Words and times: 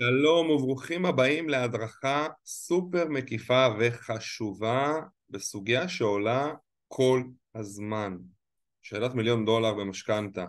שלום 0.00 0.50
וברוכים 0.50 1.06
הבאים 1.06 1.48
להדרכה 1.48 2.26
סופר 2.46 3.08
מקיפה 3.08 3.66
וחשובה 3.78 4.94
בסוגיה 5.30 5.88
שעולה 5.88 6.52
כל 6.88 7.22
הזמן. 7.54 8.16
שאלת 8.82 9.14
מיליון 9.14 9.44
דולר 9.44 9.74
במשכנתה. 9.74 10.46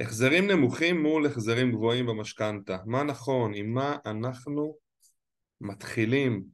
החזרים 0.00 0.50
נמוכים 0.50 1.02
מול 1.02 1.26
החזרים 1.26 1.72
גבוהים 1.72 2.06
במשכנתה. 2.06 2.76
מה 2.86 3.02
נכון? 3.02 3.54
עם 3.54 3.74
מה 3.74 3.96
אנחנו 4.06 4.76
מתחילים? 5.60 6.44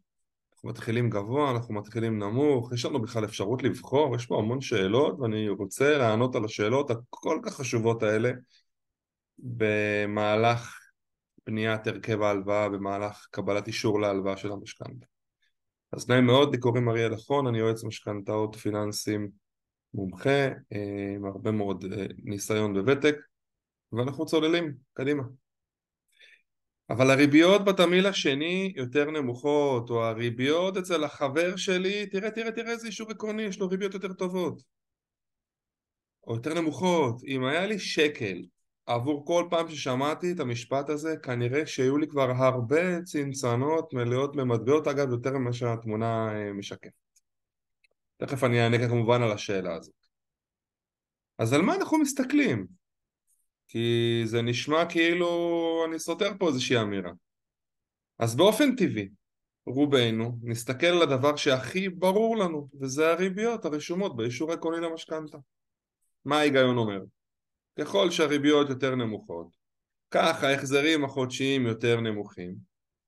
אנחנו 0.53 0.69
מתחילים 0.69 1.11
גבוה, 1.11 1.51
אנחנו 1.51 1.75
מתחילים 1.75 2.19
נמוך, 2.19 2.73
יש 2.73 2.85
לנו 2.85 3.03
בכלל 3.03 3.25
אפשרות 3.25 3.63
לבחור? 3.63 4.17
יש 4.17 4.27
פה 4.27 4.39
המון 4.39 4.61
שאלות 4.61 5.21
ואני 5.21 5.49
רוצה 5.49 5.99
לענות 5.99 6.35
על 6.37 6.45
השאלות 6.45 6.91
הכל 6.91 7.41
כך 7.45 7.55
חשובות 7.55 8.03
האלה 8.03 8.31
במהלך 9.39 10.80
בניית 11.47 11.87
הרכב 11.87 12.23
ההלוואה 12.23 12.69
במהלך 12.69 13.27
קבלת 13.31 13.67
אישור 13.67 14.01
להלוואה 14.01 14.37
של 14.37 14.53
המשכנתה. 14.53 15.07
אז 15.93 16.09
נעים 16.09 16.27
מאוד, 16.27 16.53
לי 16.53 16.61
קוראים 16.61 16.89
אריאל 16.89 17.15
אחרון, 17.15 17.47
אני 17.47 17.59
יועץ 17.59 17.85
משכנתאות 17.85 18.57
פיננסים 18.57 19.31
מומחה 19.95 20.47
עם 21.15 21.25
הרבה 21.25 21.51
מאוד 21.51 21.85
אה, 21.93 22.07
ניסיון 22.25 22.77
וותק 22.77 23.17
ואנחנו 23.93 24.27
צוללים, 24.27 24.75
קדימה. 24.93 25.23
אבל 26.91 27.11
הריביות 27.11 27.65
בתמיל 27.65 28.07
השני 28.07 28.73
יותר 28.77 29.11
נמוכות, 29.11 29.91
או 29.91 30.05
הריביות 30.05 30.77
אצל 30.77 31.05
החבר 31.05 31.57
שלי, 31.57 32.07
תראה, 32.07 32.31
תראה, 32.31 32.53
תראה 32.53 32.71
איזה 32.71 32.87
אישור 32.87 33.11
עקרוני, 33.11 33.43
יש 33.43 33.59
לו 33.59 33.69
ריביות 33.69 33.95
יותר 33.95 34.13
טובות. 34.13 34.63
או 36.27 36.35
יותר 36.35 36.55
נמוכות. 36.55 37.25
אם 37.27 37.45
היה 37.45 37.67
לי 37.67 37.79
שקל 37.79 38.43
עבור 38.95 39.27
כל 39.27 39.47
פעם 39.51 39.69
ששמעתי 39.69 40.33
את 40.33 40.41
המשפט 40.41 40.91
הזה, 40.91 41.17
כנראה 41.23 41.67
שהיו 41.67 41.99
לי 41.99 42.09
כבר 42.09 42.31
הרבה 42.31 43.03
צנצנות 43.03 43.93
מלאות 43.95 44.37
במטבעות, 44.37 44.87
אגב, 44.87 45.11
יותר 45.11 45.33
ממה 45.39 45.53
שהתמונה 45.53 46.29
אה, 46.33 46.53
משקפת. 46.53 46.91
תכף 48.17 48.45
אני 48.45 48.65
אענה 48.65 48.89
כמובן 48.89 49.23
על 49.23 49.33
השאלה 49.33 49.75
הזאת. 49.75 49.95
אז 51.39 51.53
על 51.53 51.63
מה 51.63 51.75
אנחנו 51.75 51.99
מסתכלים? 51.99 52.67
כי 53.69 54.23
זה 54.25 54.43
נשמע 54.43 54.85
כאילו 54.89 55.29
אני 55.89 55.99
סותר 55.99 56.33
פה 56.39 56.49
איזושהי 56.49 56.81
אמירה. 56.81 57.13
אז 58.19 58.37
באופן 58.37 58.77
טבעי, 58.77 59.09
רובנו 59.67 60.39
נסתכל 60.43 60.87
על 60.87 61.03
הדבר 61.03 61.37
שהכי 61.37 61.89
ברור 61.89 62.37
לנו, 62.37 62.69
וזה 62.81 63.13
הריביות 63.13 63.65
הרשומות 63.65 64.17
באישור 64.17 64.53
עקרוני 64.53 64.81
למשכנתה. 64.81 65.39
מה 66.25 66.39
ההיגיון 66.39 66.77
אומר? 66.77 67.01
ככל 67.81 68.11
שהריביות 68.11 68.69
יותר 68.69 68.95
נמוכות, 68.95 69.57
כך 70.11 70.45
ההחזרים 70.45 71.05
החודשיים 71.05 71.67
יותר 71.67 72.01
נמוכים, 72.01 72.55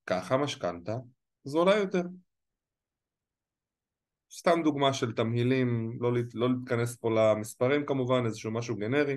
כך 0.07 0.33
המשכנתה 0.33 0.97
זולה 1.45 1.77
יותר. 1.77 2.03
סתם 4.31 4.61
דוגמה 4.65 4.93
של 4.93 5.13
תמהילים, 5.13 5.99
לא, 6.01 6.13
לא 6.35 6.49
להתכנס 6.51 6.97
פה 6.97 7.11
למספרים 7.11 7.87
כמובן, 7.87 8.27
איזשהו 8.27 8.51
משהו 8.51 8.77
גנרי, 8.77 9.17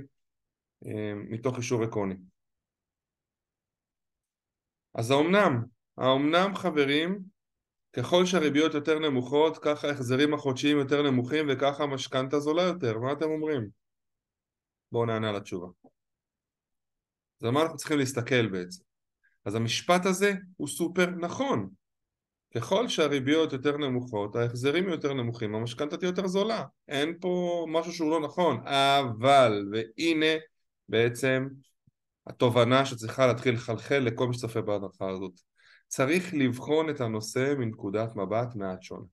אה, 0.85 1.13
מתוך 1.15 1.57
אישור 1.57 1.83
עקרוני. 1.83 2.15
אז 4.93 5.11
האומנם, 5.11 5.63
האומנם 5.97 6.55
חברים, 6.55 7.19
ככל 7.93 8.25
שהריביות 8.25 8.73
יותר 8.73 8.99
נמוכות, 8.99 9.57
ככה 9.57 9.87
ההחזרים 9.87 10.33
החודשיים 10.33 10.77
יותר 10.77 11.01
נמוכים 11.01 11.45
וככה 11.49 11.83
המשכנתה 11.83 12.39
זולה 12.39 12.63
יותר, 12.63 12.99
מה 12.99 13.11
אתם 13.11 13.25
אומרים? 13.25 13.84
בואו 14.95 15.05
נענה 15.05 15.29
על 15.29 15.35
התשובה. 15.35 15.67
אז 17.41 17.45
על 17.45 17.51
מה 17.51 17.61
אנחנו 17.61 17.77
צריכים 17.77 17.97
להסתכל 17.97 18.47
בעצם? 18.47 18.83
אז 19.45 19.55
המשפט 19.55 20.05
הזה 20.05 20.33
הוא 20.57 20.67
סופר 20.67 21.09
נכון. 21.09 21.69
ככל 22.55 22.87
שהריביות 22.87 23.53
יותר 23.53 23.77
נמוכות, 23.77 24.35
ההחזרים 24.35 24.89
יותר 24.89 25.13
נמוכים, 25.13 25.55
המשכנתה 25.55 25.97
תהיה 25.97 26.09
יותר 26.09 26.27
זולה. 26.27 26.63
אין 26.87 27.17
פה 27.21 27.65
משהו 27.69 27.93
שהוא 27.93 28.11
לא 28.11 28.19
נכון. 28.19 28.67
אבל, 28.67 29.67
והנה 29.71 30.39
בעצם 30.89 31.47
התובנה 32.27 32.85
שצריכה 32.85 33.27
להתחיל 33.27 33.53
לחלחל 33.53 33.99
לכל 33.99 34.27
מי 34.27 34.33
שצופה 34.33 34.61
בהדרכה 34.61 35.09
הזאת. 35.09 35.39
צריך 35.87 36.33
לבחון 36.33 36.89
את 36.89 37.01
הנושא 37.01 37.53
מנקודת 37.57 38.15
מבט 38.15 38.55
מעט 38.55 38.81
שונה. 38.81 39.05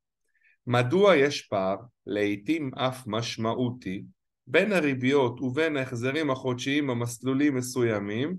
מדוע 0.66 1.16
יש 1.16 1.42
פער, 1.42 1.76
לעיתים 2.06 2.74
אף 2.74 3.02
משמעותי, 3.06 4.04
בין 4.46 4.72
הריביות 4.72 5.40
ובין 5.40 5.76
ההחזרים 5.76 6.30
החודשיים 6.30 6.86
במסלולים 6.86 7.56
מסוימים 7.56 8.36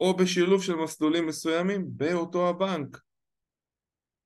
או 0.00 0.16
בשילוב 0.16 0.62
של 0.62 0.74
מסלולים 0.74 1.26
מסוימים 1.26 1.84
באותו 1.86 2.48
הבנק. 2.48 2.98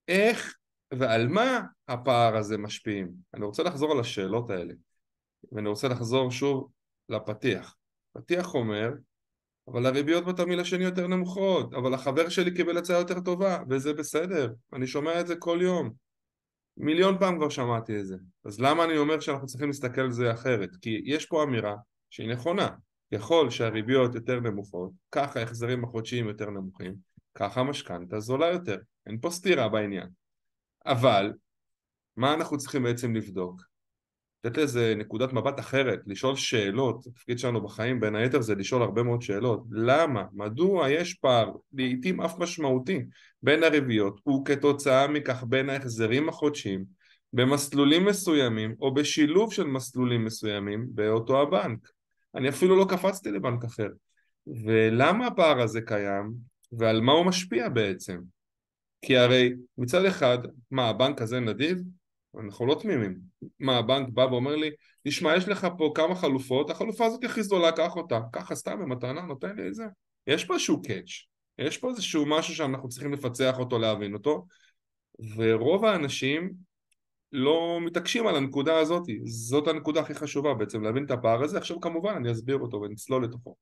איך 0.07 0.57
ועל 0.93 1.27
מה 1.27 1.61
הפער 1.87 2.37
הזה 2.37 2.57
משפיעים? 2.57 3.11
אני 3.33 3.45
רוצה 3.45 3.63
לחזור 3.63 3.91
על 3.91 3.99
השאלות 3.99 4.49
האלה 4.49 4.73
ואני 5.51 5.69
רוצה 5.69 5.87
לחזור 5.87 6.31
שוב 6.31 6.71
לפתיח. 7.09 7.75
פתיח 8.13 8.53
אומר 8.53 8.91
אבל 9.67 9.85
הריביות 9.85 10.25
בתמיל 10.25 10.59
השני 10.59 10.83
יותר 10.83 11.07
נמוכות 11.07 11.73
אבל 11.73 11.93
החבר 11.93 12.29
שלי 12.29 12.53
קיבל 12.53 12.77
הצעה 12.77 12.99
יותר 12.99 13.19
טובה 13.19 13.63
וזה 13.69 13.93
בסדר, 13.93 14.53
אני 14.73 14.87
שומע 14.87 15.21
את 15.21 15.27
זה 15.27 15.35
כל 15.35 15.59
יום 15.61 16.06
מיליון 16.77 17.17
פעם 17.19 17.37
כבר 17.37 17.49
שמעתי 17.49 17.99
את 17.99 18.05
זה. 18.05 18.15
אז 18.45 18.59
למה 18.59 18.83
אני 18.83 18.97
אומר 18.97 19.19
שאנחנו 19.19 19.47
צריכים 19.47 19.67
להסתכל 19.67 20.01
על 20.01 20.11
זה 20.11 20.31
אחרת? 20.31 20.69
כי 20.81 21.01
יש 21.05 21.25
פה 21.25 21.43
אמירה 21.43 21.75
שהיא 22.09 22.29
נכונה. 22.29 22.69
ככל 23.13 23.49
שהריביות 23.49 24.15
יותר 24.15 24.39
נמוכות, 24.39 24.91
ככה 25.11 25.39
ההחזרים 25.39 25.83
החודשיים 25.83 26.27
יותר 26.27 26.49
נמוכים, 26.49 26.95
ככה 27.35 27.61
המשכנתה 27.61 28.19
זולה 28.19 28.47
יותר. 28.47 28.77
אין 29.07 29.19
פה 29.19 29.29
סתירה 29.29 29.69
בעניין. 29.69 30.07
אבל, 30.85 31.33
מה 32.17 32.33
אנחנו 32.33 32.57
צריכים 32.57 32.83
בעצם 32.83 33.15
לבדוק? 33.15 33.61
לתת 34.43 34.57
לזה 34.57 34.93
נקודת 34.97 35.33
מבט 35.33 35.59
אחרת, 35.59 35.99
לשאול 36.05 36.35
שאלות, 36.35 37.07
התפקיד 37.07 37.39
שלנו 37.39 37.61
בחיים 37.61 37.99
בין 37.99 38.15
היתר 38.15 38.41
זה 38.41 38.55
לשאול 38.55 38.81
הרבה 38.81 39.03
מאוד 39.03 39.21
שאלות, 39.21 39.63
למה, 39.71 40.23
מדוע 40.33 40.89
יש 40.89 41.13
פער, 41.13 41.51
לעיתים 41.73 42.21
אף 42.21 42.39
משמעותי, 42.39 43.01
בין 43.43 43.63
הריביות 43.63 44.21
וכתוצאה 44.27 45.07
מכך 45.07 45.43
בין 45.47 45.69
ההחזרים 45.69 46.29
החודשיים 46.29 46.85
במסלולים 47.33 48.05
מסוימים 48.05 48.75
או 48.81 48.93
בשילוב 48.93 49.53
של 49.53 49.63
מסלולים 49.63 50.25
מסוימים 50.25 50.87
באותו 50.89 51.41
הבנק. 51.41 51.79
אני 52.35 52.49
אפילו 52.49 52.75
לא 52.75 52.85
קפצתי 52.89 53.31
לבנק 53.31 53.63
אחר. 53.63 53.87
ולמה 54.65 55.27
הפער 55.27 55.61
הזה 55.61 55.81
קיים 55.81 56.33
ועל 56.71 57.01
מה 57.01 57.11
הוא 57.11 57.25
משפיע 57.25 57.69
בעצם? 57.69 58.19
כי 59.01 59.17
הרי 59.17 59.53
מצד 59.77 60.05
אחד, 60.05 60.37
מה 60.71 60.89
הבנק 60.89 61.21
הזה 61.21 61.39
נדיב? 61.39 61.77
אנחנו 62.43 62.65
לא 62.65 62.77
תמימים. 62.81 63.19
מה, 63.59 63.77
הבנק 63.77 64.09
בא 64.09 64.21
ואומר 64.21 64.55
לי, 64.55 64.69
תשמע, 65.07 65.35
יש 65.35 65.47
לך 65.47 65.67
פה 65.77 65.91
כמה 65.95 66.15
חלופות, 66.15 66.69
החלופה 66.69 67.05
הזאת 67.05 67.23
הכי 67.23 67.43
זולה, 67.43 67.71
קח 67.71 67.95
אותה. 67.95 68.19
ככה 68.33 68.55
סתם 68.55 68.79
במתנה 68.79 69.21
נותן 69.21 69.55
לי 69.55 69.67
את 69.67 69.75
זה. 69.75 69.85
יש 70.27 70.45
פה 70.45 70.53
איזשהו 70.53 70.81
קאץ', 70.81 71.09
יש 71.57 71.77
פה 71.77 71.89
איזשהו 71.89 72.25
משהו 72.25 72.55
שאנחנו 72.55 72.89
צריכים 72.89 73.13
לפצח 73.13 73.59
אותו, 73.59 73.79
להבין 73.79 74.13
אותו, 74.13 74.45
ורוב 75.35 75.85
האנשים 75.85 76.53
לא 77.31 77.79
מתעקשים 77.81 78.27
על 78.27 78.35
הנקודה 78.35 78.79
הזאת, 78.79 79.03
זאת 79.25 79.67
הנקודה 79.67 80.01
הכי 80.01 80.13
חשובה 80.13 80.53
בעצם, 80.53 80.83
להבין 80.83 81.05
את 81.05 81.11
הפער 81.11 81.43
הזה, 81.43 81.57
עכשיו 81.57 81.81
כמובן 81.81 82.13
אני 82.13 82.31
אסביר 82.31 82.57
אותו 82.57 82.81
ונצלול 82.81 83.23
לתוכו. 83.23 83.55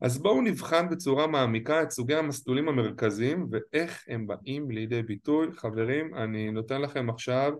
אז 0.00 0.18
בואו 0.18 0.42
נבחן 0.42 0.88
בצורה 0.88 1.26
מעמיקה 1.26 1.82
את 1.82 1.90
סוגי 1.90 2.14
המסלולים 2.14 2.68
המרכזיים 2.68 3.46
ואיך 3.50 4.04
הם 4.08 4.26
באים 4.26 4.70
לידי 4.70 5.02
ביטוי. 5.02 5.52
חברים, 5.52 6.14
אני 6.14 6.50
נותן 6.50 6.80
לכם 6.82 7.10
עכשיו 7.10 7.52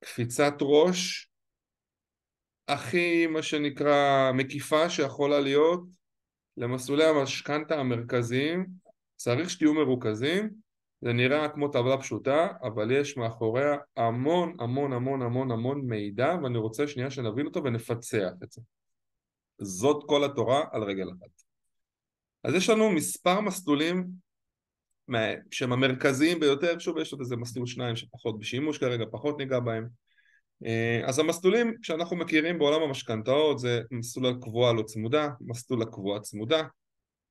קפיצת 0.00 0.54
ראש 0.60 1.30
הכי 2.68 3.26
מה 3.26 3.42
שנקרא 3.42 4.32
מקיפה 4.34 4.90
שיכולה 4.90 5.40
להיות 5.40 5.84
למסלולי 6.56 7.04
המשכנתה 7.04 7.80
המרכזיים. 7.80 8.66
צריך 9.16 9.50
שתהיו 9.50 9.74
מרוכזים, 9.74 10.50
זה 11.00 11.12
נראה 11.12 11.48
כמו 11.48 11.68
טבלה 11.68 11.98
פשוטה, 11.98 12.48
אבל 12.62 12.90
יש 12.90 13.16
מאחוריה 13.16 13.76
המון 13.96 14.56
המון 14.60 14.92
המון 14.92 15.22
המון 15.22 15.50
המון 15.50 15.80
מידע 15.80 16.36
ואני 16.42 16.58
רוצה 16.58 16.86
שנייה 16.86 17.10
שנבין 17.10 17.46
אותו 17.46 17.64
ונפצח 17.64 18.30
את 18.42 18.52
זה. 18.52 18.60
זאת 19.58 20.04
כל 20.06 20.24
התורה 20.24 20.64
על 20.72 20.82
רגל 20.82 21.08
אחת. 21.08 21.42
אז 22.44 22.54
יש 22.54 22.70
לנו 22.70 22.90
מספר 22.90 23.40
מסלולים 23.40 24.06
שהם 25.50 25.72
המרכזיים 25.72 26.40
ביותר, 26.40 26.78
שוב 26.78 26.98
יש 26.98 27.12
עוד 27.12 27.20
איזה 27.20 27.36
מסלול 27.36 27.66
שניים 27.66 27.96
שפחות 27.96 28.38
בשימוש 28.38 28.78
כרגע, 28.78 29.04
פחות 29.10 29.38
ניגע 29.38 29.60
בהם. 29.60 29.88
אה, 30.64 31.00
אז 31.04 31.18
המסלולים 31.18 31.74
שאנחנו 31.82 32.16
מכירים 32.16 32.58
בעולם 32.58 32.82
המשכנתאות 32.82 33.58
זה 33.58 33.80
מסלול 33.90 34.26
הקבועה 34.26 34.72
לא 34.72 34.82
צמודה, 34.82 35.28
מסלול 35.40 35.82
הקבועה 35.82 36.20
צמודה, 36.20 36.62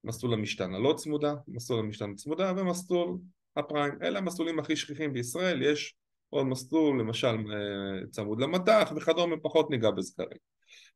מסלול 0.03 0.33
המשתנה 0.33 0.79
לא 0.79 0.93
צמודה, 0.97 1.33
מסלול 1.47 1.79
המשתנה 1.79 2.15
צמודה 2.15 2.53
ומסלול 2.57 3.17
הפריים. 3.55 3.93
אלה 4.01 4.19
המסלולים 4.19 4.59
הכי 4.59 4.75
שכיחים 4.75 5.13
בישראל, 5.13 5.61
יש 5.61 5.95
עוד 6.35 6.47
מסלול 6.47 6.99
למשל 6.99 7.27
אה, 7.27 8.07
צמוד 8.11 8.41
למטח 8.41 8.91
וכדומה, 8.95 9.35
פחות 9.41 9.69
ניגע 9.69 9.91
בזה 9.91 10.13
כרגע. 10.17 10.39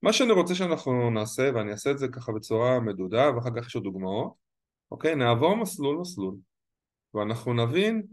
מה 0.01 0.13
שאני 0.13 0.31
רוצה 0.31 0.55
שאנחנו 0.55 1.09
נעשה, 1.09 1.51
ואני 1.55 1.71
אעשה 1.71 1.91
את 1.91 1.99
זה 1.99 2.07
ככה 2.07 2.31
בצורה 2.31 2.79
מדודה, 2.79 3.31
ואחר 3.35 3.49
כך 3.55 3.67
יש 3.67 3.75
עוד 3.75 3.83
דוגמאות, 3.83 4.33
אוקיי? 4.91 5.15
נעבור 5.15 5.55
מסלול 5.55 5.97
מסלול 5.97 6.35
ואנחנו 7.13 7.53
נבין 7.53 8.03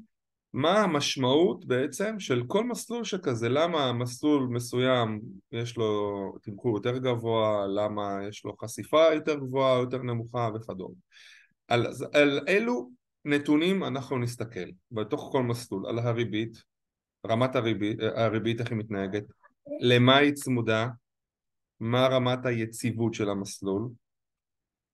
מה 0.53 0.81
המשמעות 0.81 1.65
בעצם 1.65 2.21
של 2.21 2.43
כל 2.47 2.65
מסלול 2.65 3.05
שכזה, 3.05 3.49
למה 3.49 3.93
מסלול 3.93 4.49
מסוים 4.51 5.21
יש 5.53 5.77
לו 5.77 6.33
תמחור 6.43 6.77
יותר 6.77 6.99
גבוה, 6.99 7.67
למה 7.67 8.19
יש 8.29 8.45
לו 8.45 8.57
חשיפה 8.57 9.05
יותר 9.15 9.39
גבוהה, 9.39 9.79
יותר 9.79 10.03
נמוכה 10.03 10.51
וכדומה. 10.55 10.95
על, 11.69 11.87
על 12.13 12.41
אילו 12.49 12.91
נתונים 13.25 13.85
אנחנו 13.85 14.19
נסתכל 14.19 14.71
בתוך 14.91 15.29
כל 15.33 15.43
מסלול, 15.43 15.87
על 15.87 15.99
הריבית, 15.99 16.63
רמת 17.29 17.57
הריבית, 17.57 17.99
הריבית 18.01 18.61
איך 18.61 18.71
היא 18.71 18.79
מתנהגת, 18.79 19.25
למה 19.81 20.17
היא 20.17 20.33
צמודה, 20.33 20.89
מה 21.81 22.07
רמת 22.07 22.47
היציבות 22.47 23.15
של 23.15 23.31
המסלול, 23.31 23.89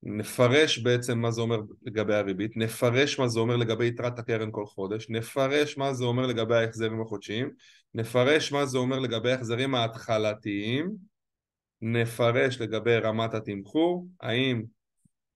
נפרש 0.03 0.79
בעצם 0.79 1.19
מה 1.19 1.31
זה 1.31 1.41
אומר 1.41 1.57
לגבי 1.83 2.15
הריבית, 2.15 2.57
נפרש 2.57 3.19
מה 3.19 3.27
זה 3.27 3.39
אומר 3.39 3.55
לגבי 3.55 3.87
יתרת 3.87 4.19
הקרן 4.19 4.49
כל 4.51 4.65
חודש, 4.65 5.09
נפרש 5.09 5.77
מה 5.77 5.93
זה 5.93 6.05
אומר 6.05 6.25
לגבי 6.25 6.55
ההחזרים 6.55 7.01
החודשיים, 7.01 7.51
נפרש 7.93 8.51
מה 8.51 8.65
זה 8.65 8.77
אומר 8.77 8.99
לגבי 8.99 9.31
ההחזרים 9.31 9.75
ההתחלתיים, 9.75 10.91
נפרש 11.81 12.61
לגבי 12.61 12.97
רמת 12.97 13.33
התמחור, 13.33 14.07
האם 14.21 14.63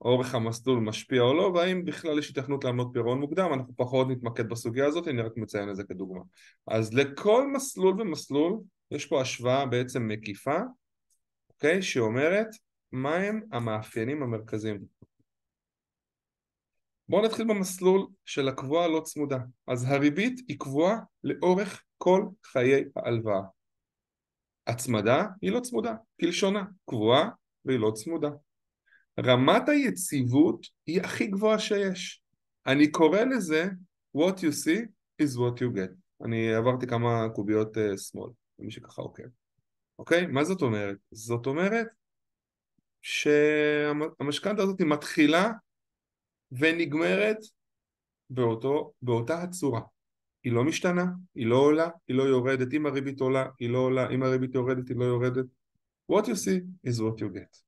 אורך 0.01 0.35
המסלול 0.35 0.79
משפיע 0.79 1.21
או 1.21 1.33
לא, 1.33 1.44
והאם 1.44 1.85
בכלל 1.85 2.19
יש 2.19 2.29
התכנות 2.29 2.63
לעמוד 2.63 2.89
פירעון 2.94 3.19
מוקדם, 3.19 3.53
אנחנו 3.53 3.73
פחות 3.75 4.07
נתמקד 4.09 4.49
בסוגיה 4.49 4.85
הזאת, 4.85 5.07
אני 5.07 5.21
רק 5.21 5.38
מציין 5.38 5.69
את 5.69 5.75
זה 5.75 5.83
כדוגמה. 5.83 6.21
אז 6.67 6.94
לכל 6.94 7.47
מסלול 7.53 8.01
ומסלול 8.01 8.59
יש 8.91 9.05
פה 9.05 9.21
השוואה 9.21 9.65
בעצם 9.65 10.07
מקיפה, 10.07 10.57
אוקיי, 11.49 11.81
שאומרת 11.81 12.47
מהם 12.91 13.41
המאפיינים 13.51 14.23
המרכזיים. 14.23 14.79
בואו 17.09 17.25
נתחיל 17.25 17.47
במסלול 17.47 18.07
של 18.25 18.47
הקבועה 18.47 18.88
לא 18.88 18.99
צמודה. 18.99 19.38
אז 19.67 19.83
הריבית 19.83 20.41
היא 20.47 20.59
קבועה 20.59 20.97
לאורך 21.23 21.83
כל 21.97 22.25
חיי 22.44 22.83
ההלוואה. 22.95 23.41
הצמדה 24.67 25.25
היא 25.41 25.51
לא 25.51 25.59
צמודה, 25.59 25.95
כלשונה, 26.21 26.63
קבועה 26.89 27.29
והיא 27.65 27.79
לא 27.79 27.91
צמודה. 27.91 28.29
רמת 29.25 29.69
היציבות 29.69 30.67
היא 30.85 31.01
הכי 31.01 31.27
גבוהה 31.27 31.59
שיש. 31.59 32.21
אני 32.67 32.91
קורא 32.91 33.21
לזה 33.21 33.69
what 34.17 34.33
you 34.33 34.65
see 34.65 34.85
is 35.21 35.37
what 35.37 35.59
you 35.59 35.75
get. 35.75 35.93
אני 36.25 36.53
עברתי 36.53 36.87
כמה 36.87 37.29
קוביות 37.35 37.77
uh, 37.77 37.97
שמאל, 37.97 38.29
למי 38.59 38.71
שככה 38.71 39.01
עוקב. 39.01 39.23
אוקיי? 39.99 40.25
מה 40.25 40.43
זאת 40.43 40.61
אומרת? 40.61 40.97
זאת 41.11 41.45
אומרת 41.45 41.87
שהמשכנתה 43.01 44.61
הזאת 44.61 44.81
מתחילה 44.81 45.51
ונגמרת 46.51 47.37
באותו, 48.29 48.91
באותה 49.01 49.41
הצורה. 49.43 49.81
היא 50.43 50.53
לא 50.53 50.63
משתנה, 50.63 51.05
היא 51.35 51.47
לא 51.47 51.55
עולה, 51.55 51.89
היא 52.07 52.17
לא 52.17 52.23
יורדת, 52.23 52.73
אם 52.73 52.85
הריבית 52.85 53.19
עולה, 53.19 53.45
היא 53.59 53.69
לא 53.69 53.77
עולה, 53.77 54.09
אם 54.09 54.23
הריבית 54.23 54.55
יורדת, 54.55 54.89
היא 54.89 54.97
לא 54.97 55.05
יורדת. 55.05 55.45
What 56.11 56.23
you 56.23 56.35
see 56.35 56.89
is 56.89 56.99
what 56.99 57.19
you 57.19 57.29
get. 57.35 57.66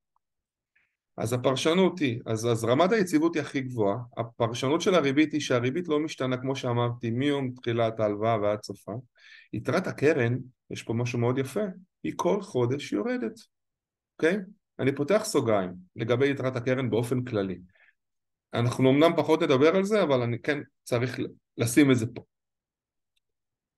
אז 1.20 1.34
הפרשנות 1.34 2.00
היא, 2.00 2.22
אז, 2.26 2.48
אז 2.48 2.64
רמת 2.64 2.92
היציבות 2.92 3.36
היא 3.36 3.42
הכי 3.42 3.62
גבוהה, 3.62 3.98
הפרשנות 4.18 4.82
של 4.82 4.96
הריבית 4.96 5.34
היא 5.34 5.42
שהריבית 5.42 5.88
לא 5.88 6.00
משתנה 6.00 6.38
כמו 6.38 6.56
שאמרתי 6.56 7.12
מיום 7.12 7.52
תחילת 7.52 8.00
ההלוואה 8.00 8.42
ועד 8.42 8.64
סופה, 8.64 8.92
יתרת 9.54 9.88
הקרן, 9.88 10.38
יש 10.72 10.84
פה 10.84 10.94
משהו 10.94 11.20
מאוד 11.20 11.38
יפה, 11.38 11.64
היא 12.04 12.14
כל 12.16 12.42
חודש 12.42 12.92
יורדת, 12.92 13.40
אוקיי? 14.18 14.36
Okay? 14.36 14.40
אני 14.80 14.96
פותח 14.96 15.22
סוגריים 15.26 15.72
לגבי 15.96 16.30
יתרת 16.30 16.56
הקרן 16.56 16.90
באופן 16.90 17.24
כללי. 17.24 17.60
אנחנו 18.54 18.90
אמנם 18.90 19.12
פחות 19.18 19.44
נדבר 19.44 19.76
על 19.76 19.84
זה, 19.84 20.04
אבל 20.04 20.22
אני 20.22 20.40
כן 20.40 20.60
צריך 20.84 21.20
לשים 21.58 21.92
את 21.92 21.98
זה 21.98 22.06
פה. 22.16 22.22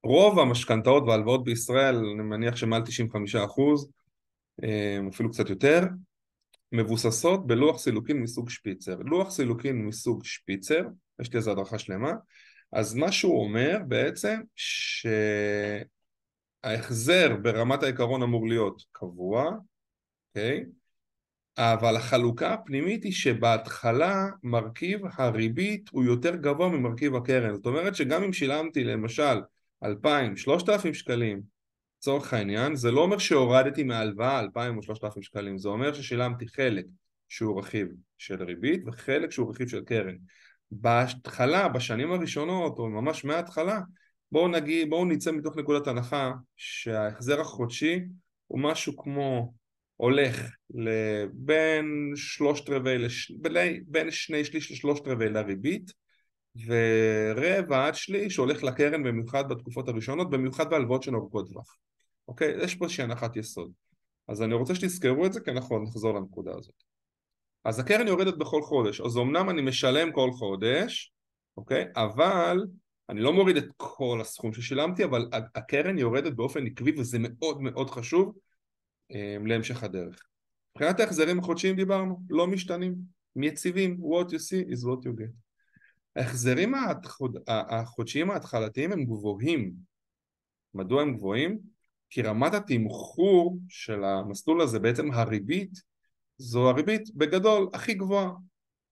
רוב 0.03 0.39
המשכנתאות 0.39 1.03
וההלוואות 1.07 1.43
בישראל, 1.43 1.95
אני 1.95 2.23
מניח 2.23 2.55
שמעל 2.55 2.81
95 2.81 3.35
אחוז, 3.35 3.91
אה, 4.63 4.99
אפילו 5.09 5.29
קצת 5.29 5.49
יותר, 5.49 5.83
מבוססות 6.71 7.47
בלוח 7.47 7.79
סילוקין 7.79 8.19
מסוג 8.19 8.49
שפיצר. 8.49 8.95
לוח 9.05 9.31
סילוקין 9.31 9.85
מסוג 9.85 10.23
שפיצר, 10.23 10.81
יש 11.21 11.33
לי 11.33 11.37
איזו 11.37 11.51
הדרכה 11.51 11.79
שלמה, 11.79 12.11
אז 12.73 12.95
מה 12.95 13.11
שהוא 13.11 13.43
אומר 13.43 13.77
בעצם 13.87 14.39
שההחזר 16.63 17.35
ברמת 17.41 17.83
העיקרון 17.83 18.23
אמור 18.23 18.47
להיות 18.47 18.83
קבוע, 18.91 19.51
אוקיי? 20.29 20.59
Okay? 20.59 20.81
אבל 21.57 21.95
החלוקה 21.95 22.53
הפנימית 22.53 23.03
היא 23.03 23.11
שבהתחלה 23.11 24.27
מרכיב 24.43 25.01
הריבית 25.13 25.89
הוא 25.91 26.03
יותר 26.03 26.35
גבוה 26.35 26.69
ממרכיב 26.69 27.15
הקרן 27.15 27.55
זאת 27.55 27.65
אומרת 27.65 27.95
שגם 27.95 28.23
אם 28.23 28.33
שילמתי 28.33 28.83
למשל 28.83 29.41
2,000, 29.83 30.37
3,000 30.37 30.93
שקלים 30.93 31.41
לצורך 32.01 32.33
העניין 32.33 32.75
זה 32.75 32.91
לא 32.91 33.01
אומר 33.01 33.17
שהורדתי 33.17 33.83
מההלוואה 33.83 34.39
2,000 34.39 34.77
או 34.77 34.83
3,000 34.83 35.23
שקלים 35.23 35.57
זה 35.57 35.69
אומר 35.69 35.93
ששילמתי 35.93 36.47
חלק 36.47 36.85
שהוא 37.29 37.59
רכיב 37.59 37.87
של 38.17 38.43
ריבית 38.43 38.81
וחלק 38.87 39.31
שהוא 39.31 39.49
רכיב 39.49 39.67
של 39.67 39.81
קרן 39.81 40.15
בהתחלה, 40.71 41.67
בשנים 41.67 42.11
הראשונות 42.11 42.79
או 42.79 42.89
ממש 42.89 43.25
מההתחלה 43.25 43.79
בואו 44.31 44.47
נגיד, 44.47 44.89
בואו 44.89 45.05
נצא 45.05 45.31
מתוך 45.31 45.57
נקודת 45.57 45.87
הנחה 45.87 46.31
שההחזר 46.57 47.41
החודשי 47.41 47.99
הוא 48.47 48.59
משהו 48.59 48.97
כמו 48.97 49.53
הולך 49.95 50.55
לבין 50.73 52.13
שלושת 52.15 52.69
רבעי, 52.69 52.97
לש... 52.97 53.31
בין 53.87 54.11
שני 54.11 54.45
שליש 54.45 54.71
לשלושת 54.71 55.07
רבעי 55.07 55.29
לריבית 55.29 55.91
ורבע 56.65 57.87
עד 57.87 57.95
שליש 57.95 58.37
הולך 58.37 58.63
לקרן 58.63 59.03
במיוחד 59.03 59.49
בתקופות 59.49 59.87
הראשונות, 59.87 60.29
במיוחד 60.29 60.69
בהלוואות 60.69 61.03
של 61.03 61.15
ארוכות 61.15 61.49
טווח. 61.49 61.77
אוקיי? 62.31 62.53
יש 62.63 62.75
פה 62.75 62.85
איזושהי 62.85 63.03
הנחת 63.03 63.35
יסוד. 63.35 63.71
אז 64.27 64.41
אני 64.41 64.53
רוצה 64.53 64.75
שתזכרו 64.75 65.25
את 65.25 65.33
זה 65.33 65.39
כי 65.39 65.51
אנחנו 65.51 65.83
נחזור 65.83 66.13
לנקודה 66.13 66.51
הזאת. 66.57 66.83
אז 67.65 67.79
הקרן 67.79 68.07
יורדת 68.07 68.37
בכל 68.37 68.61
חודש, 68.61 69.01
אז 69.01 69.17
אמנם 69.17 69.49
אני 69.49 69.61
משלם 69.61 70.11
כל 70.11 70.31
חודש, 70.31 71.13
אוקיי? 71.57 71.85
אבל 71.95 72.65
אני 73.09 73.21
לא 73.21 73.33
מוריד 73.33 73.57
את 73.57 73.65
כל 73.77 74.21
הסכום 74.21 74.53
ששילמתי, 74.53 75.03
אבל 75.03 75.29
הקרן 75.55 75.97
יורדת 75.97 76.33
באופן 76.33 76.65
עקבי 76.67 76.99
וזה 76.99 77.17
מאוד 77.19 77.61
מאוד 77.61 77.89
חשוב 77.89 78.37
אמ, 79.11 79.45
להמשך 79.47 79.83
הדרך. 79.83 80.19
מבחינת 80.75 80.99
ההחזרים 80.99 81.39
החודשיים 81.39 81.75
דיברנו, 81.75 82.21
לא 82.29 82.47
משתנים, 82.47 82.95
הם 83.35 83.43
what 83.99 84.27
you 84.27 84.39
see 84.39 84.71
is 84.71 84.85
what 84.85 85.05
you 85.05 85.19
get. 85.19 85.33
ההחזרים 86.15 86.73
החודשיים 87.47 88.31
ההתחלתיים 88.31 88.91
הם 88.91 89.05
גבוהים. 89.05 89.73
מדוע 90.73 91.01
הם 91.01 91.17
גבוהים? 91.17 91.80
כי 92.11 92.21
רמת 92.21 92.53
התמחור 92.53 93.57
של 93.69 94.03
המסלול 94.03 94.61
הזה, 94.61 94.79
בעצם 94.79 95.11
הריבית, 95.11 95.71
זו 96.37 96.69
הריבית 96.69 97.15
בגדול 97.15 97.69
הכי 97.73 97.93
גבוהה, 97.93 98.31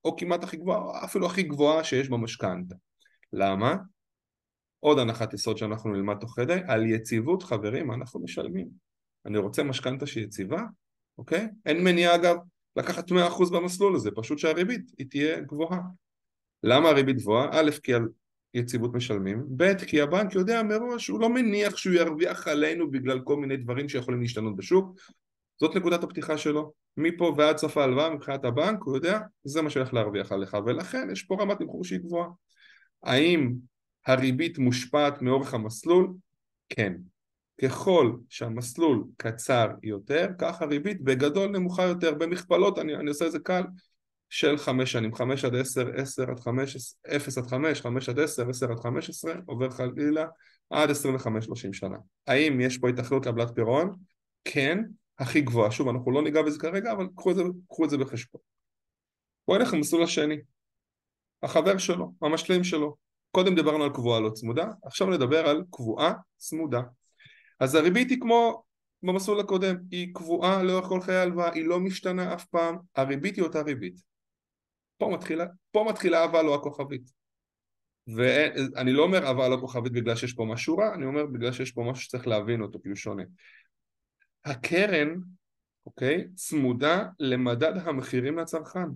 או 0.05 0.15
כמעט 0.17 0.43
הכי 0.43 0.57
גבוהה, 0.57 1.03
אפילו 1.05 1.25
הכי 1.25 1.43
גבוהה 1.43 1.83
שיש 1.83 2.09
במשכנתה. 2.09 2.75
למה? 3.33 3.75
עוד 4.79 4.99
הנחת 4.99 5.33
יסוד 5.33 5.57
שאנחנו 5.57 5.93
נלמד 5.93 6.15
תוך 6.19 6.33
כדי, 6.35 6.59
על 6.67 6.85
יציבות 6.85 7.43
חברים 7.43 7.91
אנחנו 7.91 8.19
משלמים. 8.19 8.67
אני 9.25 9.37
רוצה 9.37 9.63
משכנתה 9.63 10.05
שהיא 10.05 10.23
יציבה, 10.23 10.61
אוקיי? 11.17 11.47
אין 11.65 11.83
מניעה 11.83 12.15
אגב 12.15 12.35
לקחת 12.75 13.11
100% 13.11 13.13
במסלול 13.51 13.95
הזה, 13.95 14.09
פשוט 14.15 14.37
שהריבית 14.37 14.91
היא 14.97 15.07
תהיה 15.09 15.39
גבוהה. 15.39 15.79
למה 16.63 16.89
הריבית 16.89 17.17
גבוהה? 17.17 17.49
א', 17.51 17.71
כי 17.83 17.93
על 17.93 18.07
יציבות 18.53 18.93
משלמים, 18.93 19.45
ב', 19.57 19.73
כי 19.73 20.01
הבנק 20.01 20.35
יודע 20.35 20.63
מראש, 20.63 21.07
הוא 21.07 21.19
לא 21.19 21.29
מניח 21.29 21.77
שהוא 21.77 21.93
ירוויח 21.93 22.47
עלינו 22.47 22.91
בגלל 22.91 23.19
כל 23.19 23.37
מיני 23.37 23.57
דברים 23.57 23.89
שיכולים 23.89 24.21
להשתנות 24.21 24.55
בשוק, 24.55 24.99
זאת 25.59 25.75
נקודת 25.75 26.03
הפתיחה 26.03 26.37
שלו, 26.37 26.73
מפה 26.97 27.33
ועד 27.37 27.57
סוף 27.57 27.77
ההלוואה 27.77 28.09
מבחינת 28.09 28.45
הבנק, 28.45 28.79
הוא 28.83 28.95
יודע, 28.95 29.19
זה 29.43 29.61
מה 29.61 29.69
שהולך 29.69 29.93
להרוויח 29.93 30.31
עליך, 30.31 30.57
ולכן 30.65 31.07
יש 31.11 31.23
פה 31.23 31.37
רמת 31.39 31.57
תמחור 31.57 31.83
שהיא 31.83 31.99
גבוהה. 31.99 32.29
האם 33.03 33.53
הריבית 34.07 34.57
מושפעת 34.57 35.21
מאורך 35.21 35.53
המסלול? 35.53 36.13
כן. 36.69 36.93
ככל 37.61 38.13
שהמסלול 38.29 39.03
קצר 39.17 39.67
יותר, 39.83 40.27
כך 40.39 40.61
הריבית 40.61 41.01
בגדול 41.01 41.49
נמוכה 41.49 41.83
יותר, 41.83 42.13
במכפלות, 42.13 42.79
אני, 42.79 42.95
אני 42.95 43.09
עושה 43.09 43.25
את 43.25 43.31
זה 43.31 43.39
קל, 43.39 43.63
של 44.29 44.57
חמש 44.57 44.91
שנים, 44.91 45.15
חמש 45.15 45.45
עד 45.45 45.55
עשר, 45.55 45.89
עשר 45.95 46.31
עד 46.31 46.39
חמש, 46.39 46.93
אפס 47.15 47.37
עד 47.37 47.47
חמש, 47.47 47.81
חמש 47.81 48.09
עד 48.09 48.19
עשר, 48.19 48.49
עשר 48.49 48.71
עד 48.71 48.79
חמש 48.79 49.09
עשרה, 49.09 49.33
עובר 49.45 49.69
חלילה 49.69 50.25
עד 50.69 50.89
עשרים 50.89 51.15
וחמש, 51.15 51.45
שלושים 51.45 51.73
שנה. 51.73 51.97
האם 52.27 52.61
יש 52.61 52.77
פה 52.77 52.89
התאחדות 52.89 53.23
קבלת 53.23 53.55
פירעון? 53.55 53.95
כן, 54.45 54.83
הכי 55.19 55.41
גבוהה. 55.41 55.71
שוב, 55.71 55.87
אנחנו 55.87 56.11
לא 56.11 56.23
ניגע 56.23 56.41
בזה 56.41 56.59
כרגע, 56.59 56.91
אבל 56.91 57.07
קחו 57.15 57.31
את 57.31 57.35
זה, 57.35 57.43
קחו 57.69 57.85
את 57.85 57.89
זה 57.89 57.97
בחשבון. 57.97 58.41
בואו 59.47 59.57
נלך 59.57 59.73
למסלול 59.73 60.03
השני. 60.03 60.37
החבר 61.43 61.77
שלו, 61.77 62.11
המשלים 62.21 62.63
שלו. 62.63 62.95
קודם 63.31 63.55
דיברנו 63.55 63.83
על 63.83 63.89
קבועה 63.89 64.19
לא 64.19 64.29
צמודה, 64.29 64.67
עכשיו 64.83 65.09
נדבר 65.09 65.47
על 65.47 65.63
קבועה 65.71 66.13
צמודה. 66.37 66.81
אז 67.59 67.75
הריבית 67.75 68.09
היא 68.09 68.21
כמו 68.21 68.63
במסלול 69.03 69.39
הקודם, 69.39 69.75
היא 69.91 70.13
קבועה 70.13 70.63
לאורך 70.63 70.85
כל 70.85 71.01
חיי 71.01 71.15
ההלוואה, 71.15 71.53
היא 71.53 71.65
לא 71.65 71.79
משתנה 71.79 72.33
אף 72.33 72.45
פעם, 72.45 72.77
הריבית 72.95 73.35
היא 73.35 73.43
אותה 73.43 73.61
ריבית. 73.61 74.08
פה 74.99 75.09
מתחילה, 75.13 75.45
פה 75.71 75.85
מתחילה 75.89 76.25
אבל 76.25 76.47
או 76.47 76.55
הכוכבית. 76.55 77.11
ואני 78.15 78.93
לא 78.93 79.03
אומר 79.03 79.31
אבל 79.31 79.53
או 79.53 79.59
כוכבית 79.59 79.91
בגלל 79.91 80.15
שיש 80.15 80.33
פה 80.33 80.45
משהו 80.45 80.77
רע, 80.77 80.93
אני 80.93 81.05
אומר 81.05 81.25
בגלל 81.25 81.51
שיש 81.51 81.71
פה 81.71 81.83
משהו 81.91 82.03
שצריך 82.03 82.27
להבין 82.27 82.61
אותו 82.61 82.79
כי 82.81 82.89
הוא 82.89 82.95
שונה. 82.95 83.23
הקרן, 84.45 85.15
אוקיי, 85.85 86.27
צמודה 86.35 87.05
למדד 87.19 87.73
המחירים 87.77 88.37
לצרכן, 88.37 88.87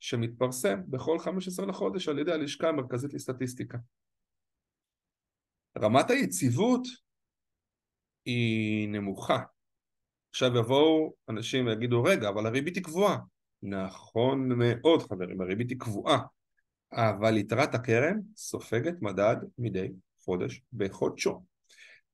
שמתפרסם 0.00 0.80
בכל 0.88 1.18
15 1.18 1.66
לחודש 1.66 2.08
על 2.08 2.18
ידי 2.18 2.32
הלשכה 2.32 2.68
המרכזית 2.68 3.14
לסטטיסטיקה. 3.14 3.78
רמת 5.78 6.10
היציבות 6.10 6.86
היא 8.24 8.88
נמוכה. 8.88 9.42
עכשיו 10.30 10.56
יבואו 10.56 11.14
אנשים 11.28 11.66
ויגידו, 11.66 12.02
רגע, 12.02 12.28
אבל 12.28 12.46
הריבית 12.46 12.74
היא 12.74 12.84
קבועה. 12.84 13.16
נכון 13.62 14.48
מאוד 14.48 15.02
חברים, 15.02 15.40
הריבית 15.40 15.70
היא 15.70 15.78
קבועה, 15.78 16.18
אבל 16.92 17.36
יתרת 17.36 17.74
הקרן 17.74 18.18
סופגת 18.36 18.94
מדד 19.02 19.36
מדי 19.58 19.88
חודש 20.18 20.62
בחודשו. 20.72 21.42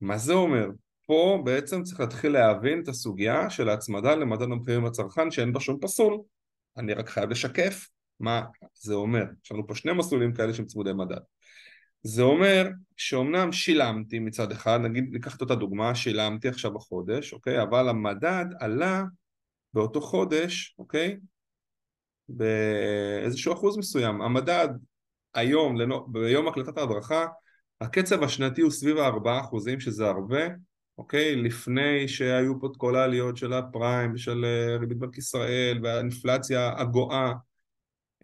מה 0.01 0.19
זה 0.19 0.33
אומר? 0.33 0.69
פה 1.07 1.43
בעצם 1.45 1.83
צריך 1.83 2.01
להתחיל 2.01 2.33
להבין 2.33 2.83
את 2.83 2.89
הסוגיה 2.89 3.51
של 3.51 3.69
ההצמדה 3.69 4.15
למדד 4.15 4.43
המחירים 4.43 4.85
לצרכן 4.85 5.31
שאין 5.31 5.53
בה 5.53 5.61
שום 5.61 5.79
פסול. 5.81 6.19
אני 6.77 6.93
רק 6.93 7.09
חייב 7.09 7.31
לשקף 7.31 7.89
מה 8.21 8.43
זה 8.75 8.95
אומר. 8.95 9.25
יש 9.45 9.53
לנו 9.53 9.67
פה 9.67 9.75
שני 9.75 9.93
מסלולים 9.93 10.35
כאלה 10.35 10.55
שהם 10.55 10.67
צמודי 10.67 10.93
מדד. 10.93 11.21
זה 12.03 12.23
אומר 12.23 12.69
שאומנם 12.97 13.53
שילמתי 13.53 14.19
מצד 14.19 14.53
אחד, 14.53 14.79
נגיד 14.83 15.05
ניקח 15.13 15.37
את 15.37 15.41
אותה 15.41 15.55
דוגמה, 15.55 15.95
שילמתי 15.95 16.49
עכשיו 16.49 16.75
בחודש, 16.75 17.33
אוקיי? 17.33 17.63
אבל 17.63 17.89
המדד 17.89 18.47
עלה 18.61 19.05
באותו 19.73 20.01
חודש, 20.01 20.75
אוקיי? 20.79 21.17
באיזשהו 22.29 23.53
אחוז 23.53 23.79
מסוים. 23.79 24.23
המדד 24.23 24.69
היום, 25.35 25.77
ביום 26.07 26.49
הקלטת 26.49 26.79
ההדרכה, 26.79 27.27
הקצב 27.81 28.23
השנתי 28.23 28.61
הוא 28.61 28.71
סביב 28.71 28.97
הארבעה 28.97 29.41
אחוזים 29.41 29.81
שזה 29.81 30.07
הרבה, 30.07 30.45
אוקיי? 30.99 31.37
לפני 31.37 32.09
שהיו 32.09 32.61
פה 32.61 32.67
את 32.67 32.77
כל 32.77 32.97
העליות 32.97 33.37
של 33.37 33.53
הפריים 33.53 34.15
ושל 34.15 34.45
אה, 34.45 34.77
ריבית 34.77 34.99
בנק 34.99 35.19
ישראל 35.19 35.81
והאינפלציה 35.83 36.73
הגואה 36.77 37.33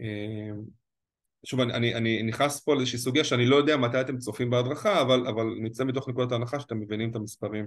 אה, 0.01 0.51
שוב, 1.45 1.61
אני, 1.61 1.75
אני, 1.75 1.95
אני 1.95 2.23
נכנס 2.23 2.61
פה 2.61 2.75
לאיזושהי 2.75 2.99
סוגיה 2.99 3.25
שאני 3.25 3.47
לא 3.47 3.57
יודע 3.57 3.77
מתי 3.77 4.01
אתם 4.01 4.19
צופים 4.19 4.51
בהדרכה, 4.51 5.01
אבל, 5.01 5.27
אבל 5.27 5.47
נצא 5.61 5.85
מתוך 5.85 6.09
נקודת 6.09 6.33
ההנחה 6.33 6.61
שאתם 6.61 6.81
מבינים 6.81 7.11
את 7.11 7.17
המספרים 7.17 7.67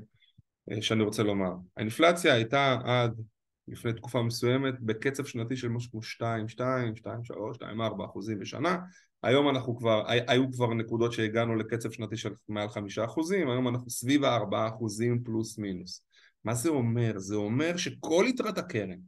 אה, 0.72 0.82
שאני 0.82 1.04
רוצה 1.04 1.24
לומר. 1.24 1.52
האינפלציה 1.78 2.34
הייתה 2.34 2.78
עד 2.86 3.22
לפני 3.68 3.94
תקופה 3.94 4.24
מסוימת 4.24 4.74
בקצב 4.82 5.26
שנתי 5.26 5.56
של 5.58 5.70
משהו 5.70 5.92
כמו 5.92 6.02
2, 6.04 6.48
2, 6.48 6.96
2, 6.96 7.24
3, 7.24 7.56
2, 7.56 7.82
4 7.82 8.06
אחוזים 8.06 8.40
בשנה. 8.40 8.78
היום 9.24 9.50
אנחנו 9.50 9.78
כבר, 9.78 10.04
היו 10.08 10.52
כבר 10.52 10.74
נקודות 10.74 11.14
שהגענו 11.14 11.56
לקצב 11.56 11.92
שנתי 11.92 12.18
של 12.18 12.30
מעל 12.50 12.70
5 12.70 13.00
אחוזים, 13.00 13.50
היום 13.50 13.68
אנחנו 13.68 13.90
סביב 13.90 14.24
ה-4 14.24 14.76
אחוזים 14.76 15.24
פלוס 15.24 15.58
מינוס. 15.58 16.06
מה 16.44 16.54
זה 16.54 16.70
אומר? 16.70 17.20
זה 17.20 17.36
אומר 17.36 17.78
שכל 17.78 18.26
יתרת 18.28 18.58
הקרן 18.58 19.00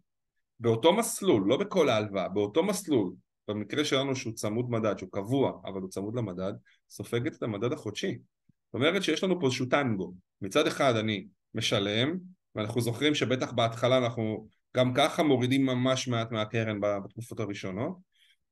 באותו 0.59 0.93
מסלול, 0.93 1.43
לא 1.47 1.57
בכל 1.57 1.89
ההלוואה, 1.89 2.29
באותו 2.29 2.63
מסלול 2.63 3.13
במקרה 3.47 3.85
שלנו 3.85 4.15
שהוא 4.15 4.33
צמוד 4.33 4.69
מדד, 4.69 4.97
שהוא 4.97 5.09
קבוע, 5.11 5.59
אבל 5.65 5.81
הוא 5.81 5.89
צמוד 5.89 6.15
למדד, 6.15 6.53
סופגת 6.89 7.35
את 7.35 7.43
המדד 7.43 7.73
החודשי. 7.73 8.17
זאת 8.65 8.73
אומרת 8.73 9.03
שיש 9.03 9.23
לנו 9.23 9.39
פה 9.39 9.45
איזשהו 9.45 9.65
טנגו. 9.65 10.13
מצד 10.41 10.67
אחד 10.67 10.95
אני 10.95 11.27
משלם, 11.55 12.17
ואנחנו 12.57 12.81
זוכרים 12.81 13.15
שבטח 13.15 13.51
בהתחלה 13.51 13.97
אנחנו 13.97 14.47
גם 14.77 14.93
ככה 14.93 15.23
מורידים 15.23 15.65
ממש 15.65 16.07
מעט 16.07 16.31
מהקרן 16.31 16.79
בתקופות 16.79 17.39
הראשונות, 17.39 17.97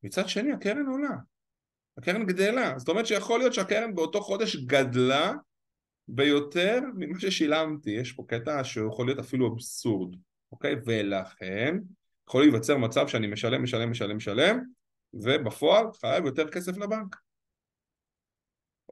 מצד 0.04 0.30
שני 0.30 0.52
הקרן 0.52 0.86
עולה, 0.86 1.16
הקרן 1.98 2.26
גדלה, 2.26 2.80
זאת 2.80 2.90
אומרת 2.90 3.06
שיכול 3.06 3.40
להיות 3.40 3.54
שהקרן 3.54 3.96
באותו 3.96 4.22
חודש 4.22 4.56
גדלה 4.56 5.34
ביותר 6.08 6.80
ממה 6.96 7.20
ששילמתי, 7.20 7.90
יש 7.90 8.12
פה 8.12 8.24
קטע 8.28 8.64
שיכול 8.64 9.06
להיות 9.06 9.20
אפילו 9.20 9.54
אבסורד, 9.54 10.16
אוקיי? 10.52 10.76
ולכן 10.86 11.78
יכול 12.30 12.42
להיווצר 12.42 12.78
מצב 12.78 13.08
שאני 13.08 13.28
משלם, 13.28 13.64
משלם, 13.64 13.92
משלם, 13.92 14.18
משלם, 14.18 14.60
ובפועל 15.14 15.86
חייב 16.00 16.26
יותר 16.26 16.50
כסף 16.50 16.78
לבנק. 16.78 17.16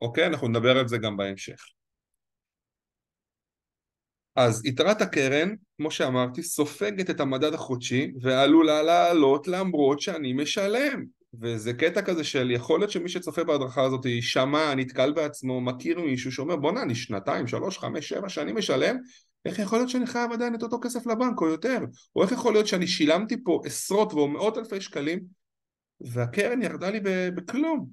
אוקיי? 0.02 0.28
אנחנו 0.28 0.48
נדבר 0.48 0.78
על 0.78 0.88
זה 0.88 0.98
גם 0.98 1.18
בהמשך. 1.18 1.66
אז 4.36 4.66
יתרת 4.66 5.02
הקרן, 5.02 5.50
כמו 5.78 5.92
שאמרתי, 5.92 6.44
סופגת 6.44 7.10
את 7.10 7.20
המדד 7.20 7.54
החודשי 7.54 8.12
ועלולה 8.22 8.84
לעלות 8.84 9.48
למרות 9.48 10.00
שאני 10.00 10.34
משלם. 10.34 11.04
וזה 11.42 11.74
קטע 11.74 12.02
כזה 12.02 12.24
של 12.24 12.52
יכול 12.52 12.80
להיות 12.80 12.92
שמי 12.92 13.10
שצופה 13.10 13.44
בהדרכה 13.44 13.84
הזאת 13.84 14.06
שמע, 14.22 14.76
נתקל 14.76 15.12
בעצמו, 15.12 15.62
מכיר 15.62 16.00
מישהו 16.00 16.32
שאומר 16.32 16.56
בואנה 16.56 16.82
אני 16.82 16.96
שנתיים, 16.96 17.48
שלוש, 17.48 17.78
חמש, 17.78 18.10
שבע 18.10 18.30
שנים 18.30 18.58
משלם 18.58 18.98
איך 19.46 19.60
יכול 19.60 19.78
להיות 19.78 19.90
שאני 19.90 20.08
חייב 20.08 20.32
עדיין 20.32 20.56
את 20.56 20.64
אותו 20.64 20.80
כסף 20.84 21.06
לבנק 21.08 21.42
או 21.42 21.48
יותר? 21.48 21.78
או 22.16 22.24
איך 22.24 22.32
יכול 22.32 22.54
להיות 22.54 22.68
שאני 22.68 22.88
שילמתי 22.88 23.44
פה 23.44 23.62
עשרות 23.66 24.14
ומאות 24.14 24.58
אלפי 24.58 24.82
שקלים 24.82 25.20
והקרן 26.02 26.62
ירדה 26.62 26.90
לי 26.90 27.00
בכלום. 27.36 27.90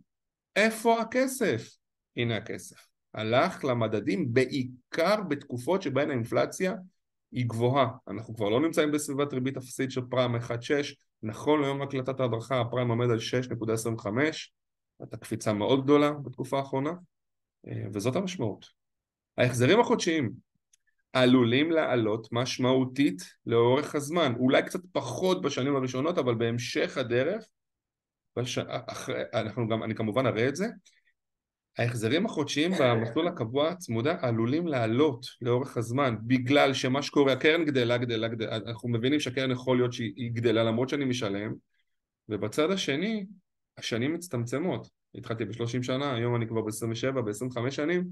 איפה 0.56 1.00
הכסף? 1.00 1.70
הנה 2.16 2.36
הכסף. 2.36 2.89
הלך 3.14 3.64
למדדים 3.64 4.34
בעיקר 4.34 5.22
בתקופות 5.28 5.82
שבהן 5.82 6.10
האינפלציה 6.10 6.74
היא 7.32 7.46
גבוהה. 7.46 7.88
אנחנו 8.08 8.34
כבר 8.36 8.48
לא 8.48 8.60
נמצאים 8.60 8.92
בסביבת 8.92 9.32
ריבית 9.32 9.56
אפסית 9.56 9.90
של 9.90 10.00
פריים 10.10 10.34
1.6, 10.34 10.40
נכון 11.22 11.62
ליום 11.62 11.82
הקלטת 11.82 12.20
ההדרכה 12.20 12.60
הפריים 12.60 12.88
עומד 12.88 13.10
על 13.10 13.18
6.25, 13.18 14.06
זאת 14.98 15.14
קפיצה 15.14 15.52
מאוד 15.52 15.84
גדולה 15.84 16.12
בתקופה 16.12 16.58
האחרונה, 16.58 16.92
אה, 17.68 17.82
וזאת 17.92 18.16
המשמעות. 18.16 18.66
ההחזרים 19.38 19.80
החודשיים 19.80 20.32
עלולים 21.12 21.70
לעלות 21.70 22.28
משמעותית 22.32 23.22
לאורך 23.46 23.94
הזמן, 23.94 24.32
אולי 24.38 24.62
קצת 24.62 24.80
פחות 24.92 25.42
בשנים 25.42 25.76
הראשונות, 25.76 26.18
אבל 26.18 26.34
בהמשך 26.34 26.98
הדרך 26.98 27.44
בש... 28.36 28.58
אחרי, 28.58 29.22
אנחנו 29.34 29.68
גם, 29.68 29.82
אני 29.82 29.94
כמובן 29.94 30.26
אראה 30.26 30.48
את 30.48 30.56
זה, 30.56 30.66
ההחזרים 31.80 32.26
החודשיים 32.26 32.72
במסלול 32.80 33.28
הקבוע 33.28 33.74
צמודה 33.74 34.16
עלולים 34.20 34.66
לעלות 34.66 35.26
לאורך 35.40 35.76
הזמן 35.76 36.16
בגלל 36.26 36.74
שמה 36.74 37.02
שקורה, 37.02 37.32
הקרן 37.32 37.64
גדלה, 37.64 37.98
גדלה, 37.98 38.28
גדלה, 38.28 38.56
אנחנו 38.56 38.88
מבינים 38.88 39.20
שהקרן 39.20 39.50
יכול 39.50 39.76
להיות 39.76 39.92
שהיא 39.92 40.30
גדלה 40.32 40.64
למרות 40.64 40.88
שאני 40.88 41.04
משלם 41.04 41.54
ובצד 42.28 42.70
השני 42.70 43.26
השנים 43.78 44.14
מצטמצמות, 44.14 44.90
התחלתי 45.14 45.44
ב-30 45.44 45.82
שנה, 45.82 46.14
היום 46.14 46.36
אני 46.36 46.48
כבר 46.48 46.62
ב-27, 46.62 47.20
ב-25 47.20 47.70
שנים 47.70 48.04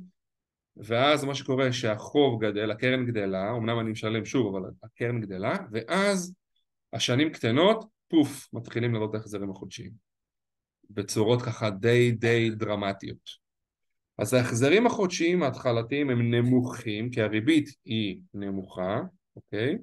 ואז 0.77 1.25
מה 1.25 1.35
שקורה 1.35 1.73
שהחוב 1.73 2.45
גדל, 2.45 2.71
הקרן 2.71 3.07
גדלה, 3.07 3.51
אמנם 3.57 3.81
אני 3.81 3.91
משלם 3.91 4.25
שוב 4.25 4.57
אבל 4.57 4.71
הקרן 4.83 5.21
גדלה 5.21 5.57
ואז 5.73 6.35
השנים 6.93 7.33
קטנות, 7.33 7.85
פוף, 8.09 8.49
מתחילים 8.53 8.95
לעלות 8.95 9.15
ההחזרים 9.15 9.51
החודשיים 9.51 9.91
בצורות 10.91 11.43
ככה 11.43 11.71
די 11.71 12.11
די 12.11 12.51
דרמטיות. 12.51 13.48
אז 14.19 14.35
ההחזרים 14.35 14.87
החודשיים 14.87 15.43
ההתחלתיים 15.43 16.11
הם 16.11 16.35
נמוכים 16.35 17.11
כי 17.11 17.23
הריבית 17.23 17.69
היא 17.85 18.21
נמוכה, 18.35 19.01
אוקיי? 19.37 19.79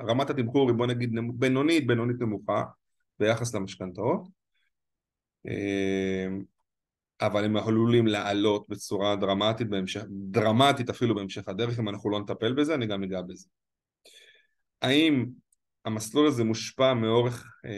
רמת 0.00 0.30
התמחור 0.30 0.68
היא 0.68 0.76
בוא 0.76 0.86
נגיד 0.86 1.12
בינונית, 1.34 1.86
בינונית 1.86 2.16
נמוכה 2.20 2.64
ביחס 3.18 3.54
למשכנתאות 3.54 4.28
אמ, 5.46 6.42
אבל 7.20 7.44
הם 7.44 7.56
עלולים 7.56 8.06
לעלות 8.06 8.68
בצורה 8.68 9.16
דרמטית 9.16 9.68
בהמשך, 9.68 10.02
דרמטית 10.10 10.90
אפילו 10.90 11.14
בהמשך 11.14 11.48
הדרך 11.48 11.78
אם 11.78 11.88
אנחנו 11.88 12.10
לא 12.10 12.20
נטפל 12.20 12.52
בזה, 12.52 12.74
אני 12.74 12.86
גם 12.86 13.02
אגע 13.02 13.22
בזה. 13.22 13.48
האם 14.82 15.26
המסלול 15.88 16.26
הזה 16.26 16.44
מושפע 16.44 16.94
מאורך 16.94 17.46
אה, 17.64 17.70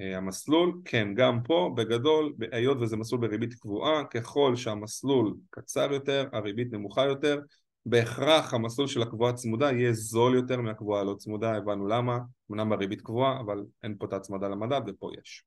אה, 0.00 0.16
המסלול, 0.16 0.80
כן, 0.84 1.14
גם 1.14 1.42
פה 1.42 1.72
בגדול, 1.76 2.32
היות 2.52 2.78
וזה 2.80 2.96
מסלול 2.96 3.20
בריבית 3.20 3.54
קבועה, 3.54 4.04
ככל 4.04 4.56
שהמסלול 4.56 5.34
קצר 5.50 5.92
יותר, 5.92 6.28
הריבית 6.32 6.72
נמוכה 6.72 7.04
יותר, 7.04 7.40
בהכרח 7.86 8.54
המסלול 8.54 8.88
של 8.88 9.02
הקבועה 9.02 9.32
צמודה 9.32 9.72
יהיה 9.72 9.92
זול 9.92 10.34
יותר 10.34 10.60
מהקבועה 10.60 11.00
הלא 11.00 11.14
צמודה, 11.18 11.56
הבנו 11.56 11.86
למה, 11.86 12.18
אמנם 12.50 12.68
בריבית 12.68 13.00
קבועה, 13.00 13.40
אבל 13.40 13.64
אין 13.82 13.96
פה 13.98 14.06
את 14.06 14.12
ההצמדה 14.12 14.48
למדד 14.48 14.80
ופה 14.86 15.10
יש. 15.20 15.42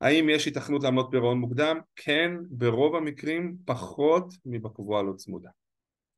האם 0.00 0.28
יש 0.28 0.48
התכנות 0.48 0.82
לעמלות 0.82 1.08
פירעון 1.10 1.38
מוקדם? 1.38 1.78
כן, 1.96 2.32
ברוב 2.50 2.96
המקרים 2.96 3.56
פחות 3.64 4.34
מבקבועה 4.46 5.02
לא 5.02 5.12
צמודה. 5.12 5.50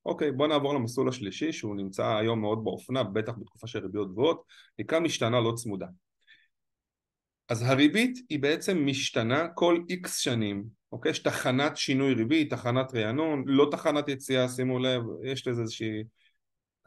אוקיי, 0.09 0.33
בוא 0.33 0.47
נעבור 0.47 0.75
למסלול 0.75 1.09
השלישי 1.09 1.53
שהוא 1.53 1.77
נמצא 1.77 2.07
היום 2.17 2.41
מאוד 2.41 2.65
באופנה, 2.65 3.03
בטח 3.03 3.33
בתקופה 3.39 3.67
של 3.67 3.79
ריביות 3.79 4.13
גבוהות, 4.13 4.43
נקרא 4.79 5.01
משתנה 5.01 5.41
לא 5.41 5.53
צמודה. 5.57 5.87
אז 7.49 7.63
הריבית 7.63 8.19
היא 8.29 8.39
בעצם 8.39 8.87
משתנה 8.87 9.49
כל 9.49 9.81
איקס 9.89 10.19
שנים, 10.19 10.65
אוקיי? 10.93 11.11
יש 11.11 11.19
תחנת 11.19 11.77
שינוי 11.77 12.15
ריבית, 12.15 12.51
תחנת 12.51 12.95
רענון, 12.95 13.45
לא 13.47 13.69
תחנת 13.71 14.09
יציאה, 14.09 14.49
שימו 14.49 14.79
לב, 14.79 15.03
יש 15.25 15.47
לזה 15.47 15.63
איזושהי 15.63 16.05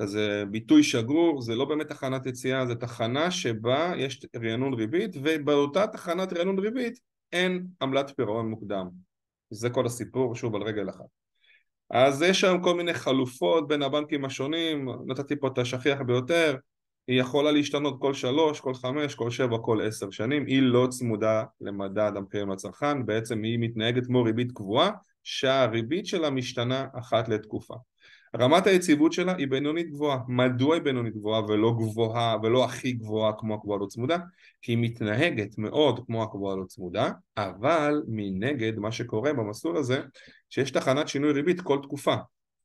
כזה 0.02 0.44
ביטוי 0.52 0.84
שגור, 0.84 1.42
זה 1.42 1.56
לא 1.56 1.66
באמת 1.66 1.88
תחנת 1.88 2.26
יציאה, 2.26 2.66
זה 2.66 2.76
תחנה 2.76 3.32
שבה 3.32 3.94
יש 3.98 4.26
רענון 4.44 4.74
ריבית 4.74 5.16
ובאותה 5.24 5.88
תחנת 5.88 6.34
רענון 6.34 6.60
ריבית 6.60 7.00
אין 7.32 7.68
עמלת 7.82 8.12
פירעון 8.16 8.50
מוקדם. 8.50 8.90
זה 9.50 9.70
כל 9.70 9.86
הסיפור, 9.86 10.36
שוב 10.36 10.56
על 10.56 10.62
רגל 10.62 10.90
אחת. 10.90 11.21
אז 11.92 12.22
יש 12.22 12.44
היום 12.44 12.62
כל 12.62 12.76
מיני 12.76 12.94
חלופות 12.94 13.68
בין 13.68 13.82
הבנקים 13.82 14.26
השונים, 14.26 14.90
נתתי 15.06 15.36
פה 15.36 15.48
את 15.48 15.58
השכיח 15.58 16.02
ביותר, 16.02 16.56
היא 17.08 17.20
יכולה 17.20 17.52
להשתנות 17.52 18.02
כל 18.02 18.14
שלוש, 18.14 18.60
כל 18.60 18.74
חמש, 18.74 19.16
כל 19.16 19.32
שבע, 19.32 19.58
כל 19.58 19.82
עשר 19.82 20.12
שנים, 20.12 20.46
היא 20.46 20.62
לא 20.62 20.88
צמודה 20.90 21.44
למדד 21.62 22.12
המחירים 22.16 22.50
לצרכן, 22.50 23.06
בעצם 23.06 23.44
היא 23.44 23.60
מתנהגת 23.60 24.06
כמו 24.06 24.24
ריבית 24.24 24.52
קבועה, 24.52 24.92
שהריבית 25.24 26.06
שלה 26.06 26.30
משתנה 26.30 26.88
אחת 27.00 27.30
לתקופה. 27.30 27.76
רמת 28.40 28.68
היציבות 28.68 29.14
שלה 29.14 29.36
היא 29.36 29.48
בינונית 29.48 29.90
גבוהה. 29.90 30.20
מדוע 30.28 30.76
היא 30.76 30.84
בינונית 30.84 31.16
גבוהה 31.16 31.46
ולא 31.46 31.74
גבוהה 31.78 32.38
ולא 32.44 32.66
הכי 32.66 32.92
גבוהה 32.92 33.34
כמו 33.38 33.56
הקבועה 33.56 33.80
לא 33.80 33.86
צמודה? 33.86 34.18
כי 34.62 34.72
היא 34.72 34.78
מתנהגת 34.78 35.58
מאוד 35.58 36.06
כמו 36.06 36.24
הקבועה 36.24 36.56
לא 36.56 36.66
צמודה, 36.66 37.12
אבל 37.38 38.04
מנגד 38.08 38.80
מה 38.80 38.92
שקורה 38.92 39.34
במסלול 39.34 39.78
הזה 39.78 40.02
שיש 40.50 40.72
תחנת 40.72 41.08
שינוי 41.08 41.32
ריבית 41.32 41.62
כל 41.62 41.80
תקופה 41.84 42.16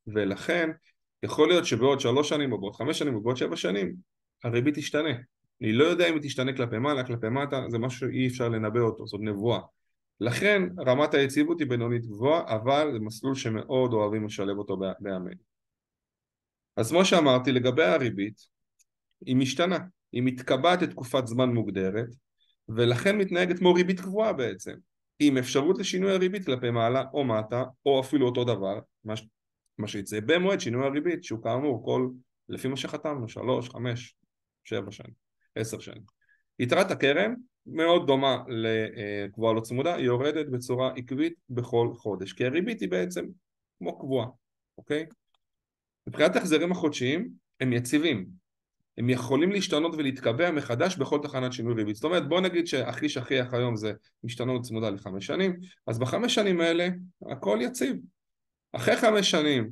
ולכן 0.07 0.69
יכול 1.23 1.47
להיות 1.47 1.65
שבעוד 1.65 1.99
שלוש 1.99 2.29
שנים 2.29 2.51
או 2.51 2.57
בעוד 2.61 2.75
חמש 2.75 2.99
שנים 2.99 3.15
או 3.15 3.21
בעוד 3.21 3.37
שבע 3.37 3.55
שנים 3.55 3.95
הריבית 4.43 4.75
תשתנה. 4.75 5.09
אני 5.61 5.73
לא 5.73 5.83
יודע 5.83 6.09
אם 6.09 6.13
היא 6.13 6.21
תשתנה 6.21 6.53
כלפי 6.53 6.77
מעלה, 6.77 7.03
כלפי 7.03 7.29
מטה, 7.29 7.63
זה 7.69 7.79
משהו 7.79 7.99
שאי 7.99 8.27
אפשר 8.27 8.49
לנבא 8.49 8.79
אותו, 8.79 9.07
זאת 9.07 9.21
נבואה. 9.23 9.59
לכן 10.19 10.63
רמת 10.87 11.13
היציבות 11.13 11.59
היא 11.59 11.67
בינונית 11.67 12.05
גבוהה, 12.05 12.55
אבל 12.55 12.89
זה 12.93 12.99
מסלול 12.99 13.35
שמאוד 13.35 13.93
אוהבים 13.93 14.25
לשלב 14.25 14.57
אותו 14.57 14.77
בימינו. 14.99 15.56
אז 16.77 16.91
כמו 16.91 17.05
שאמרתי, 17.05 17.51
לגבי 17.51 17.83
הריבית, 17.83 18.41
היא 19.25 19.35
משתנה, 19.35 19.77
היא 20.11 20.23
מתקבעת 20.23 20.81
לתקופת 20.81 21.27
זמן 21.27 21.49
מוגדרת, 21.49 22.07
ולכן 22.69 23.17
מתנהגת 23.17 23.59
כמו 23.59 23.73
ריבית 23.73 23.99
קבועה 23.99 24.33
בעצם, 24.33 24.73
עם 25.19 25.37
אפשרות 25.37 25.79
לשינוי 25.79 26.11
הריבית 26.11 26.45
כלפי 26.45 26.71
מעלה 26.71 27.03
או 27.13 27.23
מטה, 27.23 27.63
או 27.85 27.99
אפילו 27.99 28.25
אותו 28.25 28.43
דבר, 28.43 28.79
מה, 29.03 29.13
מה 29.77 29.87
שיצא 29.87 30.19
במועד 30.25 30.59
שינוי 30.59 30.85
הריבית, 30.85 31.23
שהוא 31.23 31.43
כאמור 31.43 31.85
כל, 31.85 32.09
לפי 32.49 32.67
מה 32.67 32.77
שחתמנו, 32.77 33.29
שלוש, 33.29 33.69
חמש, 33.69 34.15
שבע 34.63 34.91
שנים, 34.91 35.13
עשר 35.55 35.79
שנים. 35.79 36.03
יתרת 36.59 36.91
הקרן 36.91 37.33
מאוד 37.65 38.07
דומה 38.07 38.43
לקבועה 38.47 39.53
לא 39.53 39.61
צמודה, 39.61 39.95
היא 39.95 40.05
יורדת 40.05 40.49
בצורה 40.49 40.91
עקבית 40.95 41.33
בכל 41.49 41.89
חודש, 41.95 42.33
כי 42.33 42.45
הריבית 42.45 42.81
היא 42.81 42.89
בעצם 42.89 43.25
כמו 43.79 43.99
קבועה, 43.99 44.27
אוקיי? 44.77 45.05
מבחינת 46.07 46.35
ההחזרים 46.35 46.71
החודשיים 46.71 47.29
הם 47.59 47.73
יציבים. 47.73 48.25
הם 48.97 49.09
יכולים 49.09 49.51
להשתנות 49.51 49.95
ולהתקבע 49.95 50.51
מחדש 50.51 50.95
בכל 50.95 51.19
תחנת 51.23 51.53
שינוי 51.53 51.73
ריבית. 51.73 51.95
זאת 51.95 52.03
אומרת 52.03 52.29
בוא 52.29 52.41
נגיד 52.41 52.67
שהכי 52.67 53.09
שכיח 53.09 53.53
היום 53.53 53.75
זה 53.75 53.93
משתנות 54.23 54.61
צמודה 54.61 54.89
לחמש 54.89 55.25
שנים 55.25 55.59
אז 55.87 55.99
בחמש 55.99 56.35
שנים 56.35 56.61
האלה 56.61 56.89
הכל 57.31 57.59
יציב. 57.61 57.97
אחרי 58.73 58.95
חמש 58.95 59.31
שנים 59.31 59.69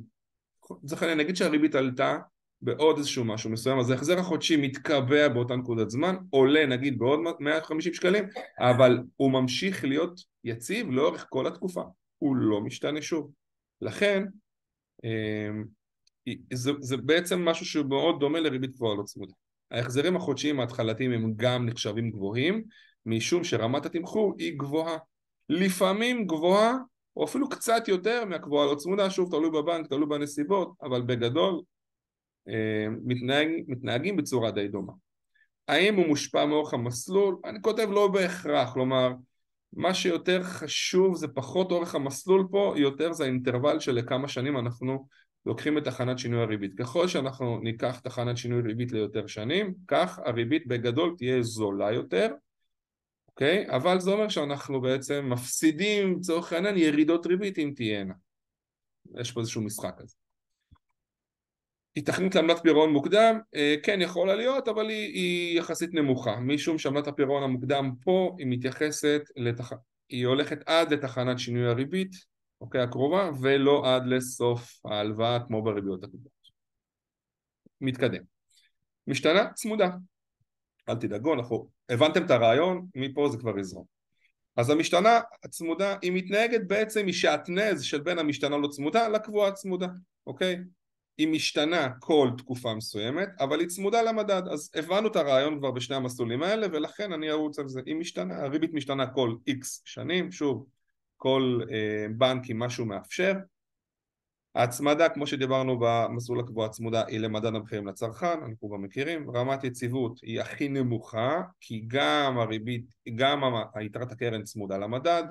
צריך 0.86 1.02
נגיד 1.02 1.36
שהריבית 1.36 1.74
עלתה 1.74 2.18
בעוד 2.62 2.98
איזשהו 2.98 3.24
משהו 3.24 3.50
מסוים 3.50 3.78
אז 3.78 3.90
ההחזר 3.90 4.18
החודשי 4.18 4.56
מתקבע 4.56 5.28
באותה 5.28 5.56
נקודת 5.56 5.90
זמן 5.90 6.16
עולה 6.30 6.66
נגיד 6.66 6.98
בעוד 6.98 7.20
150 7.40 7.94
שקלים 7.94 8.24
אבל 8.58 8.98
הוא 9.16 9.32
ממשיך 9.32 9.84
להיות 9.84 10.20
יציב 10.44 10.90
לאורך 10.90 11.26
כל 11.28 11.46
התקופה. 11.46 11.82
הוא 12.18 12.36
לא 12.36 12.60
משתנה 12.60 13.02
שוב. 13.02 13.30
לכן 13.80 14.24
אמ, 15.04 15.64
זה, 16.52 16.72
זה 16.80 16.96
בעצם 16.96 17.44
משהו 17.44 17.66
שהוא 17.66 17.86
מאוד 17.86 18.20
דומה 18.20 18.40
לריבית 18.40 18.70
גבוהה 18.70 18.96
לא 18.96 19.02
צמודה. 19.02 19.32
ההחזרים 19.70 20.16
החודשיים 20.16 20.60
ההתחלתיים 20.60 21.12
הם 21.12 21.32
גם 21.36 21.66
נחשבים 21.66 22.10
גבוהים 22.10 22.64
משום 23.06 23.44
שרמת 23.44 23.86
התמחור 23.86 24.34
היא 24.38 24.58
גבוהה. 24.58 24.96
לפעמים 25.48 26.26
גבוהה 26.26 26.74
או 27.16 27.24
אפילו 27.24 27.48
קצת 27.48 27.88
יותר 27.88 28.24
מהקבועה 28.24 28.66
לא 28.66 28.74
צמודה, 28.74 29.10
שוב 29.10 29.30
תלוי 29.30 29.50
בבנק, 29.50 29.86
תלוי 29.86 30.06
בנסיבות, 30.06 30.72
אבל 30.82 31.02
בגדול 31.02 31.60
אה, 32.48 32.86
מתנהג, 33.04 33.48
מתנהגים 33.68 34.16
בצורה 34.16 34.50
די 34.50 34.68
דומה. 34.68 34.92
האם 35.68 35.94
הוא 35.94 36.06
מושפע 36.06 36.46
מאורך 36.46 36.74
המסלול? 36.74 37.36
אני 37.44 37.58
כותב 37.62 37.88
לא 37.90 38.08
בהכרח, 38.08 38.72
כלומר 38.72 39.12
מה 39.72 39.94
שיותר 39.94 40.42
חשוב 40.42 41.16
זה 41.16 41.28
פחות 41.28 41.70
אורך 41.70 41.94
המסלול 41.94 42.46
פה, 42.50 42.74
יותר 42.76 43.12
זה 43.12 43.24
האינטרוול 43.24 43.80
של 43.80 43.92
לכמה 43.92 44.28
שנים 44.28 44.58
אנחנו 44.58 45.06
לוקחים 45.46 45.78
את 45.78 45.84
תחנת 45.84 46.18
שינוי 46.18 46.42
הריבית. 46.42 46.74
ככל 46.78 47.08
שאנחנו 47.08 47.60
ניקח 47.60 48.00
תחנת 48.00 48.36
שינוי 48.36 48.62
ריבית 48.62 48.92
ליותר 48.92 49.26
שנים, 49.26 49.74
כך 49.88 50.18
הריבית 50.24 50.66
בגדול 50.66 51.14
תהיה 51.18 51.42
זולה 51.42 51.92
יותר, 51.92 52.28
אוקיי? 53.28 53.66
אבל 53.70 54.00
זה 54.00 54.10
אומר 54.10 54.28
שאנחנו 54.28 54.80
בעצם 54.80 55.28
מפסידים, 55.32 56.16
לצורך 56.18 56.52
העניין, 56.52 56.76
ירידות 56.76 57.26
ריבית 57.26 57.58
אם 57.58 57.72
תהיינה. 57.76 58.14
יש 59.20 59.32
פה 59.32 59.40
איזשהו 59.40 59.62
משחק 59.62 59.94
כזה. 59.98 60.16
התכנות 61.96 62.34
לעמלת 62.34 62.62
פירעון 62.62 62.92
מוקדם, 62.92 63.38
אה, 63.54 63.74
כן 63.82 64.00
יכולה 64.00 64.34
להיות, 64.34 64.68
אבל 64.68 64.88
היא, 64.88 65.14
היא 65.14 65.58
יחסית 65.58 65.94
נמוכה, 65.94 66.40
משום 66.40 66.78
שעמלת 66.78 67.06
הפירעון 67.06 67.42
המוקדם 67.42 67.90
פה 68.04 68.36
היא 68.38 68.46
מתייחסת, 68.46 69.22
לתח... 69.36 69.72
היא 70.08 70.26
הולכת 70.26 70.58
עד 70.66 70.92
לתחנת 70.92 71.38
שינוי 71.38 71.66
הריבית, 71.66 72.35
אוקיי, 72.60 72.80
הקרובה, 72.80 73.30
ולא 73.40 73.94
עד 73.94 74.06
לסוף 74.06 74.86
ההלוואה 74.86 75.38
כמו 75.46 75.62
בריביות 75.62 76.04
הקודמות. 76.04 76.30
מתקדם. 77.80 78.22
משתנה 79.06 79.52
צמודה. 79.52 79.90
אל 80.88 80.94
תדאגו, 80.94 81.34
אנחנו... 81.34 81.68
הבנתם 81.88 82.24
את 82.24 82.30
הרעיון, 82.30 82.86
מפה 82.94 83.28
זה 83.28 83.38
כבר 83.38 83.58
יזרום. 83.58 83.84
אז 84.56 84.70
המשתנה 84.70 85.20
הצמודה 85.44 85.96
היא 86.02 86.12
מתנהגת 86.12 86.60
בעצם 86.66 87.06
משעטנז 87.06 87.82
של 87.82 88.00
בין 88.00 88.18
המשתנה 88.18 88.56
לא 88.56 88.68
צמודה 88.68 89.08
לקבועה 89.08 89.52
צמודה, 89.52 89.88
אוקיי? 90.26 90.58
היא 91.18 91.28
משתנה 91.28 91.88
כל 92.00 92.30
תקופה 92.38 92.74
מסוימת, 92.74 93.28
אבל 93.40 93.60
היא 93.60 93.68
צמודה 93.68 94.02
למדד, 94.02 94.42
אז 94.52 94.70
הבנו 94.74 95.08
את 95.08 95.16
הרעיון 95.16 95.58
כבר 95.58 95.70
בשני 95.70 95.96
המסלולים 95.96 96.42
האלה, 96.42 96.66
ולכן 96.72 97.12
אני 97.12 97.30
ארוץ 97.30 97.58
על 97.58 97.68
זה. 97.68 97.80
היא 97.86 97.96
משתנה, 97.96 98.36
הריבית 98.36 98.74
משתנה 98.74 99.06
כל 99.06 99.34
איקס 99.46 99.82
שנים, 99.84 100.32
שוב, 100.32 100.66
כל 101.16 101.60
אה, 101.70 102.06
בנק 102.16 102.50
עם 102.50 102.58
מה 102.58 102.70
שהוא 102.70 102.86
מאפשר. 102.86 103.32
ההצמדה, 104.54 105.08
כמו 105.08 105.26
שדיברנו 105.26 105.78
במסלול 105.80 106.40
הקבועה 106.40 106.68
צמודה, 106.68 107.06
היא 107.06 107.18
למדד 107.18 107.54
המחירים 107.54 107.86
לצרכן, 107.86 108.40
אנחנו 108.42 108.68
כבר 108.68 108.76
מכירים. 108.76 109.30
רמת 109.30 109.64
יציבות 109.64 110.20
היא 110.22 110.40
הכי 110.40 110.68
נמוכה, 110.68 111.42
כי 111.60 111.84
גם 111.86 112.38
הריבית, 112.38 112.94
גם 113.14 113.42
היתרת 113.74 114.12
הקרן 114.12 114.42
צמודה 114.42 114.78
למדד, 114.78 115.22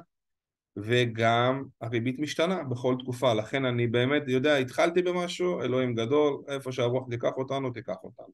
וגם 0.78 1.64
הריבית 1.82 2.20
משתנה 2.20 2.64
בכל 2.64 2.96
תקופה, 3.00 3.34
לכן 3.34 3.66
אני 3.66 3.88
באמת 3.88 4.24
יודע, 4.28 4.56
התחלתי 4.56 5.02
במשהו, 5.02 5.62
אלוהים 5.62 5.96
גדול, 5.96 6.44
איפה 6.48 6.72
שהרוח 6.72 7.10
תיקח 7.10 7.32
אותנו, 7.38 7.70
תיקח 7.70 7.96
אותנו. 8.04 8.34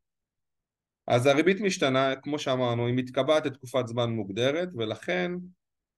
אז 1.08 1.26
הריבית 1.26 1.62
משתנה, 1.62 2.16
כמו 2.16 2.40
שאמרנו, 2.40 2.88
היא 2.88 2.96
מתקבעת 2.96 3.46
לתקופת 3.46 3.88
זמן 3.88 4.10
מוגדרת, 4.10 4.70
ולכן 4.76 5.32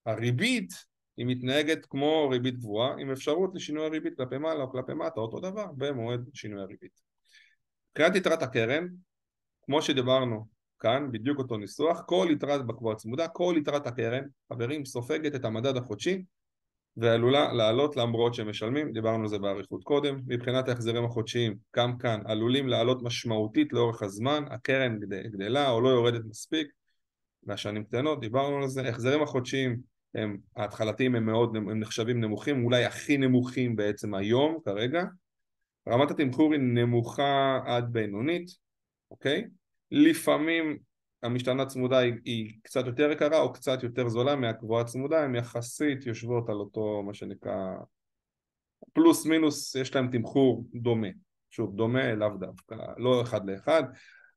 הריבית 0.06 0.74
היא 1.18 1.26
מתנהגת 1.26 1.86
כמו 1.86 2.30
ריבית 2.30 2.58
גבוהה, 2.58 2.96
עם 3.00 3.12
אפשרות 3.12 3.52
לשינוי 3.54 3.86
הריבית 3.86 4.18
כלפי 4.18 4.38
מעלה 4.38 4.64
או 4.64 4.72
כלפי 4.72 4.94
מטה, 4.94 5.20
אותו 5.20 5.40
דבר, 5.40 5.66
במועד 5.78 6.30
שינוי 6.34 6.62
הריבית. 6.62 7.02
מבחינת 7.92 8.16
יתרת 8.16 8.44
הקרן, 8.44 8.88
כמו 9.66 9.82
שדיברנו 9.82 10.48
כאן, 10.80 11.12
בדיוק 11.12 11.40
אותו 11.40 11.58
ניסוח, 11.58 12.02
כל 12.06 12.28
יתרת 12.32 12.66
בקבועה 12.68 12.96
צמודה, 12.96 13.28
כל 13.28 13.56
יתרת 13.58 13.88
הקרן, 13.88 14.24
חברים, 14.54 14.86
סופגת 14.86 15.36
את 15.36 15.46
המדד 15.46 15.78
החודשי 15.78 16.24
ועלולה 16.98 17.54
לעלות 17.54 17.98
למרות 17.98 18.34
שהם 18.34 18.50
משלמים, 18.50 18.94
דיברנו 18.94 19.24
על 19.24 19.30
זה 19.30 19.40
באריכות 19.40 19.84
קודם, 19.84 20.20
מבחינת 20.28 20.70
ההחזרים 20.70 21.06
החודשיים, 21.06 21.58
גם 21.76 21.98
כאן 21.98 22.22
עלולים 22.26 22.68
לעלות 22.68 23.04
משמעותית 23.04 23.74
לאורך 23.74 24.02
הזמן, 24.02 24.44
הקרן 24.50 25.00
גדלה 25.00 25.70
או 25.70 25.82
לא 25.82 25.90
יורדת 25.90 26.26
מספיק, 26.26 26.68
והשנים 27.44 27.84
קטנות, 27.84 28.20
דיברנו 28.20 28.58
על 28.58 28.68
זה, 28.68 28.90
החזרים 28.90 29.24
החודשיים 29.24 29.93
הם 30.16 30.38
ההתחלתיים 30.56 31.16
הם 31.16 31.26
מאוד, 31.26 31.56
הם 31.56 31.80
נחשבים 31.80 32.22
נמוכים, 32.22 32.66
אולי 32.66 32.86
הכי 32.86 33.18
נמוכים 33.18 33.76
בעצם 33.76 34.14
היום 34.14 34.58
כרגע, 34.66 35.04
רמת 35.90 36.12
התמחור 36.12 36.54
היא 36.54 36.62
נמוכה 36.62 37.60
עד 37.66 37.94
בינונית, 37.94 38.52
אוקיי? 39.12 39.48
לפעמים 39.92 40.78
המשתנה 41.24 41.66
צמודה 41.66 41.98
היא, 41.98 42.14
היא 42.26 42.54
קצת 42.64 42.86
יותר 42.86 43.12
יקרה 43.12 43.42
או 43.42 43.54
קצת 43.54 43.84
יותר 43.84 44.10
זולה 44.10 44.36
מהקבועה 44.36 44.84
צמודה, 44.84 45.24
הן 45.24 45.36
יחסית 45.36 46.06
יושבות 46.06 46.50
על 46.50 46.56
אותו 46.56 47.04
מה 47.06 47.14
שנקרא 47.14 47.76
פלוס 48.94 49.26
מינוס 49.26 49.76
יש 49.76 49.96
להם 49.96 50.12
תמחור 50.12 50.66
דומה, 50.74 51.08
שוב 51.50 51.76
דומה 51.76 52.14
לאו 52.16 52.38
דווקא, 52.40 52.76
לא 52.98 53.22
אחד 53.22 53.50
לאחד 53.50 53.84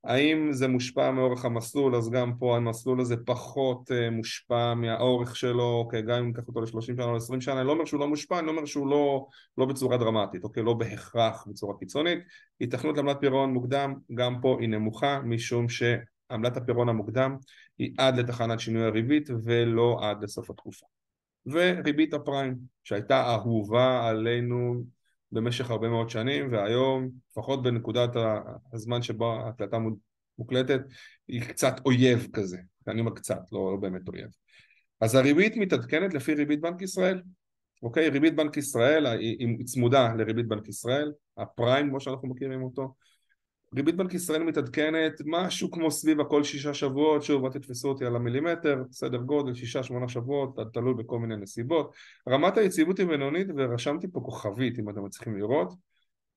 האם 0.07 0.53
זה 0.53 0.67
מושפע 0.67 1.11
מאורך 1.11 1.45
המסלול, 1.45 1.95
אז 1.95 2.09
גם 2.09 2.37
פה 2.39 2.55
המסלול 2.55 3.01
הזה 3.01 3.15
פחות 3.25 3.91
uh, 3.91 4.11
מושפע 4.11 4.73
מהאורך 4.73 5.35
שלו, 5.35 5.63
אוקיי, 5.63 6.01
גם 6.01 6.19
אם 6.19 6.27
ניקח 6.27 6.47
אותו 6.47 6.61
ל-30 6.61 6.81
שנה 6.81 7.03
או 7.03 7.15
20 7.15 7.41
שנה, 7.41 7.59
אני 7.59 7.67
לא 7.67 7.71
אומר 7.71 7.85
שהוא 7.85 7.99
לא 7.99 8.07
מושפע, 8.07 8.39
אני 8.39 8.47
לא 8.47 8.51
אומר 8.51 8.65
שהוא 8.65 8.87
לא, 8.87 9.27
לא 9.57 9.65
בצורה 9.65 9.97
דרמטית, 9.97 10.43
אוקיי, 10.43 10.63
לא 10.63 10.73
בהכרח 10.73 11.47
בצורה 11.47 11.77
קיצונית. 11.79 12.19
היתכנות 12.59 12.97
לעמלת 12.97 13.17
פירעון 13.19 13.53
מוקדם, 13.53 13.93
גם 14.13 14.41
פה 14.41 14.57
היא 14.59 14.69
נמוכה, 14.69 15.19
משום 15.23 15.65
שעמלת 15.69 16.57
הפירעון 16.57 16.89
המוקדם 16.89 17.37
היא 17.77 17.93
עד 17.97 18.17
לתחנת 18.17 18.59
שינוי 18.59 18.85
הריבית 18.85 19.29
ולא 19.43 19.99
עד 20.01 20.23
לסוף 20.23 20.49
התקופה. 20.49 20.85
וריבית 21.45 22.13
הפריים, 22.13 22.55
שהייתה 22.83 23.33
אהובה 23.33 24.07
עלינו 24.09 24.83
במשך 25.31 25.71
הרבה 25.71 25.89
מאוד 25.89 26.09
שנים, 26.09 26.51
והיום, 26.51 27.09
לפחות 27.31 27.63
בנקודת 27.63 28.09
הזמן 28.73 29.01
שבו 29.01 29.33
ההקלטה 29.33 29.77
מוקלטת, 30.37 30.81
היא 31.27 31.41
קצת 31.41 31.75
אויב 31.85 32.27
כזה. 32.33 32.57
אני 32.87 32.99
אומר 32.99 33.11
קצת, 33.11 33.39
לא, 33.51 33.71
לא 33.71 33.77
באמת 33.81 34.07
אויב. 34.07 34.27
אז 35.01 35.15
הריבית 35.15 35.57
מתעדכנת 35.57 36.13
לפי 36.13 36.33
ריבית 36.33 36.61
בנק 36.61 36.81
ישראל. 36.81 37.21
אוקיי? 37.83 38.09
ריבית 38.09 38.35
בנק 38.35 38.57
ישראל 38.57 39.05
היא 39.05 39.65
צמודה 39.65 40.13
לריבית 40.13 40.47
בנק 40.47 40.67
ישראל, 40.67 41.11
הפריים 41.37 41.89
כמו 41.89 41.99
שאנחנו 41.99 42.29
מכירים 42.29 42.63
אותו. 42.63 42.93
ריבית 43.75 43.95
בנק 43.95 44.13
ישראל 44.13 44.43
מתעדכנת 44.43 45.21
משהו 45.25 45.71
כמו 45.71 45.91
סביב 45.91 46.19
הכל 46.19 46.43
שישה 46.43 46.73
שבועות, 46.73 47.23
שוב 47.23 47.45
אל 47.45 47.51
תתפסו 47.51 47.89
אותי 47.89 48.05
על 48.05 48.15
המילימטר, 48.15 48.83
סדר 48.91 49.17
גודל 49.17 49.53
שישה 49.53 49.83
שמונה 49.83 50.07
שבועות, 50.07 50.55
תלוי 50.73 50.93
בכל 50.93 51.19
מיני 51.19 51.37
נסיבות. 51.37 51.93
רמת 52.29 52.57
היציבות 52.57 52.99
היא 52.99 53.07
בינונית 53.07 53.47
ורשמתי 53.57 54.07
פה 54.07 54.19
כוכבית 54.19 54.79
אם 54.79 54.89
אתם 54.89 55.05
מצליחים 55.05 55.37
לראות, 55.37 55.73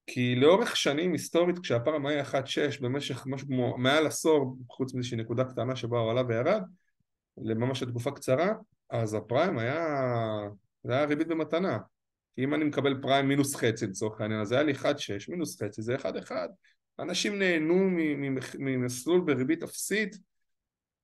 כי 0.06 0.34
לאורך 0.36 0.76
שנים 0.76 1.12
היסטורית 1.12 1.58
כשהפעם 1.58 2.06
היה 2.06 2.24
1.6 2.24 2.82
במשך 2.82 3.26
משהו 3.26 3.48
כמו 3.48 3.78
מעל 3.78 4.06
עשור, 4.06 4.56
חוץ 4.68 4.94
מאיזושהי 4.94 5.16
נקודה 5.18 5.44
קטנה 5.44 5.76
שבה 5.76 5.98
הוא 5.98 6.10
עלה 6.10 6.22
וירד, 6.28 6.62
לממש 7.38 7.82
לתקופה 7.82 8.10
קצרה, 8.10 8.52
אז 8.90 9.14
הפריים 9.14 9.58
היה, 9.58 9.86
זה 10.84 10.92
היה 10.92 11.04
ריבית 11.04 11.28
במתנה. 11.28 11.78
אם 12.38 12.54
אני 12.54 12.64
מקבל 12.64 13.02
פריים 13.02 13.28
מינוס 13.28 13.56
חצי 13.56 13.86
לצורך 13.86 14.20
העניין, 14.20 14.40
אז 14.40 14.52
היה 14.52 14.62
לי 14.62 14.72
1.6 14.72 14.84
מינוס 15.28 15.62
חצי, 15.62 15.82
זה 15.82 15.96
1.1 15.96 16.32
אנשים 17.00 17.38
נהנו 17.38 17.90
ממסלול 18.58 19.20
בריבית 19.20 19.62
אפסית. 19.62 20.16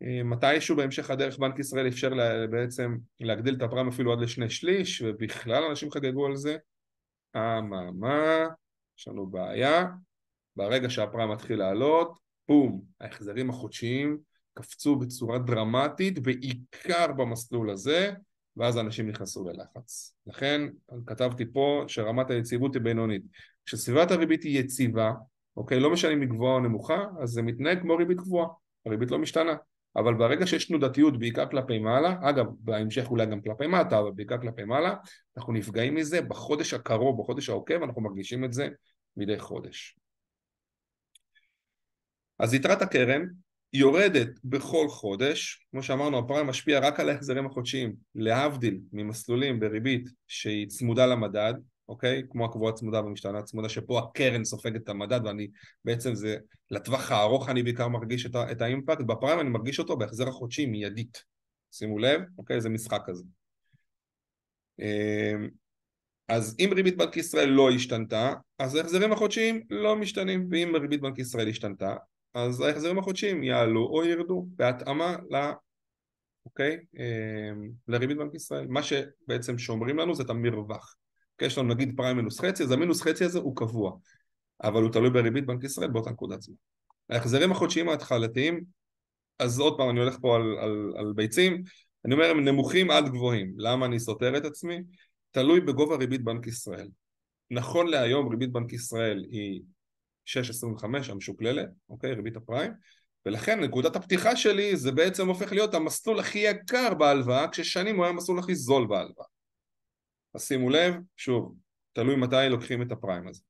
אה, 0.02 0.22
מתישהו 0.22 0.76
בהמשך 0.76 1.10
הדרך 1.10 1.38
בנק 1.38 1.58
ישראל 1.58 1.88
אפשר 1.88 2.08
לה, 2.08 2.46
בעצם 2.46 2.96
להגדיל 3.20 3.54
את 3.54 3.62
הפריים 3.62 3.88
אפילו 3.88 4.12
עד 4.12 4.20
לשני 4.20 4.50
שליש 4.50 5.02
ובכלל 5.02 5.64
אנשים 5.64 5.90
חגגו 5.90 6.26
על 6.26 6.36
זה. 6.36 6.56
אממה, 7.36 8.46
יש 8.98 9.08
לנו 9.08 9.26
בעיה. 9.26 9.86
ברגע 10.56 10.90
שהפריים 10.90 11.30
מתחיל 11.30 11.58
לעלות 11.58 12.18
בום, 12.48 12.82
ההחזרים 13.00 13.50
החודשיים 13.50 14.18
קפצו 14.54 14.96
בצורה 14.96 15.38
דרמטית 15.38 16.18
בעיקר 16.18 17.12
במסלול 17.12 17.70
הזה 17.70 18.12
ואז 18.56 18.78
אנשים 18.78 19.08
נכנסו 19.08 19.44
ללחץ. 19.48 20.16
לכן 20.26 20.62
כתבתי 21.06 21.44
פה 21.52 21.84
שרמת 21.88 22.30
היציבות 22.30 22.74
היא 22.74 22.82
בינונית. 22.82 23.22
כשסביבת 23.66 24.10
הריבית 24.10 24.42
היא 24.42 24.60
יציבה 24.60 25.12
אוקיי? 25.56 25.80
לא 25.80 25.90
משנה 25.90 26.12
אם 26.12 26.20
היא 26.20 26.28
גבוהה 26.28 26.54
או 26.54 26.60
נמוכה, 26.60 27.04
אז 27.22 27.28
זה 27.30 27.42
מתנהג 27.42 27.80
כמו 27.80 27.96
ריבית 27.96 28.16
גבוהה, 28.16 28.48
הריבית 28.86 29.10
לא 29.10 29.18
משתנה. 29.18 29.54
אבל 29.96 30.14
ברגע 30.14 30.46
שיש 30.46 30.64
תנודתיות 30.64 31.18
בעיקר 31.18 31.50
כלפי 31.50 31.78
מעלה, 31.78 32.16
אגב 32.22 32.46
בהמשך 32.58 33.10
אולי 33.10 33.26
גם 33.26 33.40
כלפי 33.40 33.66
מטה, 33.66 33.98
אבל 33.98 34.10
בעיקר 34.14 34.40
כלפי 34.40 34.64
מעלה, 34.64 34.94
אנחנו 35.36 35.52
נפגעים 35.52 35.94
מזה 35.94 36.22
בחודש 36.22 36.74
הקרוב, 36.74 37.22
בחודש 37.22 37.48
העוקב, 37.48 37.82
אנחנו 37.82 38.02
מרגישים 38.02 38.44
את 38.44 38.52
זה 38.52 38.68
מדי 39.16 39.38
חודש. 39.38 39.96
אז 42.38 42.54
יתרת 42.54 42.82
הקרן 42.82 43.26
יורדת 43.72 44.28
בכל 44.44 44.88
חודש, 44.88 45.66
כמו 45.70 45.82
שאמרנו 45.82 46.18
הפריים 46.18 46.46
משפיע 46.46 46.78
רק 46.78 47.00
על 47.00 47.08
ההחזרים 47.08 47.46
החודשיים, 47.46 47.94
להבדיל 48.14 48.80
ממסלולים 48.92 49.60
בריבית 49.60 50.08
שהיא 50.28 50.68
צמודה 50.68 51.06
למדד, 51.06 51.54
אוקיי? 51.88 52.22
כמו 52.30 52.44
הקבועה 52.44 52.72
צמודה 52.72 53.02
במשתנה 53.02 53.42
צמודה 53.42 53.68
שפה 53.68 53.98
הקרן 53.98 54.44
סופגת 54.44 54.82
את 54.82 54.88
המדד 54.88 55.20
ואני 55.24 55.48
בעצם 55.84 56.14
זה 56.14 56.36
לטווח 56.70 57.10
הארוך 57.10 57.48
אני 57.48 57.62
בעיקר 57.62 57.88
מרגיש 57.88 58.26
את, 58.26 58.36
את 58.52 58.62
האימפקט 58.62 59.04
בפריים 59.06 59.40
אני 59.40 59.48
מרגיש 59.48 59.78
אותו 59.78 59.96
בהחזר 59.96 60.28
החודשי 60.28 60.66
מיידית 60.66 61.24
שימו 61.72 61.98
לב, 61.98 62.20
אוקיי? 62.38 62.60
זה 62.60 62.68
משחק 62.68 63.02
כזה 63.06 63.24
אמ, 64.80 65.48
אז 66.28 66.56
אם 66.60 66.70
ריבית 66.76 66.96
בנק 66.96 67.16
ישראל 67.16 67.48
לא 67.48 67.70
השתנתה 67.70 68.32
אז 68.58 68.74
ההחזרים 68.74 69.12
החודשיים 69.12 69.62
לא 69.70 69.96
משתנים 69.96 70.48
ואם 70.50 70.76
ריבית 70.76 71.00
בנק 71.00 71.18
ישראל 71.18 71.48
השתנתה 71.48 71.96
אז 72.34 72.60
ההחזרים 72.60 72.98
החודשיים 72.98 73.42
יעלו 73.42 73.86
או 73.86 74.04
ירדו 74.04 74.46
בהתאמה 74.48 75.16
ל... 75.30 75.36
אוקיי? 76.46 76.78
אמ, 76.98 77.70
לריבית 77.88 78.16
בנק 78.16 78.34
ישראל 78.34 78.66
מה 78.68 78.82
שבעצם 78.82 79.58
שומרים 79.58 79.98
לנו 79.98 80.14
זה 80.14 80.22
את 80.22 80.30
המרווח 80.30 80.96
יש 81.40 81.58
לנו 81.58 81.74
נגיד 81.74 81.96
פריים 81.96 82.16
מינוס 82.16 82.40
חצי, 82.40 82.62
אז 82.62 82.72
המינוס 82.72 83.02
חצי 83.02 83.24
הזה 83.24 83.38
הוא 83.38 83.56
קבוע, 83.56 83.96
אבל 84.62 84.82
הוא 84.82 84.92
תלוי 84.92 85.10
בריבית 85.10 85.46
בנק 85.46 85.64
ישראל 85.64 85.90
באותה 85.90 86.10
נקודת 86.10 86.42
זמן. 86.42 86.54
ההחזרים 87.10 87.52
החודשיים 87.52 87.88
ההתחלתיים, 87.88 88.64
אז 89.38 89.60
עוד 89.60 89.76
פעם 89.76 89.90
אני 89.90 90.00
הולך 90.00 90.18
פה 90.20 90.36
על, 90.36 90.42
על, 90.58 90.92
על 90.96 91.12
ביצים, 91.16 91.62
אני 92.04 92.14
אומר 92.14 92.30
הם 92.30 92.44
נמוכים 92.44 92.90
עד 92.90 93.08
גבוהים, 93.08 93.54
למה 93.56 93.86
אני 93.86 94.00
סותר 94.00 94.36
את 94.36 94.44
עצמי? 94.44 94.78
תלוי 95.30 95.60
בגובה 95.60 95.96
ריבית 95.96 96.24
בנק 96.24 96.46
ישראל. 96.46 96.88
נכון 97.50 97.86
להיום 97.86 98.28
ריבית 98.28 98.52
בנק 98.52 98.72
ישראל 98.72 99.24
היא 99.30 99.62
6.25 100.28 100.84
המשוקללת, 101.12 101.68
אוקיי? 101.88 102.12
ריבית 102.12 102.36
הפריים, 102.36 102.72
ולכן 103.26 103.60
נקודת 103.60 103.96
הפתיחה 103.96 104.36
שלי 104.36 104.76
זה 104.76 104.92
בעצם 104.92 105.28
הופך 105.28 105.52
להיות 105.52 105.74
המסלול 105.74 106.18
הכי 106.18 106.38
יקר 106.38 106.94
בהלוואה, 106.94 107.48
כששנים 107.48 107.96
הוא 107.96 108.04
היה 108.04 108.12
המסלול 108.12 108.38
הכי 108.38 108.54
זול 108.54 108.86
בהלוואה. 108.86 109.26
אז 110.36 110.44
שימו 110.44 110.70
לב, 110.70 110.94
שוב, 111.16 111.54
תלוי 111.92 112.16
מתי 112.16 112.36
לוקחים 112.50 112.82
את 112.82 112.92
הפריים 112.92 113.28
הזה. 113.28 113.42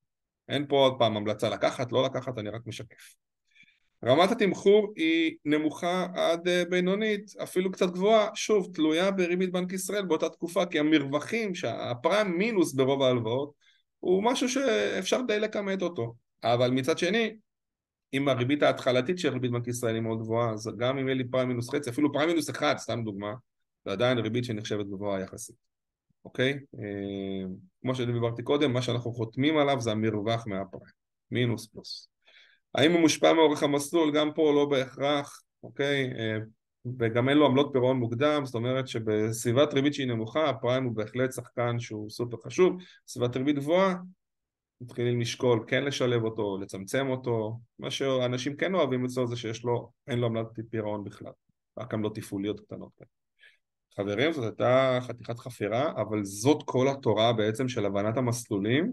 אין 0.48 0.66
פה 0.68 0.76
עוד 0.76 0.98
פעם 0.98 1.16
המלצה 1.16 1.48
לקחת, 1.48 1.92
לא 1.92 2.04
לקחת, 2.04 2.38
אני 2.38 2.50
רק 2.50 2.60
משקף. 2.66 3.14
רמת 4.04 4.30
התמחור 4.30 4.92
היא 4.96 5.36
נמוכה 5.44 6.06
עד 6.14 6.48
אה, 6.48 6.64
בינונית, 6.64 7.30
אפילו 7.42 7.72
קצת 7.72 7.90
גבוהה, 7.90 8.28
שוב, 8.34 8.70
תלויה 8.74 9.10
בריבית 9.10 9.52
בנק 9.52 9.72
ישראל 9.72 10.04
באותה 10.04 10.28
תקופה, 10.28 10.66
כי 10.66 10.78
המרווחים, 10.78 11.54
שהפריים 11.54 12.38
מינוס 12.38 12.74
ברוב 12.74 13.02
ההלוואות, 13.02 13.52
הוא 13.98 14.22
משהו 14.22 14.48
שאפשר 14.48 15.20
די 15.28 15.40
לכמת 15.40 15.82
אותו. 15.82 16.14
אבל 16.44 16.70
מצד 16.70 16.98
שני, 16.98 17.36
אם 18.12 18.28
הריבית 18.28 18.62
ההתחלתית 18.62 19.18
של 19.18 19.32
ריבית 19.32 19.50
בנק 19.50 19.68
ישראל 19.68 19.94
היא 19.94 20.02
מאוד 20.02 20.18
גבוהה, 20.18 20.52
אז 20.52 20.70
גם 20.78 20.98
אם 20.98 21.08
יהיה 21.08 21.16
לי 21.16 21.24
פריים 21.24 21.48
מינוס 21.48 21.70
חצי, 21.70 21.90
אפילו 21.90 22.12
פריים 22.12 22.28
מינוס 22.28 22.50
אחד, 22.50 22.74
סתם 22.78 23.04
דוגמה, 23.04 23.34
זה 23.84 23.92
עדיין 23.92 24.18
ריבית 24.18 24.44
שנחשבת 24.44 24.86
גבוהה 24.86 25.20
יחסית. 25.20 25.75
אוקיי? 26.26 26.52
אה, 26.52 27.48
כמו 27.82 27.94
שדיברתי 27.94 28.42
קודם, 28.42 28.72
מה 28.72 28.82
שאנחנו 28.82 29.12
חותמים 29.12 29.58
עליו 29.58 29.80
זה 29.80 29.90
המרווח 29.90 30.46
מהפריים, 30.46 30.94
מינוס 31.30 31.66
פלוס. 31.66 32.08
האם 32.74 32.92
הוא 32.92 33.00
מושפע 33.00 33.32
מאורך 33.32 33.62
המסלול? 33.62 34.12
גם 34.14 34.30
פה 34.34 34.52
לא 34.54 34.64
בהכרח, 34.64 35.42
אוקיי? 35.62 36.10
אה, 36.18 36.38
וגם 36.98 37.28
אין 37.28 37.38
לו 37.38 37.46
עמלות 37.46 37.70
פירעון 37.72 37.96
מוקדם, 37.96 38.42
זאת 38.44 38.54
אומרת 38.54 38.88
שבסביבת 38.88 39.74
ריבית 39.74 39.94
שהיא 39.94 40.08
נמוכה, 40.08 40.50
הפריים 40.50 40.84
הוא 40.84 40.96
בהחלט 40.96 41.32
שחקן 41.32 41.78
שהוא 41.78 42.10
סופר 42.10 42.36
חשוב, 42.44 42.76
סביבת 43.08 43.36
ריבית 43.36 43.56
גבוהה, 43.56 43.94
מתחילים 44.80 45.20
לשקול 45.20 45.64
כן 45.66 45.84
לשלב 45.84 46.24
אותו, 46.24 46.58
לצמצם 46.58 47.08
אותו, 47.08 47.58
מה 47.78 47.90
שאנשים 47.90 48.56
כן 48.56 48.74
אוהבים 48.74 49.04
אצלו 49.04 49.26
זה 49.26 49.36
שיש 49.36 49.64
לו, 49.64 49.90
אין 50.06 50.18
לו 50.18 50.26
עמלת 50.26 50.46
פירעון 50.70 51.04
בכלל, 51.04 51.32
רק 51.78 51.94
עמלות 51.94 52.14
תפעוליות 52.14 52.60
קטנות 52.60 52.90
כאלה. 52.96 53.25
חברים, 54.00 54.32
זאת 54.32 54.44
הייתה 54.44 54.98
חתיכת 55.02 55.38
חפירה, 55.38 55.92
אבל 55.96 56.24
זאת 56.24 56.62
כל 56.64 56.88
התורה 56.88 57.32
בעצם 57.32 57.68
של 57.68 57.86
הבנת 57.86 58.16
המסלולים. 58.16 58.92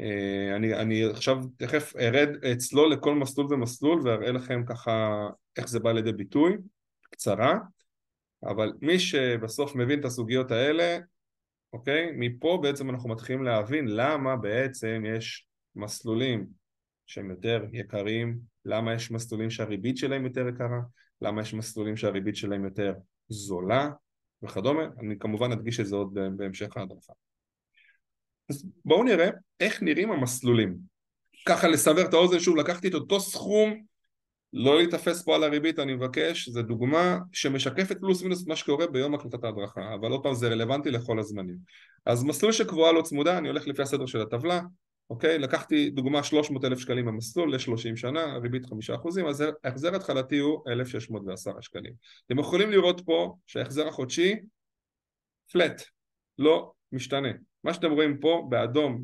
אה, 0.00 0.56
אני, 0.56 0.74
אני 0.74 1.04
עכשיו 1.04 1.38
תכף 1.56 1.96
ארד, 1.96 2.44
אצלול 2.44 2.92
לכל 2.92 3.14
מסלול 3.14 3.54
ומסלול 3.54 4.00
ואראה 4.04 4.32
לכם 4.32 4.62
ככה 4.66 5.26
איך 5.56 5.68
זה 5.68 5.80
בא 5.80 5.92
לידי 5.92 6.12
ביטוי, 6.12 6.56
קצרה, 7.10 7.58
אבל 8.44 8.72
מי 8.80 8.98
שבסוף 8.98 9.74
מבין 9.76 10.00
את 10.00 10.04
הסוגיות 10.04 10.50
האלה, 10.50 10.98
אוקיי? 11.72 12.10
מפה 12.16 12.58
בעצם 12.62 12.90
אנחנו 12.90 13.08
מתחילים 13.08 13.44
להבין 13.44 13.88
למה 13.88 14.36
בעצם 14.36 15.02
יש 15.06 15.46
מסלולים 15.76 16.46
שהם 17.06 17.30
יותר 17.30 17.64
יקרים, 17.72 18.38
למה 18.64 18.94
יש 18.94 19.10
מסלולים 19.10 19.50
שהריבית 19.50 19.96
שלהם 19.96 20.24
יותר 20.24 20.48
יקרה, 20.48 20.80
למה 21.20 21.42
יש 21.42 21.54
מסלולים 21.54 21.96
שהריבית 21.96 22.36
שלהם 22.36 22.64
יותר 22.64 22.94
זולה, 23.28 23.90
וכדומה, 24.44 24.82
אני 25.00 25.18
כמובן 25.18 25.52
אדגיש 25.52 25.80
את 25.80 25.86
זה 25.86 25.96
עוד 25.96 26.14
בהמשך 26.36 26.76
ההדרכה. 26.76 27.12
אז 28.50 28.66
בואו 28.84 29.04
נראה 29.04 29.30
איך 29.60 29.82
נראים 29.82 30.12
המסלולים. 30.12 30.76
ככה 31.46 31.68
לסבר 31.68 32.04
את 32.08 32.14
האוזן, 32.14 32.40
שוב 32.40 32.56
לקחתי 32.56 32.88
את 32.88 32.94
אותו 32.94 33.20
סכום, 33.20 33.84
לא 34.52 34.76
להיתפס 34.76 35.22
פה 35.22 35.34
על 35.34 35.44
הריבית 35.44 35.78
אני 35.78 35.94
מבקש, 35.94 36.48
זו 36.48 36.62
דוגמה 36.62 37.18
שמשקפת 37.32 38.00
פלוס 38.00 38.22
מינוס 38.22 38.46
מה 38.46 38.56
שקורה 38.56 38.86
ביום 38.86 39.14
הקלטת 39.14 39.44
ההדרכה, 39.44 39.94
אבל 39.94 40.10
עוד 40.10 40.22
פעם 40.22 40.34
זה 40.34 40.48
רלוונטי 40.48 40.90
לכל 40.90 41.18
הזמנים. 41.18 41.56
אז 42.06 42.24
מסלול 42.24 42.52
שקבועה 42.52 42.92
לא 42.92 43.02
צמודה, 43.02 43.38
אני 43.38 43.48
הולך 43.48 43.66
לפי 43.66 43.82
הסדר 43.82 44.06
של 44.06 44.20
הטבלה, 44.20 44.60
אוקיי? 45.10 45.38
לקחתי 45.38 45.90
דוגמה 45.90 46.22
300 46.22 46.64
אלף 46.64 46.78
שקלים 46.78 47.06
במסלול 47.06 47.54
ל-30 47.54 47.96
שנה, 47.96 48.38
ריבית 48.38 48.66
5 48.66 48.90
אחוזים, 48.90 49.26
אז 49.26 49.44
ההחזר 49.64 49.94
התחלתי 49.94 50.38
הוא 50.38 50.62
1,610 50.68 51.60
שקלים. 51.60 51.92
אתם 52.26 52.38
יכולים 52.38 52.70
לראות 52.70 53.00
פה 53.04 53.36
שההחזר 53.46 53.88
החודשי 53.88 54.34
פלט, 55.52 55.82
לא 56.38 56.72
משתנה. 56.92 57.28
מה 57.64 57.74
שאתם 57.74 57.90
רואים 57.90 58.18
פה 58.20 58.46
באדום 58.48 59.02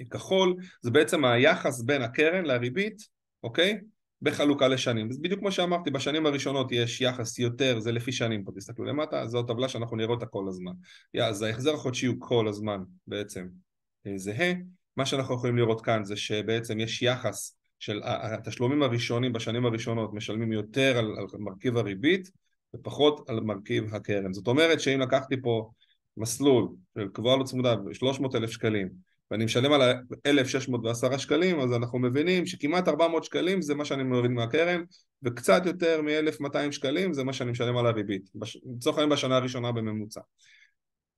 ובכחול 0.00 0.56
זה 0.80 0.90
בעצם 0.90 1.24
היחס 1.24 1.82
בין 1.82 2.02
הקרן 2.02 2.44
לריבית, 2.44 3.02
אוקיי? 3.42 3.80
בחלוקה 4.22 4.68
לשנים. 4.68 5.10
אז 5.10 5.20
בדיוק 5.20 5.40
כמו 5.40 5.52
שאמרתי, 5.52 5.90
בשנים 5.90 6.26
הראשונות 6.26 6.72
יש 6.72 7.00
יחס 7.00 7.38
יותר, 7.38 7.80
זה 7.80 7.92
לפי 7.92 8.12
שנים 8.12 8.44
פה, 8.44 8.52
תסתכלו 8.56 8.84
למטה, 8.84 9.26
זו 9.26 9.42
טבלה 9.42 9.68
שאנחנו 9.68 9.96
נראה 9.96 10.10
אותה 10.10 10.26
כל 10.26 10.44
הזמן. 10.48 10.72
אז 11.20 11.42
ההחזר 11.42 11.74
החודשי 11.74 12.06
הוא 12.06 12.16
כל 12.18 12.48
הזמן 12.48 12.82
בעצם 13.06 13.40
אה, 13.42 13.67
זהה. 14.16 14.52
מה 14.96 15.06
שאנחנו 15.06 15.34
יכולים 15.34 15.56
לראות 15.56 15.80
כאן 15.80 16.04
זה 16.04 16.16
שבעצם 16.16 16.80
יש 16.80 17.02
יחס 17.02 17.58
של 17.78 18.00
התשלומים 18.04 18.82
הראשונים 18.82 19.32
בשנים 19.32 19.66
הראשונות 19.66 20.14
משלמים 20.14 20.52
יותר 20.52 20.98
על, 20.98 21.14
על 21.18 21.26
מרכיב 21.38 21.76
הריבית 21.76 22.30
ופחות 22.74 23.28
על 23.28 23.40
מרכיב 23.40 23.94
הקרן. 23.94 24.32
זאת 24.32 24.46
אומרת 24.46 24.80
שאם 24.80 25.00
לקחתי 25.00 25.40
פה 25.42 25.70
מסלול 26.16 26.68
של 26.98 27.08
קבועה 27.12 27.36
לא 27.36 27.44
צמודה 27.44 27.76
ב-300 27.76 28.36
אלף 28.36 28.50
שקלים 28.50 28.88
ואני 29.30 29.44
משלם 29.44 29.72
על 29.72 29.82
1,610 30.26 31.18
שקלים 31.18 31.60
אז 31.60 31.72
אנחנו 31.72 31.98
מבינים 31.98 32.46
שכמעט 32.46 32.88
400 32.88 33.24
שקלים 33.24 33.62
זה 33.62 33.74
מה 33.74 33.84
שאני 33.84 34.02
מוריד 34.02 34.30
מהקרן 34.30 34.82
וקצת 35.22 35.62
יותר 35.66 36.02
מ-1,200 36.02 36.72
שקלים 36.72 37.12
זה 37.12 37.24
מה 37.24 37.32
שאני 37.32 37.50
משלם 37.50 37.76
על 37.76 37.86
הריבית 37.86 38.30
לצורך 38.76 38.98
העניין 38.98 39.10
בשנה 39.10 39.36
הראשונה 39.36 39.72
בממוצע 39.72 40.20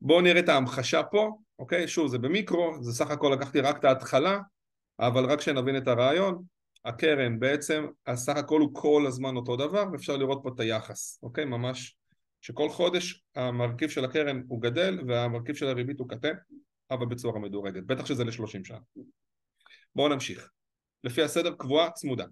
בואו 0.02 0.20
נראה 0.20 0.40
את 0.40 0.48
ההמחשה 0.48 1.02
פה, 1.02 1.30
אוקיי? 1.60 1.88
שוב 1.88 2.08
זה 2.08 2.18
במיקרו, 2.18 2.82
זה 2.82 2.92
סך 2.92 3.10
הכל 3.10 3.32
לקחתי 3.34 3.60
רק 3.60 3.78
את 3.78 3.84
ההתחלה 3.84 4.38
אבל 5.00 5.24
רק 5.24 5.40
שנבין 5.40 5.76
את 5.76 5.88
הרעיון 5.88 6.44
הקרן 6.84 7.40
בעצם, 7.40 7.86
הסך 8.06 8.36
הכל 8.36 8.60
הוא 8.60 8.70
כל 8.72 9.04
הזמן 9.08 9.36
אותו 9.36 9.56
דבר 9.56 9.84
ואפשר 9.92 10.16
לראות 10.16 10.40
פה 10.42 10.50
את 10.54 10.60
היחס, 10.60 11.18
אוקיי? 11.22 11.44
ממש 11.44 11.96
שכל 12.40 12.68
חודש 12.68 13.24
המרכיב 13.34 13.90
של 13.90 14.04
הקרן 14.04 14.42
הוא 14.48 14.62
גדל 14.62 15.00
והמרכיב 15.06 15.54
של 15.54 15.66
הריבית 15.68 15.98
הוא 15.98 16.08
קטן 16.08 16.32
אבל 16.90 17.06
בצורה 17.06 17.40
מדורגת, 17.40 17.82
בטח 17.82 18.06
שזה 18.06 18.24
לשלושים 18.24 18.64
שנה. 18.64 18.78
בואו 19.94 20.08
נמשיך. 20.08 20.50
לפי 21.04 21.22
הסדר 21.22 21.54
קבועה 21.58 21.90
צמודה. 21.90 22.24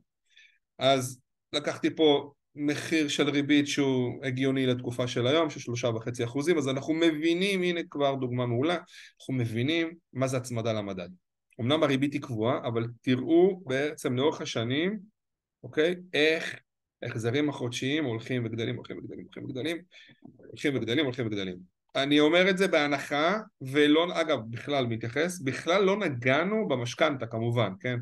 אז 0.78 1.20
לקחתי 1.52 1.96
פה 1.96 2.32
מחיר 2.54 3.08
של 3.08 3.30
ריבית 3.30 3.66
שהוא 3.66 4.24
הגיוני 4.24 4.66
לתקופה 4.66 5.06
של 5.06 5.26
היום, 5.26 5.50
של 5.50 5.60
שלושה 5.60 5.88
וחצי 5.88 6.24
אחוזים, 6.24 6.58
אז 6.58 6.68
אנחנו 6.68 6.94
מבינים, 6.94 7.62
הנה 7.62 7.80
כבר 7.90 8.14
דוגמה 8.14 8.46
מעולה, 8.46 8.76
אנחנו 9.20 9.34
מבינים 9.34 9.94
מה 10.12 10.28
זה 10.28 10.36
הצמדה 10.36 10.72
למדד. 10.72 11.08
אמנם 11.60 11.82
הריבית 11.82 12.12
היא 12.12 12.20
קבועה, 12.20 12.68
אבל 12.68 12.86
תראו 13.02 13.60
בעצם 13.66 14.16
לאורך 14.16 14.40
השנים, 14.40 14.98
אוקיי, 15.62 15.94
איך 16.14 16.56
ההחזרים 17.02 17.48
החודשיים 17.48 18.04
הולכים 18.04 18.44
וגדלים, 18.44 18.76
הולכים 18.76 18.98
וגדלים, 18.98 19.24
הולכים 19.24 19.44
וגדלים, 19.44 19.76
הולכים 20.36 20.76
וגדלים, 20.76 21.04
הולכים 21.04 21.26
וגדלים. 21.26 21.78
אני 21.96 22.20
אומר 22.20 22.50
את 22.50 22.58
זה 22.58 22.68
בהנחה, 22.68 23.38
ולא, 23.60 24.20
אגב, 24.20 24.38
בכלל 24.50 24.86
מתייחס, 24.86 25.40
בכלל 25.40 25.84
לא 25.84 25.96
נגענו 25.96 26.68
במשכנתה 26.68 27.26
כמובן, 27.26 27.72
כן? 27.80 27.98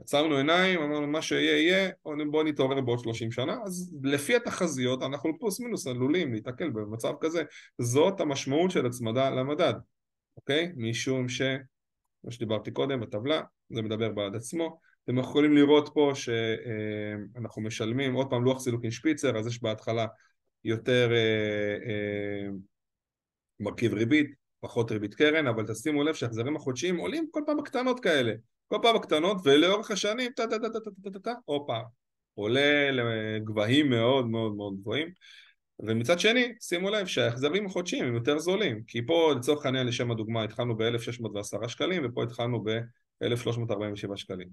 עצרנו 0.00 0.36
עיניים, 0.36 0.80
אמרנו 0.82 1.06
מה 1.06 1.22
שיהיה 1.22 1.58
יהיה, 1.60 1.90
בואו 2.30 2.42
נתעורר 2.42 2.80
בעוד 2.80 2.98
30 2.98 3.32
שנה, 3.32 3.56
אז 3.64 3.94
לפי 4.02 4.36
התחזיות 4.36 5.02
אנחנו 5.02 5.38
פלוס 5.38 5.60
מינוס 5.60 5.86
עלולים 5.86 6.32
להתקל 6.32 6.70
במצב 6.70 7.12
כזה, 7.20 7.42
זאת 7.78 8.20
המשמעות 8.20 8.70
של 8.70 8.86
הצמדה 8.86 9.30
למדד, 9.30 9.74
אוקיי? 10.36 10.72
משום 10.76 11.28
ש... 11.28 11.42
כמו 12.22 12.30
שדיברתי 12.30 12.70
קודם 12.70 13.00
בטבלה, 13.00 13.42
זה 13.70 13.82
מדבר 13.82 14.12
בעד 14.12 14.36
עצמו, 14.36 14.78
אתם 15.04 15.18
יכולים 15.18 15.54
לראות 15.54 15.90
פה 15.94 16.12
שאנחנו 16.14 17.62
משלמים, 17.62 18.14
עוד 18.14 18.30
פעם 18.30 18.44
לוח 18.44 18.60
סילוקין 18.60 18.90
שפיצר, 18.90 19.38
אז 19.38 19.46
יש 19.46 19.62
בהתחלה 19.62 20.06
יותר 20.64 21.12
אה, 21.12 21.76
אה, 21.88 22.48
מרכיב 23.60 23.94
ריבית, 23.94 24.34
פחות 24.60 24.92
ריבית 24.92 25.14
קרן, 25.14 25.46
אבל 25.46 25.66
תשימו 25.66 26.02
לב 26.02 26.14
שהחזרים 26.14 26.56
החודשיים 26.56 26.96
עולים 26.96 27.28
כל 27.30 27.40
פעם 27.46 27.56
בקטנות 27.56 28.00
כאלה, 28.00 28.32
כל 28.68 28.78
פעם 28.82 28.96
בקטנות, 28.96 29.36
ולאורך 29.44 29.90
השנים, 29.90 30.32
טה 30.36 30.46
טה 30.46 30.58
טה 30.58 30.68
טה 30.70 30.80
טה 30.80 31.10
טה 31.10 31.18
טה, 31.18 31.32
הופה, 31.44 31.78
עולה 32.34 32.90
לגבהים 32.90 33.90
מאוד 33.90 34.28
מאוד 34.28 34.54
מאוד 34.54 34.76
גבוהים. 34.80 35.08
ומצד 35.78 36.20
שני, 36.20 36.52
שימו 36.60 36.90
לב 36.90 37.06
שההחזרים 37.06 37.66
החודשיים 37.66 38.04
הם 38.04 38.14
יותר 38.14 38.38
זולים, 38.38 38.82
כי 38.86 39.06
פה 39.06 39.34
לצורך 39.36 39.66
העניין 39.66 39.86
לשם 39.86 40.10
הדוגמה 40.10 40.42
התחלנו 40.42 40.76
ב-1610 40.76 41.68
שקלים 41.68 42.02
ופה 42.06 42.22
התחלנו 42.22 42.64
ב-1347 42.64 44.16
שקלים. 44.16 44.48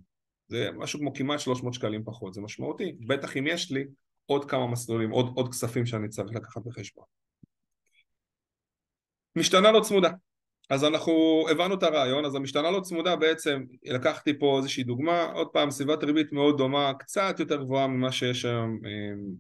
זה 0.48 0.70
משהו 0.72 1.00
כמו 1.00 1.14
כמעט 1.14 1.40
300 1.40 1.74
שקלים 1.74 2.04
פחות, 2.04 2.34
זה 2.34 2.42
משמעותי, 2.42 2.96
בטח 3.08 3.38
אם 3.38 3.48
יש 3.48 3.72
לי 3.72 3.86
עוד 4.26 4.50
כמה 4.50 4.68
מסלולים, 4.68 5.10
עוד, 5.10 5.34
עוד 5.36 5.50
כספים 5.50 5.86
שאני 5.86 6.10
צריך 6.10 6.32
לקחת 6.36 6.62
בחשבון. 6.66 7.06
משתנה 9.36 9.72
לא 9.72 9.82
צמודה. 9.82 10.10
אז 10.72 10.84
אנחנו 10.84 11.46
הבנו 11.50 11.76
את 11.76 11.84
הרעיון, 11.84 12.26
אז 12.26 12.36
המשתנה 12.36 12.72
לא 12.72 12.80
צמודה 12.80 13.16
בעצם, 13.16 13.64
לקחתי 13.84 14.40
פה 14.40 14.58
איזושהי 14.58 14.84
דוגמה, 14.84 15.24
עוד 15.24 15.48
פעם 15.48 15.72
סביבת 15.72 16.04
ריבית 16.04 16.34
מאוד 16.34 16.58
דומה, 16.58 16.94
קצת 17.00 17.36
יותר 17.40 17.64
גבוהה 17.64 17.88
ממה 17.88 18.12
שיש 18.12 18.46
היום 18.46 18.80
אה, 18.86 18.90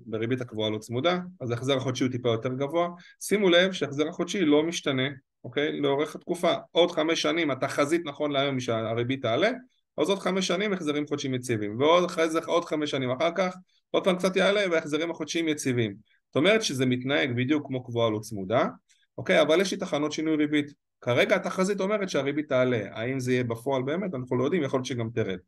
בריבית 0.06 0.41
הקבועה 0.41 0.70
לא 0.70 0.78
צמודה, 0.78 1.20
אז 1.41 1.52
ההחזר 1.52 1.78
החודשי 1.78 2.04
הוא 2.04 2.12
טיפה 2.12 2.30
יותר 2.30 2.54
גבוה, 2.54 2.89
שימו 3.22 3.50
לב 3.50 3.72
שההחזר 3.72 4.08
החודשי 4.08 4.46
לא 4.46 4.63
משתנה, 4.63 5.08
אוקיי? 5.44 5.80
לאורך 5.80 6.15
התקופה, 6.15 6.54
עוד 6.72 6.91
חמש 6.91 7.22
שנים 7.22 7.52
התחזית 7.52 8.02
נכון 8.06 8.32
להיום 8.32 8.56
היא 8.56 8.62
שהריבית 8.62 9.22
תעלה, 9.22 9.52
אז 9.98 10.10
עוד 10.10 10.20
חמש 10.20 10.48
שנים 10.48 10.74
החזרים 10.74 11.08
חודשיים 11.08 11.34
יציבים, 11.34 11.80
ועוד 11.80 12.04
אחרי 12.04 12.30
זה 12.30 12.39
עוד 12.46 12.65
חמש 12.65 12.91
שנים 12.91 13.12
אחר 13.12 13.30
כך, 13.36 13.56
עוד 13.91 14.04
פעם 14.04 14.15
קצת 14.15 14.36
יעלה 14.36 14.62
וההחזרים 14.72 15.12
החודשיים 15.12 15.48
יציבים. 15.48 15.96
זאת 16.28 16.36
אומרת 16.36 16.63
שזה 16.63 16.86
מתנהג 16.86 17.32
בדיוק 17.36 17.67
כמו 17.67 17.84
קבועה 17.84 18.10
לא 18.10 18.20
צמודה, 18.20 18.65
אוקיי, 19.17 19.41
אבל 19.41 19.62
יש 19.62 19.72
לי 19.72 19.78
תחנות 19.78 20.12
שינוי 20.12 20.36
ריבית. 20.36 20.90
כרגע 21.02 21.36
התחזית 21.36 21.80
אומרת 21.80 22.10
שהריבית 22.10 22.50
תעלה, 22.50 22.82
האם 22.92 23.20
זה 23.20 23.32
יהיה 23.32 23.44
בפועל 23.44 23.84
באמת? 23.84 24.16
אנחנו 24.16 24.38
לא 24.38 24.44
יודעים, 24.44 24.64
יכול 24.64 24.78
להיות 24.78 24.86
שגם 24.86 25.10
תרד. 25.10 25.40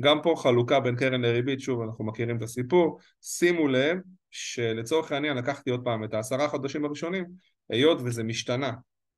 גם 0.00 0.22
פה 0.22 0.34
חלוקה 0.36 0.80
בין 0.80 0.96
קרן 0.96 1.20
לריבית, 1.20 1.60
שוב 1.60 1.82
אנחנו 1.82 2.04
מכירים 2.04 2.36
את 2.36 2.42
הסיפור, 2.42 2.98
שימו 3.22 3.68
לב 3.68 3.98
שלצורך 4.30 5.12
העניין 5.12 5.36
לקחתי 5.36 5.70
עוד 5.70 5.84
פעם 5.84 6.04
את 6.04 6.14
העשרה 6.14 6.48
חודשים 6.48 6.84
הראשונים, 6.84 7.24
היות 7.70 7.98
וזה 8.04 8.22
משתנה 8.22 8.72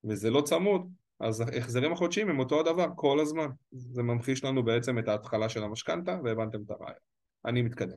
וזה 0.05 0.31
לא 0.31 0.41
צמוד, 0.41 0.91
אז 1.21 1.41
ההחזרים 1.41 1.93
החודשיים 1.93 2.29
הם 2.31 2.39
אותו 2.39 2.61
הדבר 2.61 2.87
כל 2.97 3.21
הזמן, 3.21 3.49
זה 3.73 4.03
ממחיש 4.03 4.45
לנו 4.45 4.63
בעצם 4.65 4.99
את 4.99 5.09
ההתחלה 5.09 5.49
של 5.49 5.63
המשכנתה 5.63 6.19
והבנתם 6.25 6.59
את 6.63 6.71
הרעיון. 6.71 6.99
אני 7.45 7.63
מתקדם. 7.63 7.97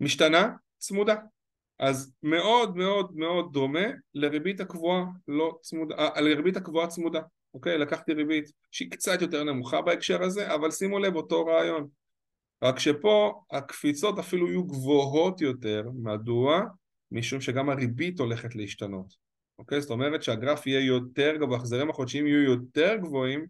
משתנה, 0.00 0.52
צמודה. 0.78 1.14
אז 1.80 2.12
מאוד 2.22 2.76
מאוד 2.76 3.16
מאוד 3.16 3.52
דומה 3.52 3.86
לריבית 4.14 4.60
הקבועה 4.60 5.04
לא 5.28 5.58
צמודה, 5.62 5.94
אה, 5.98 6.20
לריבית 6.20 6.56
הקבועה 6.56 6.86
צמודה, 6.86 7.20
אוקיי? 7.54 7.78
לקחתי 7.78 8.12
ריבית 8.12 8.52
שהיא 8.70 8.90
קצת 8.90 9.22
יותר 9.22 9.44
נמוכה 9.44 9.82
בהקשר 9.82 10.22
הזה, 10.22 10.54
אבל 10.54 10.70
שימו 10.70 10.98
לב 10.98 11.16
אותו 11.16 11.46
רעיון. 11.46 11.88
רק 12.62 12.78
שפה 12.78 13.42
הקפיצות 13.50 14.18
אפילו 14.18 14.48
יהיו 14.48 14.64
גבוהות 14.64 15.40
יותר, 15.40 15.88
מדוע? 15.94 16.60
משום 17.12 17.40
שגם 17.40 17.70
הריבית 17.70 18.20
הולכת 18.20 18.54
להשתנות, 18.54 19.14
אוקיי? 19.58 19.80
זאת 19.80 19.90
אומרת 19.90 20.22
שהגרף 20.22 20.66
יהיה 20.66 20.86
יותר 20.86 21.36
גבוה, 21.36 21.56
החזרים 21.56 21.90
החודשיים 21.90 22.26
יהיו 22.26 22.42
יותר 22.42 22.96
גבוהים 22.96 23.46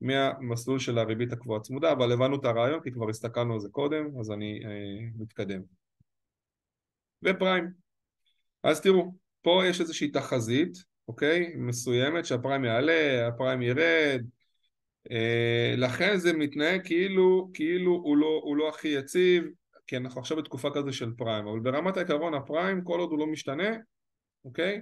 מהמסלול 0.00 0.78
של 0.78 0.98
הריבית 0.98 1.32
הקבועה 1.32 1.60
צמודה, 1.60 1.92
אבל 1.92 2.12
הבנו 2.12 2.36
את 2.36 2.44
הרעיון 2.44 2.80
כי 2.80 2.92
כבר 2.92 3.08
הסתכלנו 3.08 3.54
על 3.54 3.60
זה 3.60 3.68
קודם, 3.68 4.18
אז 4.20 4.30
אני 4.30 4.60
אה, 4.64 5.08
מתקדם. 5.16 5.75
ופריים. 7.26 7.70
אז 8.62 8.80
תראו, 8.80 9.14
פה 9.42 9.62
יש 9.66 9.80
איזושהי 9.80 10.10
תחזית, 10.10 10.78
אוקיי? 11.08 11.52
מסוימת 11.56 12.26
שהפריים 12.26 12.64
יעלה, 12.64 13.28
הפריים 13.28 13.62
ירד, 13.62 14.22
אה, 15.10 15.74
לכן 15.76 16.16
זה 16.16 16.32
מתנהג 16.32 16.86
כאילו, 16.86 17.50
כאילו 17.54 17.92
הוא 17.92 18.16
לא, 18.16 18.40
הוא 18.44 18.56
לא 18.56 18.68
הכי 18.68 18.88
יציב, 18.88 19.44
כי 19.86 19.96
אנחנו 19.96 20.20
עכשיו 20.20 20.36
בתקופה 20.36 20.70
כזו 20.74 20.92
של 20.92 21.12
פריים, 21.16 21.46
אבל 21.46 21.60
ברמת 21.60 21.96
העיקרון 21.96 22.34
הפריים, 22.34 22.84
כל 22.84 23.00
עוד 23.00 23.10
הוא 23.10 23.18
לא 23.18 23.26
משתנה, 23.26 23.76
אוקיי? 24.44 24.80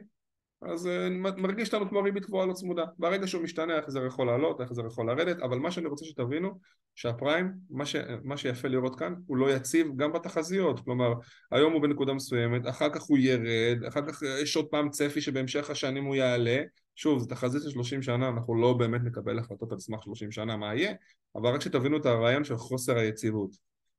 אז 0.67 0.87
אה, 0.87 1.09
מרגיש 1.37 1.75
לנו 1.75 1.89
כמו 1.89 2.03
ריבית 2.03 2.25
קבועה 2.25 2.47
לא 2.47 2.53
צמודה. 2.53 2.85
ברגע 2.99 3.27
שהוא 3.27 3.43
משתנה, 3.43 3.77
איך 3.77 3.91
זה 3.91 4.01
יכול 4.07 4.27
לעלות, 4.27 4.61
איך 4.61 4.73
זה 4.73 4.83
יכול 4.87 5.07
לרדת, 5.07 5.41
אבל 5.43 5.59
מה 5.59 5.71
שאני 5.71 5.87
רוצה 5.87 6.05
שתבינו, 6.05 6.59
שהפריים, 6.95 7.53
מה, 7.71 7.87
ש... 7.87 7.97
מה 8.25 8.37
שיפה 8.37 8.69
לראות 8.69 8.99
כאן, 8.99 9.15
הוא 9.27 9.37
לא 9.37 9.51
יציב 9.51 9.87
גם 9.97 10.13
בתחזיות. 10.13 10.81
כלומר, 10.81 11.13
היום 11.51 11.73
הוא 11.73 11.83
בנקודה 11.83 12.13
מסוימת, 12.13 12.69
אחר 12.69 12.89
כך 12.89 13.03
הוא 13.03 13.19
ירד, 13.19 13.85
אחר 13.89 14.01
כך 14.07 14.23
יש 14.43 14.57
עוד 14.57 14.67
פעם 14.67 14.91
צפי 14.91 15.21
שבהמשך 15.21 15.71
השנים 15.71 16.05
הוא 16.05 16.15
יעלה. 16.15 16.63
שוב, 16.97 17.19
זו 17.19 17.27
תחזית 17.27 17.63
של 17.63 17.71
30 17.71 18.03
שנה, 18.03 18.29
אנחנו 18.29 18.55
לא 18.55 18.73
באמת 18.73 19.01
נקבל 19.05 19.39
החלטות 19.39 19.73
על 19.73 19.79
סמך 19.79 20.03
30 20.03 20.33
שנה 20.33 20.57
מה 20.57 20.75
יהיה, 20.75 20.95
אבל 21.37 21.55
רק 21.55 21.61
שתבינו 21.61 21.97
את 21.97 22.07
הרעיון 22.07 22.45
של 22.45 22.57
חוסר 22.57 22.99
היציבות. 22.99 23.51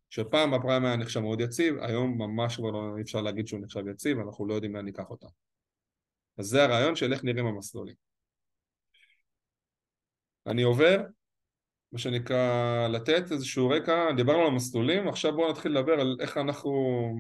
שפעם 0.10 0.54
הפריים 0.54 0.86
היה 0.86 0.96
נחשב 0.96 1.20
מאוד 1.20 1.42
יציב, 1.42 1.76
היום 1.80 2.18
ממש 2.18 2.56
כבר 2.56 2.72
לא 2.72 2.96
אפשר 3.02 3.22
להגיד 3.22 3.48
שהוא 3.48 3.60
נחשב 3.60 3.88
יציב, 3.88 4.20
אנחנו 4.20 4.48
לא 4.48 4.54
יודעים 4.54 4.76
לאן 4.76 4.86
ניקח 4.86 5.10
אותה. 5.10 5.28
אז 6.38 6.46
זה 6.46 6.64
הרעיון 6.64 6.96
של 6.96 7.14
איך 7.14 7.24
נראים 7.24 7.46
המסלולים. 7.46 7.96
אני 10.48 10.64
עובר, 10.64 11.02
מה 11.92 12.00
שנקרא, 12.00 12.88
לתת 12.88 13.32
איזשהו 13.32 13.70
רקע, 13.70 14.12
דיברנו 14.18 14.42
על 14.42 14.48
המסלולים, 14.48 15.08
עכשיו 15.08 15.36
בואו 15.36 15.52
נתחיל 15.52 15.72
לדבר 15.72 15.94
על 15.94 16.18
איך 16.20 16.38
אנחנו 16.38 16.72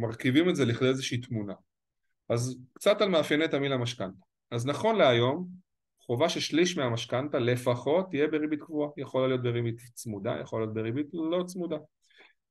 מרכיבים 0.01 0.49
את 0.49 0.56
זה 0.56 0.65
לכדי 0.65 0.88
איזושהי 0.88 1.17
תמונה. 1.17 1.54
אז 2.30 2.60
קצת 2.73 3.01
על 3.01 3.10
מאפייני 3.10 3.47
תמהיל 3.47 3.73
המשכנתה. 3.73 4.25
אז 4.51 4.65
נכון 4.65 4.95
להיום, 4.95 5.47
חובה 5.99 6.30
ששליש 6.30 6.78
מהמשכנתה 6.78 7.39
לפחות 7.39 8.10
תהיה 8.10 8.28
בריבית 8.28 8.60
קבועה, 8.62 8.89
יכולה 8.97 9.28
להיות 9.28 9.43
בריבית 9.43 9.82
צמודה, 9.93 10.38
יכולה 10.41 10.65
להיות 10.65 10.73
בריבית 10.73 11.08
לא 11.13 11.43
צמודה. 11.43 11.78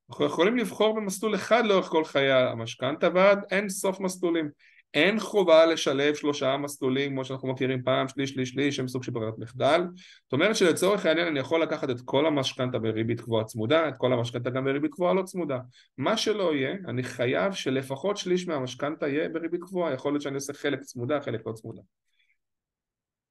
אנחנו 0.09 0.25
יכולים 0.25 0.57
לבחור 0.57 0.95
במסלול 0.95 1.35
אחד 1.35 1.65
לאורך 1.65 1.85
כל 1.85 2.05
חיי 2.05 2.31
המשכנתה 2.31 3.07
ועד 3.15 3.39
אין 3.51 3.69
סוף 3.69 3.99
מסלולים. 3.99 4.49
אין 4.93 5.19
חובה 5.19 5.65
לשלב 5.65 6.15
שלושה 6.15 6.57
מסלולים 6.57 7.11
כמו 7.11 7.25
שאנחנו 7.25 7.47
מכירים 7.47 7.83
פעם, 7.83 8.07
שליש, 8.07 8.29
שליש, 8.29 8.49
שליש, 8.49 8.75
שהם 8.75 8.87
סוג 8.87 9.03
של 9.03 9.11
ברירת 9.11 9.33
מחדל. 9.37 9.81
זאת 10.23 10.33
אומרת 10.33 10.55
שלצורך 10.55 11.05
העניין 11.05 11.27
אני 11.27 11.39
יכול 11.39 11.61
לקחת 11.61 11.89
את 11.89 12.01
כל 12.05 12.25
המשכנתה 12.25 12.79
בריבית 12.79 13.21
קבועה 13.21 13.43
צמודה, 13.43 13.89
את 13.89 13.93
כל 13.97 14.13
המשכנתה 14.13 14.49
גם 14.49 14.63
בריבית 14.63 14.93
קבועה 14.93 15.13
לא 15.13 15.23
צמודה. 15.23 15.59
מה 15.97 16.17
שלא 16.17 16.55
יהיה, 16.55 16.75
אני 16.87 17.03
חייב 17.03 17.53
שלפחות 17.53 18.17
שליש 18.17 18.47
מהמשכנתה 18.47 19.07
יהיה 19.07 19.29
בריבית 19.29 19.61
קבועה, 19.63 19.93
יכול 19.93 20.13
להיות 20.13 20.21
שאני 20.21 20.35
אעשה 20.35 20.53
חלק 20.53 20.81
צמודה, 20.81 21.21
חלק 21.21 21.41
לא 21.47 21.51
צמודה. 21.51 21.81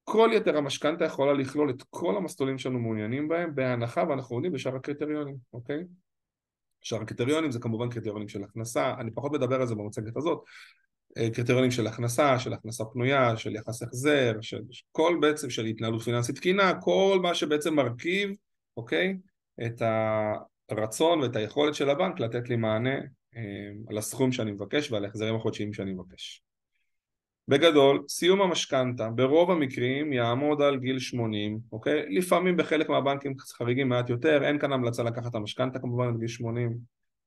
כל 0.05 0.31
יתר 0.33 0.57
המשכנתה 0.57 1.05
יכולה 1.05 1.33
לכלול 1.33 1.71
את 1.71 1.83
כל 1.90 2.17
המסלולים 2.17 2.59
שאנו 2.59 2.79
מעוניינים 2.79 3.29
בהם 3.29 3.55
בהנחה 3.55 4.05
ואנחנו 4.09 4.37
עומדים 4.37 4.53
בשאר 4.53 4.77
הקריטריונים, 4.77 5.37
אוקיי? 5.53 5.85
שאר 6.81 7.03
הקריטריונים 7.03 7.51
זה 7.51 7.59
כמובן 7.59 7.88
קריטריונים 7.88 8.29
של 8.29 8.45
הכנסה, 8.45 8.95
אני 8.99 9.11
פחות 9.11 9.33
מדבר 9.33 9.61
על 9.61 9.67
זה 9.67 9.75
במצגת 9.75 10.17
הזאת, 10.17 10.45
קריטריונים 11.35 11.70
של 11.70 11.87
הכנסה, 11.87 12.38
של 12.38 12.53
הכנסה 12.53 12.85
פנויה, 12.85 13.37
של 13.37 13.57
יחס 13.57 13.83
החזר, 13.83 14.33
של 14.40 14.61
כל 14.92 15.18
בעצם 15.20 15.50
של 15.50 15.64
התנהלות 15.64 16.03
פיננסית 16.03 16.37
תקינה, 16.37 16.72
כל 16.81 17.18
מה 17.22 17.35
שבעצם 17.35 17.74
מרכיב, 17.74 18.31
אוקיי, 18.77 19.16
את 19.66 19.83
הרצון 20.68 21.20
ואת 21.20 21.37
היכולת 21.37 21.74
של 21.74 21.90
הבנק 21.90 22.20
לתת 22.20 22.48
לי 22.48 22.57
מענה 22.57 22.94
אה, 23.37 23.70
על 23.90 23.98
הסכום 23.98 24.33
שאני 24.33 24.53
מבקש 24.53 24.92
ועל 24.92 25.05
ההחזרים 25.05 25.35
החודשיים 25.35 25.72
שאני 25.72 25.92
מבקש. 25.92 26.42
בגדול, 27.48 28.05
סיום 28.09 28.42
המשכנתה 28.42 29.11
ברוב 29.11 29.50
המקרים 29.50 30.12
יעמוד 30.12 30.62
על 30.62 30.79
גיל 30.79 30.98
80, 30.98 31.59
אוקיי? 31.72 32.05
לפעמים 32.09 32.57
בחלק 32.57 32.88
מהבנקים 32.88 33.35
חריגים 33.38 33.88
מעט 33.88 34.11
יותר, 34.11 34.44
אין 34.44 34.59
כאן 34.59 34.72
המלצה 34.72 35.03
לקחת 35.03 35.31
את 35.31 35.35
המשכנתה 35.35 35.79
כמובן 35.79 36.09
עד 36.09 36.18
גיל 36.18 36.29
80, 36.29 36.79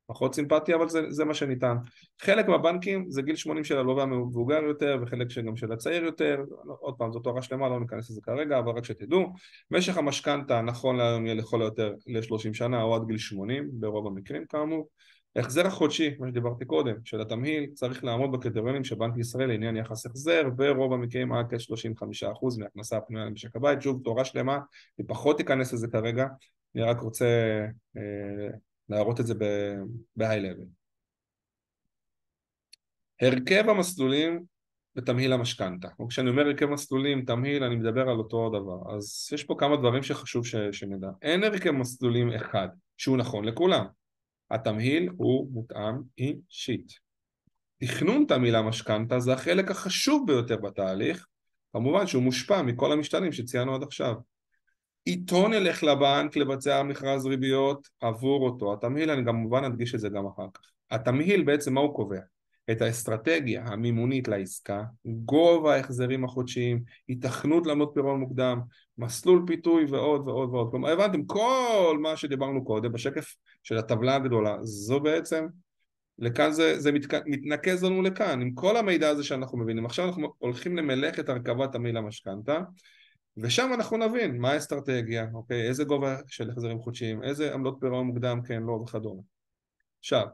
פחות 0.08 0.36
סימפטי 0.36 0.76
אבל 0.76 0.90
זה, 0.90 1.02
זה 1.10 1.26
מה 1.26 1.34
שניתן. 1.34 1.76
חלק 2.22 2.48
מהבנקים 2.48 3.06
זה 3.10 3.22
גיל 3.22 3.36
80 3.36 3.64
של 3.64 3.78
הלווה 3.78 4.04
המבוגר 4.04 4.64
יותר 4.64 5.00
וחלק 5.02 5.28
גם 5.46 5.56
של 5.56 5.72
הצעיר 5.72 6.04
יותר, 6.04 6.44
עוד 6.80 6.96
פעם 6.98 7.12
זו 7.12 7.20
תורה 7.20 7.42
שלמה, 7.42 7.70
לא 7.70 7.80
ניכנס 7.80 8.10
לזה 8.10 8.22
כרגע, 8.22 8.60
אבל 8.60 8.72
רק 8.72 8.86
שתדעו, 8.86 9.34
משך 9.72 9.98
המשכנתה 9.98 10.62
נכון 10.62 10.96
להיום 10.96 11.26
יהיה 11.26 11.36
לכל 11.36 11.62
היותר 11.62 11.94
ל-30 12.08 12.54
שנה 12.54 12.82
או 12.82 12.96
עד 12.96 13.08
גיל 13.08 13.18
80 13.18 13.70
ברוב 13.74 14.08
המקרים 14.08 14.46
כאמור. 14.46 14.90
ההחזר 15.36 15.68
החודשי, 15.68 16.16
מה 16.20 16.28
שדיברתי 16.28 16.66
קודם, 16.66 16.96
של 17.06 17.22
התמהיל 17.22 17.70
צריך 17.74 18.04
לעמוד 18.04 18.32
בקריטריונים 18.32 18.84
של 18.84 18.96
בנק 18.96 19.18
ישראל 19.18 19.48
לעניין 19.48 19.78
יחס 19.78 20.06
החזר 20.06 20.50
ברוב 20.50 20.94
המקרים 20.94 21.34
עד 21.34 21.46
כ-35% 21.50 22.60
מהכנסה 22.60 22.98
הפנויה 22.98 23.26
למשק 23.26 23.56
הבית, 23.56 23.82
שוב 23.82 24.02
תורה 24.04 24.26
שלמה, 24.26 24.60
אני 25.00 25.08
פחות 25.08 25.40
אכנס 25.40 25.74
לזה 25.74 25.88
כרגע, 25.88 26.28
אני 26.76 26.84
רק 26.84 27.00
רוצה 27.02 27.26
אה, 27.98 28.50
להראות 28.90 29.20
את 29.20 29.28
זה 29.28 29.34
ב-high 30.16 30.42
level. 30.42 30.68
הרכב 33.22 33.70
המסלולים 33.70 34.44
בתמהיל 34.96 35.34
המשכנתה, 35.34 35.88
וכשאני 36.02 36.30
אומר 36.30 36.48
הרכב 36.48 36.66
מסלולים, 36.66 37.26
תמהיל, 37.26 37.64
אני 37.64 37.76
מדבר 37.76 38.02
על 38.02 38.18
אותו 38.18 38.50
דבר, 38.50 38.96
אז 38.96 39.30
יש 39.34 39.44
פה 39.44 39.56
כמה 39.60 39.78
דברים 39.78 40.04
שחשוב 40.04 40.46
ש- 40.46 40.56
שנדע. 40.72 41.08
אין 41.22 41.44
הרכב 41.44 41.72
מסלולים 41.72 42.34
אחד 42.34 42.68
שהוא 42.98 43.18
נכון 43.18 43.46
לכולם, 43.46 43.86
התמהיל 44.52 45.10
הוא 45.18 45.52
מותאם 45.52 45.96
אישית. 46.18 46.94
תכנון 47.80 48.26
תמהיל 48.28 48.56
המשכנתה 48.56 49.20
זה 49.20 49.34
החלק 49.34 49.72
החשוב 49.72 50.28
ביותר 50.28 50.58
בתהליך, 50.58 51.28
כמובן 51.74 52.08
שהוא 52.08 52.24
מושפע 52.24 52.62
מכל 52.62 52.92
המשתנים 52.92 53.32
שציינו 53.32 53.76
עד 53.76 53.84
עכשיו. 53.84 54.16
איתו 55.08 55.48
נלך 55.48 55.84
לבנק 55.84 56.36
לבצע 56.36 56.84
מכרז 56.84 57.26
ריביות 57.26 57.88
עבור 58.02 58.46
אותו 58.46 58.74
התמהיל, 58.74 59.12
אני 59.12 59.26
כמובן 59.26 59.64
אדגיש 59.64 59.96
את 59.96 60.00
זה 60.00 60.10
גם 60.10 60.26
אחר 60.26 60.46
כך. 60.54 60.62
התמהיל 60.92 61.44
בעצם 61.44 61.74
מה 61.74 61.82
הוא 61.82 61.96
קובע? 61.96 62.20
את 62.72 62.82
האסטרטגיה 62.82 63.64
המימונית 63.66 64.28
לעסקה, 64.28 64.84
גובה 65.06 65.76
ההחזרים 65.76 66.24
החודשיים, 66.24 66.84
התכנות 67.10 67.68
לעמוד 67.68 67.90
פירעון 67.94 68.20
מוקדם, 68.20 68.60
מסלול 68.98 69.44
פיתוי 69.48 69.86
ועוד 69.86 70.28
ועוד 70.28 70.50
ועוד. 70.50 70.72
כלומר 70.72 70.90
הבנתם 70.90 71.26
כל 71.26 71.98
מה 72.02 72.18
שדיברנו 72.18 72.66
קודם 72.66 72.92
בשקף 72.92 73.36
של 73.64 73.78
הטבלה 73.78 74.16
הגדולה, 74.16 74.58
זו 74.62 75.00
בעצם, 75.00 75.46
לכאן 76.20 76.52
זה, 76.52 76.80
זה 76.80 76.92
מתק... 76.92 77.14
מתנקז 77.26 77.84
לנו 77.84 78.02
לכאן, 78.02 78.42
עם 78.42 78.52
כל 78.54 78.78
המידע 78.78 79.10
הזה 79.10 79.24
שאנחנו 79.24 79.58
מבינים. 79.58 79.86
עכשיו 79.86 80.08
אנחנו 80.08 80.34
הולכים 80.38 80.78
למלך 80.78 81.20
את 81.20 81.30
הרכבת 81.30 81.72
תמהיל 81.72 81.98
המשכנתה 81.98 82.60
ושם 83.38 83.72
אנחנו 83.74 83.98
נבין 83.98 84.38
מה 84.38 84.52
האסטרטגיה, 84.52 85.28
אוקיי, 85.34 85.68
איזה 85.68 85.84
גובה 85.84 86.18
של 86.28 86.50
החזרים 86.50 86.80
חודשיים, 86.80 87.24
איזה 87.24 87.54
עמלות 87.54 87.78
פירעון 87.80 88.08
מוקדם, 88.08 88.42
כן, 88.48 88.64
לא 88.64 88.72
וכדומה. 88.72 89.22
עכשיו, 90.00 90.28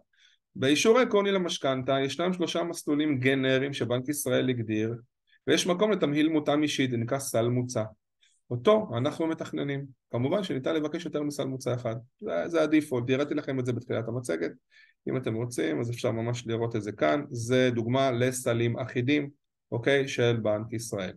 באישור 0.56 1.00
העקרוני 1.00 1.32
למשכנתה 1.32 2.00
ישנם 2.00 2.34
שלושה 2.34 2.64
מסלולים 2.64 3.20
גנריים 3.20 3.74
שבנק 3.74 4.10
ישראל 4.10 4.50
הגדיר 4.50 4.96
ויש 5.48 5.68
מקום 5.68 5.92
לתמהיל 5.92 6.30
מותאם 6.30 6.64
אישי, 6.64 6.88
זה 6.92 6.98
נקרא 6.98 7.20
סל 7.20 7.48
מוצע. 7.48 7.84
אותו 8.52 8.90
אנחנו 8.98 9.28
מתכננים. 9.28 9.86
כמובן 10.12 10.44
שניתן 10.44 10.76
לבקש 10.76 11.06
יותר 11.06 11.24
מסל 11.24 11.46
מוצע 11.46 11.74
אחד, 11.74 11.96
זה, 12.22 12.48
זה 12.48 12.62
הדיפולט, 12.62 13.10
הראיתי 13.10 13.34
לכם 13.34 13.60
את 13.60 13.66
זה 13.66 13.74
בתחילת 13.74 14.08
המצגת, 14.08 14.52
אם 15.10 15.18
אתם 15.18 15.36
רוצים 15.36 15.80
אז 15.80 15.90
אפשר 15.90 16.12
ממש 16.12 16.48
לראות 16.48 16.76
את 16.76 16.82
זה 16.82 16.92
כאן, 16.92 17.24
זה 17.32 17.70
דוגמה 17.76 18.12
לסלים 18.12 18.80
אחידים, 18.80 19.30
אוקיי, 19.72 20.08
של 20.08 20.38
בנק 20.38 20.74
ישראל. 20.74 21.14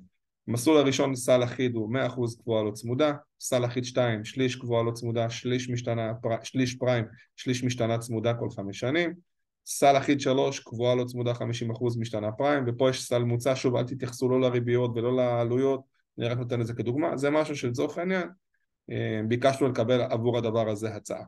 המסלול 0.48 0.76
הראשון 0.76 1.14
סל 1.14 1.44
אחיד 1.44 1.74
הוא 1.74 1.94
100% 1.94 2.42
קבועה 2.42 2.62
לא 2.62 2.70
צמודה, 2.70 3.12
סל 3.40 3.64
אחיד 3.64 3.84
2 3.84 4.24
שליש 4.24 4.56
קבועה 4.56 4.82
לא 4.82 4.92
צמודה, 4.92 5.30
שליש, 5.30 5.70
משתנה, 5.70 6.14
פר, 6.14 6.42
שליש 6.42 6.74
פריים, 6.74 7.04
שליש 7.36 7.64
משתנה 7.64 7.98
צמודה 7.98 8.34
כל 8.34 8.50
חמש 8.50 8.78
שנים, 8.78 9.14
סל 9.66 9.98
אחיד 9.98 10.20
3 10.20 10.60
קבועה 10.60 10.94
לא 10.94 11.04
צמודה 11.04 11.32
50% 11.32 11.36
משתנה 11.98 12.32
פריים, 12.32 12.64
ופה 12.66 12.90
יש 12.90 13.02
סל 13.02 13.24
מוצע, 13.24 13.52
שוב 13.56 13.76
אל 13.76 13.84
תתייחסו 13.84 14.28
לא 14.28 14.40
לריביות 14.40 14.90
ולא 14.94 15.16
לעלויות, 15.16 15.80
אני 16.18 16.28
רק 16.28 16.38
נותן 16.38 16.60
את 16.60 16.66
זה 16.66 16.74
כדוגמה, 16.74 17.16
זה 17.16 17.30
משהו 17.30 17.56
שלצורך 17.56 17.98
העניין 17.98 18.28
אה, 18.90 19.20
ביקשנו 19.28 19.68
לקבל 19.68 20.00
עבור 20.00 20.38
הדבר 20.38 20.68
הזה 20.68 20.94
הצעה. 20.94 21.24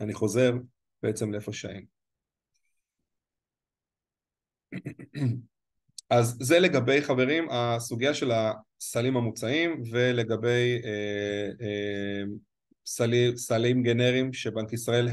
אני 0.00 0.14
חוזר 0.14 0.52
בעצם 1.02 1.32
לאיפה 1.32 1.52
שהיינו. 1.52 1.86
אז 6.10 6.36
זה 6.40 6.58
לגבי 6.58 7.02
חברים 7.02 7.48
הסוגיה 7.50 8.14
של 8.14 8.30
הסלים 8.32 9.16
המוצעים 9.16 9.82
ולגבי 9.90 10.80
אה, 10.84 11.50
אה, 11.60 12.22
סלי, 12.86 13.36
סלים 13.36 13.82
גנריים 13.82 14.32
שבנק 14.32 14.72
ישראל 14.72 15.08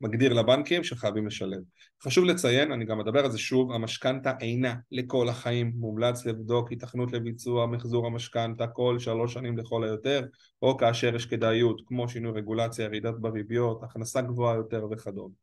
מגדיר 0.00 0.32
לבנקים 0.32 0.84
שחייבים 0.84 1.26
לשלם. 1.26 1.60
חשוב 2.02 2.24
לציין, 2.24 2.72
אני 2.72 2.84
גם 2.84 3.00
אדבר 3.00 3.24
על 3.24 3.30
זה 3.30 3.38
שוב, 3.38 3.72
המשכנתה 3.72 4.32
אינה 4.40 4.74
לכל 4.90 5.28
החיים, 5.28 5.72
מומלץ 5.76 6.26
לבדוק 6.26 6.72
התכנות 6.72 7.12
לביצוע 7.12 7.66
מחזור 7.66 8.06
המשכנתה 8.06 8.66
כל 8.66 8.98
שלוש 8.98 9.34
שנים 9.34 9.58
לכל 9.58 9.84
היותר, 9.84 10.26
או 10.62 10.76
כאשר 10.76 11.16
יש 11.16 11.26
כדאיות, 11.26 11.82
כמו 11.86 12.08
שינוי 12.08 12.32
רגולציה, 12.32 12.84
ירידת 12.84 13.14
בריביות, 13.20 13.82
הכנסה 13.82 14.20
גבוהה 14.20 14.56
יותר 14.56 14.86
וכדומה. 14.90 15.34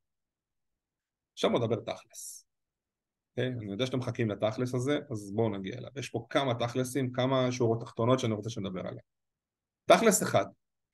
עכשיו 1.34 1.50
נדבר 1.50 1.76
תכלס. 1.76 2.43
אוקיי? 3.38 3.48
אני 3.48 3.72
יודע 3.72 3.86
שאתם 3.86 4.00
מחכים 4.00 4.30
לתכלס 4.30 4.76
הזה, 4.76 5.00
אז 5.12 5.32
בואו 5.36 5.50
נגיע 5.50 5.78
אליו. 5.78 5.92
יש 5.96 6.10
פה 6.10 6.26
כמה 6.30 6.54
תכלסים, 6.54 7.12
כמה 7.12 7.52
שורות 7.52 7.82
תחתונות 7.82 8.20
שאני 8.20 8.34
רוצה 8.34 8.50
שנדבר 8.50 8.80
עליהן. 8.80 9.06
תכלס 9.86 10.24
אחד, 10.24 10.46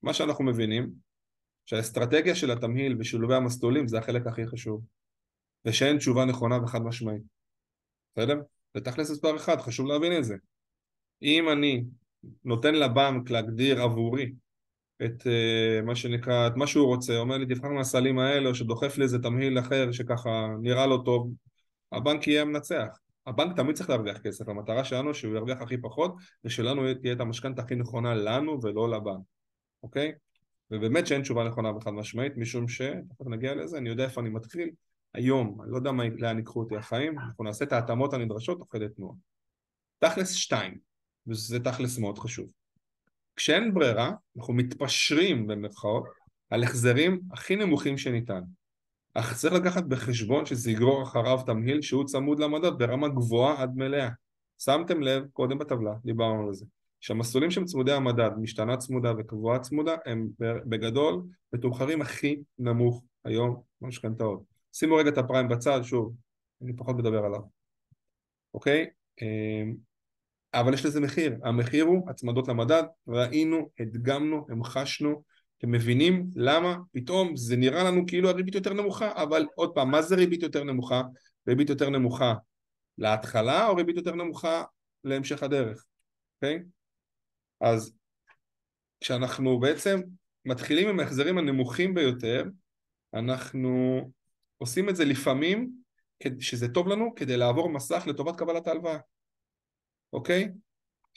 מה 0.01 0.13
שאנחנו 0.13 0.43
מבינים, 0.43 0.91
שהאסטרטגיה 1.65 2.35
של 2.35 2.51
התמהיל 2.51 2.95
ושילובי 2.99 3.35
המסלולים 3.35 3.87
זה 3.87 3.97
החלק 3.97 4.27
הכי 4.27 4.47
חשוב, 4.47 4.85
ושאין 5.65 5.97
תשובה 5.97 6.25
נכונה 6.25 6.63
וחד 6.63 6.81
משמעית. 6.81 7.21
בסדר? 8.15 8.41
זה 8.73 8.81
תכלס 8.81 9.11
מספר 9.11 9.35
אחד, 9.35 9.57
חשוב 9.57 9.87
להבין 9.87 10.17
את 10.17 10.23
זה. 10.23 10.35
אם 11.21 11.49
אני 11.49 11.83
נותן 12.43 12.75
לבנק 12.75 13.29
להגדיר 13.29 13.81
עבורי 13.81 14.33
את 15.05 15.21
uh, 15.21 15.85
מה 15.85 15.95
שנקרא, 15.95 16.47
את 16.47 16.55
מה 16.55 16.67
שהוא 16.67 16.87
רוצה, 16.87 17.17
אומר 17.17 17.37
לי 17.37 17.45
תבחר 17.45 17.69
מהסלים 17.69 18.19
האלה 18.19 18.49
או 18.49 18.55
שדוחף 18.55 18.97
לי 18.97 19.03
איזה 19.03 19.19
תמהיל 19.19 19.59
אחר 19.59 19.91
שככה 19.91 20.47
נראה 20.61 20.87
לו 20.87 21.03
טוב, 21.03 21.31
הבנק 21.91 22.27
יהיה 22.27 22.41
המנצח. 22.41 22.87
הבנק 23.25 23.55
תמיד 23.55 23.75
צריך 23.75 23.89
להרוויח 23.89 24.17
כסף, 24.17 24.49
המטרה 24.49 24.83
שלנו 24.83 25.13
שהוא 25.13 25.35
ירוויח 25.35 25.61
הכי 25.61 25.77
פחות 25.77 26.15
ושלנו 26.43 26.93
תהיה 26.93 27.13
את 27.13 27.19
המשכנתה 27.19 27.61
הכי 27.61 27.75
נכונה 27.75 28.15
לנו 28.15 28.59
ולא 28.63 28.89
לבנק, 28.89 29.23
אוקיי? 29.83 30.13
ובאמת 30.71 31.07
שאין 31.07 31.21
תשובה 31.21 31.43
נכונה 31.43 31.71
וחד 31.71 31.91
משמעית 31.91 32.37
משום 32.37 32.67
ש... 32.67 32.81
תכף 32.81 33.27
נגיע 33.27 33.55
לזה, 33.55 33.77
אני 33.77 33.89
יודע 33.89 34.03
איפה 34.03 34.21
אני 34.21 34.29
מתחיל 34.29 34.69
היום, 35.13 35.61
אני 35.61 35.71
לא 35.71 35.77
יודע 35.77 35.91
מה, 35.91 36.03
לאן 36.17 36.37
ייקחו 36.37 36.59
אותי 36.59 36.75
החיים, 36.75 37.19
אנחנו 37.19 37.43
נעשה 37.43 37.65
את 37.65 37.71
ההתאמות 37.71 38.13
הנדרשות 38.13 38.57
תוך 38.57 38.67
כדי 38.71 38.89
תנועה. 38.89 39.15
תכלס 39.99 40.31
שתיים, 40.31 40.77
וזה 41.27 41.59
תכלס 41.59 41.97
מאוד 41.97 42.19
חשוב. 42.19 42.49
כשאין 43.35 43.73
ברירה, 43.73 44.11
אנחנו 44.37 44.53
מתפשרים 44.53 45.47
במרכאות 45.47 46.03
על 46.49 46.63
החזרים 46.63 47.21
הכי 47.31 47.55
נמוכים 47.55 47.97
שניתן. 47.97 48.41
אך 49.13 49.37
צריך 49.37 49.53
לקחת 49.53 49.83
בחשבון 49.83 50.45
שזה 50.45 50.71
יגרור 50.71 51.03
אחריו 51.03 51.39
תמהיל 51.45 51.81
שהוא 51.81 52.05
צמוד 52.05 52.39
למדד 52.39 52.77
ברמה 52.77 53.07
גבוהה 53.07 53.61
עד 53.61 53.75
מלאה. 53.75 54.09
שמתם 54.59 55.01
לב, 55.01 55.23
קודם 55.33 55.57
בטבלה, 55.57 55.93
דיברנו 56.05 56.47
על 56.47 56.53
זה, 56.53 56.65
שהמסלולים 56.99 57.51
שהם 57.51 57.65
צמודי 57.65 57.91
המדד, 57.91 58.29
משתנה 58.41 58.77
צמודה 58.77 59.13
וקבועה 59.17 59.59
צמודה, 59.59 59.95
הם 60.05 60.27
בגדול 60.39 61.23
מתומחרים 61.53 62.01
הכי 62.01 62.39
נמוך 62.59 63.03
היום 63.25 63.61
במשכנתאות. 63.81 64.43
שימו 64.73 64.95
רגע 64.95 65.09
את 65.09 65.17
הפריים 65.17 65.47
בצד, 65.47 65.79
שוב, 65.83 66.13
אני 66.61 66.73
פחות 66.75 66.95
מדבר 66.95 67.25
עליו, 67.25 67.41
אוקיי? 68.53 68.89
אמ, 69.21 69.75
אבל 70.53 70.73
יש 70.73 70.85
לזה 70.85 71.01
מחיר, 71.01 71.37
המחיר 71.43 71.85
הוא 71.85 72.09
הצמדות 72.09 72.47
למדד, 72.47 72.83
ראינו, 73.07 73.69
הדגמנו, 73.79 74.45
המחשנו, 74.49 75.23
אתם 75.59 75.71
מבינים 75.71 76.27
למה 76.35 76.77
פתאום 76.91 77.35
זה 77.35 77.55
נראה 77.57 77.83
לנו 77.83 78.05
כאילו 78.07 78.29
הריבית 78.29 78.55
יותר 78.55 78.73
נמוכה, 78.73 79.23
אבל 79.23 79.47
עוד 79.55 79.71
פעם, 79.75 79.91
מה 79.91 80.01
זה 80.01 80.15
ריבית 80.15 80.43
יותר 80.43 80.63
נמוכה? 80.63 81.01
ריבית 81.47 81.69
יותר 81.69 81.89
נמוכה 81.89 82.33
להתחלה 82.97 83.67
או 83.67 83.75
ריבית 83.75 83.95
יותר 83.95 84.15
נמוכה 84.15 84.63
להמשך 85.03 85.43
הדרך, 85.43 85.85
אוקיי? 86.35 86.63
אז 87.61 87.97
כשאנחנו 89.01 89.59
בעצם 89.59 89.99
מתחילים 90.45 90.87
עם 90.87 90.99
ההחזרים 90.99 91.37
הנמוכים 91.37 91.93
ביותר, 91.93 92.43
אנחנו 93.13 94.01
עושים 94.57 94.89
את 94.89 94.95
זה 94.95 95.05
לפעמים 95.05 95.71
שזה 96.39 96.67
טוב 96.67 96.87
לנו 96.87 97.15
כדי 97.15 97.37
לעבור 97.37 97.69
מסך 97.69 98.03
לטובת 98.07 98.35
קבלת 98.35 98.67
ההלוואה, 98.67 98.97
אוקיי? 100.13 100.49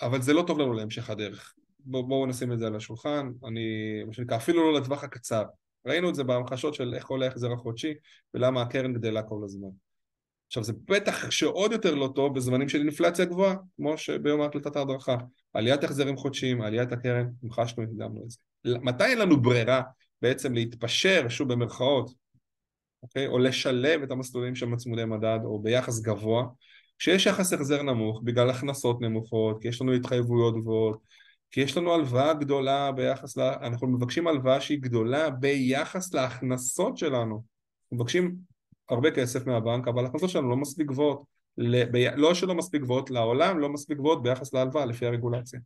אבל 0.03 0.23
זה 0.23 0.33
לא 0.33 0.45
טוב 0.47 0.59
לנו 0.59 0.73
להמשך 0.73 1.11
הדרך. 1.11 1.55
בואו 1.85 2.07
בוא 2.07 2.27
נשים 2.27 2.53
את 2.53 2.59
זה 2.59 2.67
על 2.67 2.77
השולחן, 2.77 3.31
אני, 3.45 3.61
מה 4.07 4.13
שנקרא, 4.13 4.37
אפילו 4.37 4.73
לא 4.73 4.81
לטווח 4.81 5.05
הקצר. 5.05 5.45
ראינו 5.87 6.09
את 6.09 6.15
זה 6.15 6.25
בהמחשות 6.25 6.75
של 6.75 6.95
איך 6.95 7.07
עולה 7.07 7.27
ההחזר 7.27 7.53
החודשי 7.53 7.95
ולמה 8.35 8.63
הקרן 8.63 8.93
גדלה 8.93 9.23
כל 9.23 9.41
הזמן. 9.45 9.69
עכשיו 10.47 10.65
זה 10.65 10.73
בטח 10.89 11.31
שעוד 11.31 11.73
יותר 11.73 11.95
לא 11.95 12.13
טוב 12.15 12.35
בזמנים 12.35 12.69
של 12.69 12.79
אינפלציה 12.79 13.25
גבוהה, 13.25 13.55
כמו 13.77 13.99
שביום 13.99 14.41
ההקלטת 14.41 14.77
ההדרכה. 14.77 15.17
עליית 15.55 15.85
החזרים 15.85 16.17
חודשיים, 16.17 16.63
עליית 16.63 16.93
הקרן, 16.93 17.29
המחשנו, 17.43 17.83
הקדמנו 17.83 18.23
את 18.25 18.31
זה. 18.31 18.39
מתי 18.83 19.05
אין 19.05 19.19
לנו 19.19 19.43
ברירה 19.43 19.83
בעצם 20.23 20.55
להתפשר, 20.55 21.29
שוב 21.29 21.53
במרכאות, 21.53 22.11
אוקיי? 23.03 23.27
או 23.27 23.39
לשלב 23.39 24.03
את 24.03 24.11
המסלולים 24.11 24.55
של 24.55 24.67
מצמודי 24.67 25.05
מדד 25.05 25.39
או 25.45 25.63
ביחס 25.63 26.01
גבוה, 26.01 26.45
כשיש 26.99 27.27
יחס 27.27 27.53
החזר 27.53 27.83
נמוך 27.83 28.21
בגלל 28.25 28.51
הכנסות 28.51 29.01
נמוכות, 29.01 29.63
כי 29.63 29.69
יש 29.69 29.81
לנו 29.81 29.93
התחייבויות 29.93 30.55
גבוהות, 30.55 30.99
כי 31.53 31.61
יש 31.61 31.77
לנו 31.77 31.95
הלוואה 31.95 32.35
גדולה 32.35 32.93
ביחס, 32.93 33.37
ל... 33.37 33.41
אנחנו 33.41 33.89
מבקשים 33.89 34.27
הלוואה 34.27 34.61
שהיא 34.61 34.81
גדולה 34.81 35.31
ביחס 35.31 36.15
להכנסות 36.15 36.97
שלנו. 36.97 37.43
אנחנו 37.83 37.97
מבקשים 37.97 38.37
הרבה 38.89 39.11
כסף 39.11 39.47
מהבנק, 39.47 39.89
אבל 39.89 40.05
ההכנסות 40.05 40.31
שלנו 40.31 40.51
לא 40.51 40.57
מספיק 40.57 40.87
גבוהות. 40.87 41.23
לא 42.17 42.35
שלא 42.35 42.55
מספיק 42.55 42.83
גבוהות 42.83 43.11
לעולם, 43.11 43.59
לא 43.59 43.69
מספיק 43.69 43.99
גבוהות 43.99 44.23
ביחס 44.23 44.55
להלוואה 44.55 44.87
לפי 44.87 45.07
הרגולציה. 45.07 45.61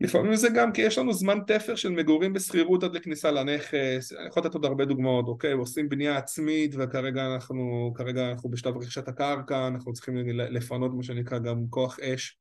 לפעמים 0.00 0.36
זה 0.36 0.48
גם 0.54 0.72
כי 0.72 0.82
יש 0.82 0.98
לנו 0.98 1.12
זמן 1.12 1.38
תפר 1.46 1.76
של 1.76 1.90
מגורים 1.90 2.32
בשכירות 2.32 2.84
עד 2.84 2.94
לכניסה 2.94 3.30
לנכס, 3.30 4.12
אני 4.12 4.28
יכול 4.28 4.42
לתת 4.42 4.54
עוד 4.54 4.64
הרבה 4.64 4.84
דוגמאות, 4.84 5.28
אוקיי? 5.28 5.52
עושים 5.52 5.88
בנייה 5.88 6.16
עצמית 6.16 6.74
וכרגע 6.78 7.34
אנחנו, 7.34 7.92
כרגע 7.94 8.30
אנחנו 8.30 8.50
בשלב 8.50 8.76
רכישת 8.76 9.08
הקרקע, 9.08 9.66
אנחנו 9.66 9.92
צריכים 9.92 10.14
לפנות 10.34 10.94
מה 10.94 11.02
שנקרא 11.02 11.38
גם 11.38 11.64
כוח 11.70 11.98
אש 12.00 12.38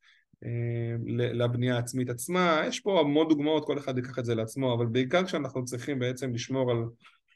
לבנייה 1.07 1.75
העצמית 1.75 2.09
עצמה, 2.09 2.61
יש 2.67 2.79
פה 2.79 2.99
המון 2.99 3.27
דוגמאות, 3.29 3.65
כל 3.65 3.77
אחד 3.77 3.97
ייקח 3.97 4.19
את 4.19 4.25
זה 4.25 4.35
לעצמו, 4.35 4.73
אבל 4.73 4.85
בעיקר 4.85 5.25
כשאנחנו 5.25 5.65
צריכים 5.65 5.99
בעצם 5.99 6.33
לשמור 6.33 6.71
על 6.71 6.77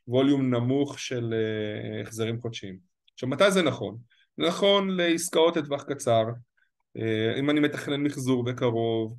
ווליום 0.07 0.55
נמוך 0.55 0.99
של 0.99 1.33
אה, 1.33 2.01
החזרים 2.01 2.41
חודשיים. 2.41 2.77
עכשיו 3.13 3.29
מתי 3.29 3.51
זה 3.51 3.61
נכון? 3.61 3.97
נכון 4.37 4.89
לעסקאות 4.89 5.57
לטווח 5.57 5.83
קצר, 5.83 6.23
אה, 6.97 7.39
אם 7.39 7.49
אני 7.49 7.59
מתכנן 7.59 8.03
מחזור 8.03 8.43
בקרוב, 8.43 9.15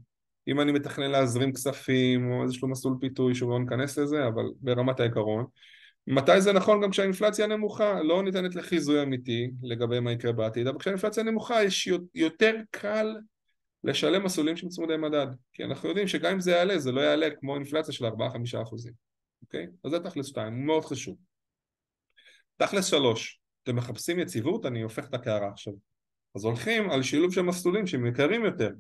אם 0.49 0.61
אני 0.61 0.73
מתכנן 0.73 1.11
להזרים 1.11 1.53
כספים 1.53 2.33
או 2.33 2.43
איזשהו 2.43 2.69
מסלול 2.69 2.95
פיתוי 3.01 3.35
שהוא 3.35 3.51
לא 3.51 3.59
ניכנס 3.59 3.99
לזה, 3.99 4.27
אבל 4.27 4.45
ברמת 4.61 5.01
העיקרון. 5.01 5.45
מתי 6.07 6.41
זה 6.41 6.53
נכון 6.53 6.83
גם 6.83 6.91
כשהאינפלציה 6.91 7.47
נמוכה, 7.47 8.03
לא 8.03 8.23
ניתנת 8.23 8.55
לחיזוי 8.55 9.03
אמיתי 9.03 9.51
לגבי 9.63 10.01
מה 10.01 10.13
יקרה 10.13 10.33
בעתיד, 10.33 10.67
אבל 10.67 10.79
כשהאינפלציה 10.79 11.23
נמוכה 11.23 11.65
יש 11.65 11.89
יותר 12.15 12.55
קל 12.71 13.17
לשלם 13.85 14.25
מסלולים 14.25 14.57
של 14.57 14.69
צמודי 14.69 14.97
מדד, 14.97 15.27
כי 15.53 15.65
אנחנו 15.65 15.89
יודעים 15.89 16.09
שגם 16.09 16.33
אם 16.33 16.41
זה 16.41 16.51
יעלה, 16.51 16.79
זה 16.79 16.93
לא 16.93 17.01
יעלה 17.01 17.29
כמו 17.41 17.55
אינפלציה 17.55 17.95
של 17.95 18.07
4-5 18.07 18.11
אחוזים, 18.63 18.93
אוקיי? 19.43 19.67
אז 19.85 19.91
זה 19.91 20.01
תכלס 20.01 20.27
2, 20.27 20.55
הוא 20.55 20.65
מאוד 20.65 20.85
חשוב. 20.85 21.17
תכלס 22.57 22.87
3, 22.87 23.41
אתם 23.63 23.77
מחפשים 23.77 24.19
יציבות, 24.19 24.67
אני 24.67 24.83
הופך 24.83 25.09
את 25.09 25.15
הקערה 25.15 25.49
עכשיו. 25.49 25.73
אז 26.37 26.45
הולכים 26.45 26.91
על 26.91 27.03
שילוב 27.03 27.33
של 27.33 27.43
מסלולים 27.43 27.87
שהם 27.87 28.07
יקרים 28.07 28.45
יותר 28.45 28.71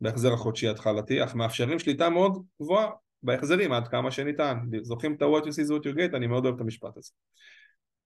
בהחזר 0.00 0.32
החודשי 0.32 0.68
התחלתי, 0.68 1.24
אך 1.24 1.34
מאפשרים 1.34 1.78
שליטה 1.78 2.10
מאוד 2.10 2.42
גבוהה 2.62 2.90
בהחזרים 3.22 3.72
עד 3.72 3.88
כמה 3.88 4.10
שניתן. 4.10 4.58
זוכרים 4.82 5.14
את 5.14 5.22
ה-what 5.22 5.42
you 5.42 5.48
see 5.48 5.66
is 5.66 5.70
what 5.70 5.84
you 5.84 5.96
get? 5.96 6.16
אני 6.16 6.26
מאוד 6.26 6.44
אוהב 6.44 6.54
את 6.54 6.60
המשפט 6.60 6.96
הזה. 6.96 7.10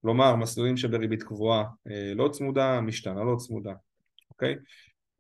כלומר, 0.03 0.37
מסלולים 0.37 0.77
שבריבית 0.77 1.23
קבועה 1.23 1.65
אה, 1.91 2.13
לא 2.15 2.29
צמודה, 2.29 2.81
משתנה 2.81 3.25
לא 3.25 3.37
צמודה, 3.37 3.73
אוקיי? 4.31 4.55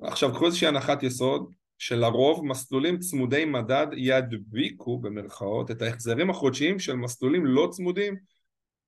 עכשיו 0.06 0.32
קחו 0.32 0.46
איזושהי 0.46 0.68
הנחת 0.68 1.02
יסוד 1.02 1.50
שלרוב 1.78 2.46
מסלולים 2.46 2.98
צמודי 2.98 3.44
מדד 3.44 3.86
ידביקו 3.96 4.98
במרכאות 4.98 5.70
את 5.70 5.82
ההחזרים 5.82 6.30
החודשיים 6.30 6.78
של 6.78 6.94
מסלולים 6.94 7.46
לא 7.46 7.68
צמודים 7.70 8.14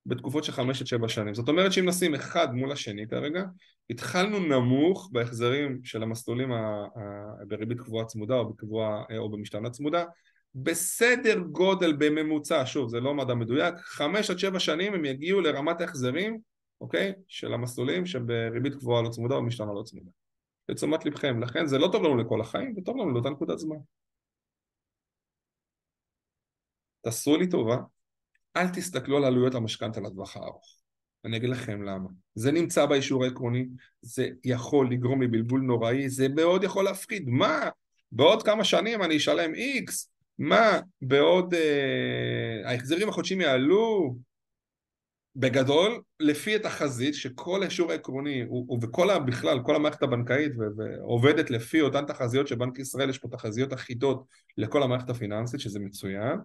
בתקופות 0.05 0.43
של 0.43 0.51
חמש 0.51 0.81
עד 0.81 0.87
שבע 0.87 1.07
שנים. 1.07 1.33
זאת 1.33 1.49
אומרת 1.49 1.73
שאם 1.73 1.85
נשים 1.85 2.15
אחד 2.15 2.53
מול 2.53 2.71
השני 2.71 3.07
כרגע, 3.07 3.43
התחלנו 3.89 4.39
נמוך 4.39 5.09
בהחזרים 5.11 5.79
של 5.83 6.03
המסלולים 6.03 6.51
בריבית 7.47 7.79
קבועה 7.79 8.05
צמודה 8.05 8.35
או, 8.35 8.49
בקבועה, 8.49 9.03
או 9.17 9.29
במשתנה 9.29 9.69
צמודה, 9.69 10.03
בסדר 10.55 11.39
גודל 11.39 11.93
בממוצע, 11.97 12.63
שוב 12.65 12.89
זה 12.89 12.99
לא 12.99 13.13
מדע 13.13 13.33
מדויק, 13.33 13.75
חמש 13.77 14.29
עד 14.29 14.39
שבע 14.39 14.59
שנים 14.59 14.93
הם 14.93 15.05
יגיעו 15.05 15.41
לרמת 15.41 15.81
ההחזרים, 15.81 16.39
אוקיי, 16.81 17.13
של 17.27 17.53
המסלולים 17.53 18.05
שבריבית 18.05 18.75
קבועה 18.75 19.01
לא 19.01 19.09
צמודה 19.09 19.35
או 19.35 19.41
משתנה 19.41 19.73
לא 19.73 19.83
צמודה. 19.83 20.09
לתשומת 20.69 21.05
לבכם, 21.05 21.43
לכן 21.43 21.65
זה 21.65 21.77
לא 21.77 21.89
טוב 21.91 22.03
לנו 22.03 22.17
לכל 22.17 22.41
החיים, 22.41 22.73
זה 22.75 22.81
טוב 22.81 22.97
לנו 22.97 23.11
לאותה 23.11 23.29
נקודת 23.29 23.59
זמן. 23.59 23.77
תעשו 27.01 27.37
לי 27.37 27.49
טובה, 27.49 27.77
אל 28.57 28.67
תסתכלו 28.69 29.17
על 29.17 29.23
עלויות 29.23 29.55
המשכנתה 29.55 30.01
לטווח 30.01 30.37
הארוך. 30.37 30.77
אני 31.25 31.37
אגיד 31.37 31.49
לכם 31.49 31.83
למה. 31.83 32.09
זה 32.35 32.51
נמצא 32.51 32.85
באישור 32.85 33.23
העקרוני, 33.23 33.65
זה 34.01 34.29
יכול 34.43 34.91
לגרום 34.91 35.21
לבלבול 35.21 35.61
נוראי, 35.61 36.09
זה 36.09 36.27
מאוד 36.29 36.63
יכול 36.63 36.85
להפחיד. 36.85 37.29
מה? 37.29 37.69
בעוד 38.11 38.43
כמה 38.43 38.63
שנים 38.63 39.03
אני 39.03 39.17
אשלם 39.17 39.53
איקס? 39.55 40.11
מה? 40.39 40.79
בעוד... 41.01 41.53
אה, 41.53 42.69
ההחזרים 42.71 43.09
החודשיים 43.09 43.41
יעלו? 43.41 44.17
בגדול, 45.39 46.01
לפי 46.19 46.55
התחזית 46.55 47.15
שכל 47.15 47.61
האישור 47.61 47.91
העקרוני 47.91 48.45
ובכל 48.69 49.19
בכלל, 49.19 49.59
כל 49.65 49.75
המערכת 49.75 50.03
הבנקאית 50.03 50.51
ועובדת 50.77 51.49
לפי 51.49 51.81
אותן 51.81 52.05
תחזיות 52.05 52.47
של 52.47 52.55
בנק 52.55 52.79
ישראל, 52.79 53.09
יש 53.09 53.17
פה 53.17 53.27
תחזיות 53.27 53.73
אחידות 53.73 54.23
לכל 54.57 54.83
המערכת 54.83 55.09
הפיננסית, 55.09 55.59
שזה 55.59 55.79
מצוין, 55.79 56.37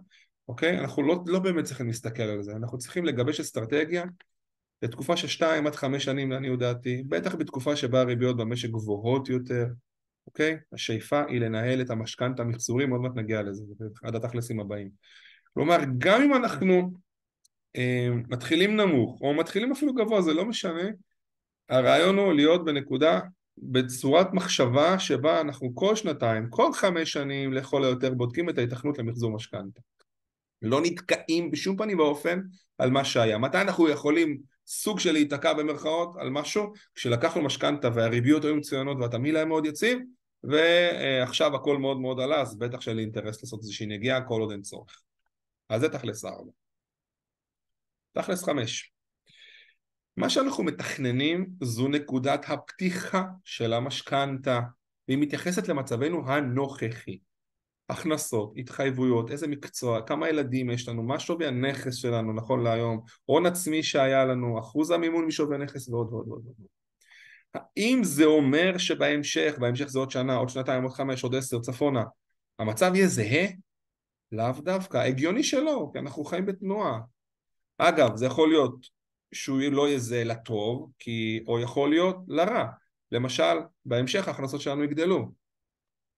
אוקיי? 0.47 0.79
אנחנו 0.79 1.03
לא, 1.03 1.23
לא 1.27 1.39
באמת 1.39 1.65
צריכים 1.65 1.87
להסתכל 1.87 2.23
על 2.23 2.43
זה, 2.43 2.51
אנחנו 2.51 2.77
צריכים 2.77 3.05
לגבש 3.05 3.39
אסטרטגיה 3.39 4.03
לתקופה 4.81 5.17
של 5.17 5.27
שתיים 5.27 5.67
עד 5.67 5.75
חמש 5.75 6.05
שנים 6.05 6.31
לעניות 6.31 6.59
דעתי, 6.59 7.03
בטח 7.07 7.35
בתקופה 7.35 7.75
שבה 7.75 8.01
הריביות 8.01 8.37
במשק 8.37 8.69
גבוהות 8.69 9.29
יותר, 9.29 9.65
אוקיי? 10.27 10.57
השאיפה 10.73 11.23
היא 11.27 11.39
לנהל 11.39 11.81
את 11.81 11.89
המשכנתא 11.89 12.41
המחזורים, 12.41 12.91
עוד 12.91 13.01
מעט 13.01 13.11
נגיע 13.15 13.41
לזה, 13.41 13.63
עד 14.03 14.15
התכלסים 14.15 14.59
הבאים. 14.59 14.89
כלומר, 15.53 15.77
גם 15.97 16.21
אם 16.21 16.33
אנחנו 16.33 16.93
מתחילים 18.29 18.77
נמוך, 18.77 19.21
או 19.21 19.33
מתחילים 19.33 19.71
אפילו 19.71 19.93
גבוה, 19.93 20.21
זה 20.21 20.33
לא 20.33 20.45
משנה, 20.45 20.89
הרעיון 21.69 22.17
הוא 22.17 22.33
להיות 22.33 22.65
בנקודה, 22.65 23.19
בצורת 23.57 24.33
מחשבה 24.33 24.99
שבה 24.99 25.41
אנחנו 25.41 25.75
כל 25.75 25.95
שנתיים, 25.95 26.49
כל 26.49 26.73
חמש 26.73 27.11
שנים 27.11 27.53
לכל 27.53 27.83
היותר 27.83 28.13
בודקים 28.13 28.49
את 28.49 28.57
ההיתכנות 28.57 28.97
למחזור 28.97 29.31
משכנתה. 29.31 29.81
לא 30.61 30.81
נתקעים 30.81 31.51
בשום 31.51 31.77
פנים 31.77 31.99
ואופן 31.99 32.39
על 32.77 32.91
מה 32.91 33.05
שהיה. 33.05 33.37
מתי 33.37 33.61
אנחנו 33.61 33.89
יכולים 33.89 34.37
סוג 34.67 34.99
של 34.99 35.11
להיתקע 35.11 35.53
במרכאות 35.53 36.15
על 36.19 36.29
משהו? 36.29 36.73
כשלקחנו 36.95 37.41
משכנתה 37.41 37.89
והריביות 37.93 38.45
היו 38.45 38.55
מצוינות 38.55 38.97
והתמהיל 38.99 39.35
היה 39.35 39.45
מאוד 39.45 39.65
יציב 39.65 39.99
ועכשיו 40.43 41.55
הכל 41.55 41.77
מאוד 41.77 41.99
מאוד 41.99 42.19
עלה 42.19 42.41
אז 42.41 42.57
בטח 42.57 42.81
שאין 42.81 42.97
לי 42.97 43.03
אינטרס 43.03 43.43
לעשות 43.43 43.59
איזושהי 43.59 43.85
נגיעה 43.85 44.21
כל 44.21 44.41
עוד 44.41 44.51
אין 44.51 44.61
צורך. 44.61 45.01
אז 45.69 45.81
זה 45.81 45.89
תכלס 45.89 46.25
ארבע. 46.25 46.51
תכלס 48.13 48.43
חמש. 48.43 48.91
מה 50.17 50.29
שאנחנו 50.29 50.63
מתכננים 50.63 51.49
זו 51.61 51.87
נקודת 51.87 52.45
הפתיחה 52.47 53.23
של 53.43 53.73
המשכנתה 53.73 54.59
והיא 55.07 55.17
מתייחסת 55.17 55.67
למצבנו 55.67 56.29
הנוכחי. 56.29 57.19
הכנסות, 57.89 58.53
התחייבויות, 58.57 59.31
איזה 59.31 59.47
מקצוע, 59.47 60.01
כמה 60.01 60.29
ילדים 60.29 60.69
יש 60.69 60.87
לנו, 60.89 61.03
מה 61.03 61.19
שווי 61.19 61.47
הנכס 61.47 61.95
שלנו 61.95 62.33
נכון 62.33 62.63
להיום, 62.63 63.01
הון 63.25 63.45
עצמי 63.45 63.83
שהיה 63.83 64.25
לנו, 64.25 64.59
אחוז 64.59 64.91
המימון 64.91 65.25
משווי 65.25 65.55
הנכס 65.55 65.89
ועוד 65.89 66.13
ועוד 66.13 66.27
ועוד. 66.27 66.43
האם 67.53 68.03
זה 68.03 68.25
אומר 68.25 68.77
שבהמשך, 68.77 69.55
בהמשך 69.59 69.85
זה 69.85 69.99
עוד 69.99 70.11
שנה, 70.11 70.35
עוד 70.35 70.49
שנתיים, 70.49 70.83
עוד 70.83 70.93
חמש, 70.93 71.23
עוד 71.23 71.35
עשר, 71.35 71.59
צפונה, 71.59 72.03
המצב 72.59 72.91
יהיה 72.95 73.07
זהה? 73.07 73.47
לאו 74.31 74.51
דווקא, 74.63 74.97
הגיוני 74.97 75.43
שלא, 75.43 75.89
כי 75.93 75.99
אנחנו 75.99 76.23
חיים 76.23 76.45
בתנועה. 76.45 76.99
אגב, 77.89 78.15
זה 78.15 78.25
יכול 78.25 78.49
להיות 78.49 78.87
שהוא 79.33 79.61
לא 79.71 79.87
יהיה 79.87 79.99
זהה 79.99 80.23
לטוב, 80.23 80.91
כי, 80.99 81.43
או 81.47 81.59
יכול 81.59 81.89
להיות 81.89 82.17
לרע. 82.27 82.65
למשל, 83.11 83.53
בהמשך 83.85 84.27
ההכנסות 84.27 84.61
שלנו 84.61 84.83
יגדלו, 84.83 85.31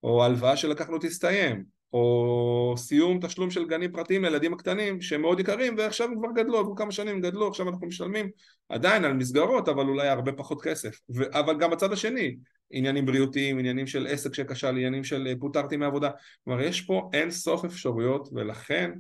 או 0.04 0.24
הלוואה 0.24 0.58
שלקחנו 0.58 0.98
תסתיים, 1.02 1.66
או 1.94 2.74
סיום 2.78 3.20
תשלום 3.20 3.52
של 3.52 3.68
גנים 3.68 3.92
פרטיים 3.92 4.24
לילדים 4.24 4.54
הקטנים 4.54 5.02
שהם 5.02 5.22
מאוד 5.22 5.40
יקרים 5.40 5.76
ועכשיו 5.78 6.08
הם 6.08 6.18
כבר 6.18 6.28
גדלו, 6.36 6.60
עברו 6.60 6.76
כמה 6.76 6.92
שנים 6.92 7.22
גדלו, 7.22 7.48
עכשיו 7.48 7.70
אנחנו 7.70 7.88
משלמים 7.88 8.30
עדיין 8.70 9.06
על 9.06 9.14
מסגרות 9.14 9.70
אבל 9.70 9.86
אולי 9.86 10.08
הרבה 10.08 10.32
פחות 10.32 10.62
כסף, 10.62 11.00
ו- 11.16 11.40
אבל 11.40 11.58
גם 11.60 11.72
בצד 11.72 11.94
השני, 11.94 12.36
עניינים 12.72 13.06
בריאותיים, 13.06 13.60
עניינים 13.60 13.88
של 13.88 14.08
עסק 14.08 14.34
שכשל, 14.34 14.68
עניינים 14.68 15.04
של 15.04 15.28
אה, 15.28 15.34
פוטרתי 15.40 15.78
מעבודה, 15.78 16.10
כלומר 16.44 16.62
יש 16.62 16.82
פה 16.82 17.10
אין 17.14 17.32
סוף 17.32 17.66
אפשרויות 17.66 18.30
ולכן 18.34 18.92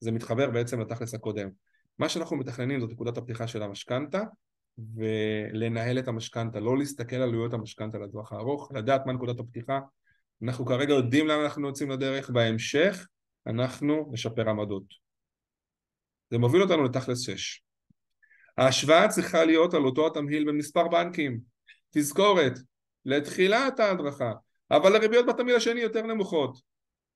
זה 0.00 0.12
מתחבר 0.12 0.50
בעצם 0.50 0.80
לתכלס 0.80 1.14
הקודם. 1.14 1.48
מה 1.98 2.08
שאנחנו 2.08 2.36
מתכננים 2.36 2.80
זאת 2.80 2.90
נקודת 2.90 3.18
הפתיחה 3.18 3.46
של 3.46 3.62
המשכנתה 3.62 4.22
ולנהל 4.96 5.98
את 5.98 6.08
המשכנתה, 6.08 6.60
לא 6.60 6.78
להסתכל 6.78 7.16
על 7.16 7.22
עלויות 7.22 7.54
המשכנתה 7.54 7.98
לטווח 7.98 8.32
הארוך, 8.32 8.72
לדעת 8.74 9.06
מה 9.06 9.12
נקודת 9.12 9.40
הפתיחה 9.40 9.80
אנחנו 10.42 10.66
כרגע 10.66 10.94
יודעים 10.94 11.26
לאן 11.26 11.40
אנחנו 11.40 11.68
יוצאים 11.68 11.90
לדרך, 11.90 12.30
בהמשך 12.30 13.06
אנחנו 13.46 14.10
נשפר 14.12 14.50
עמדות. 14.50 14.84
זה 16.30 16.38
מוביל 16.38 16.62
אותנו 16.62 16.84
לתכלס 16.84 17.20
6. 17.20 17.62
ההשוואה 18.58 19.08
צריכה 19.08 19.44
להיות 19.44 19.74
על 19.74 19.84
אותו 19.84 20.06
התמהיל 20.06 20.44
במספר 20.44 20.88
בנקים. 20.88 21.40
תזכורת, 21.90 22.52
לתחילת 23.04 23.80
ההדרכה, 23.80 24.32
אבל 24.70 24.96
הריביות 24.96 25.26
בתמהיל 25.26 25.56
השני 25.56 25.80
יותר 25.80 26.02
נמוכות. 26.02 26.73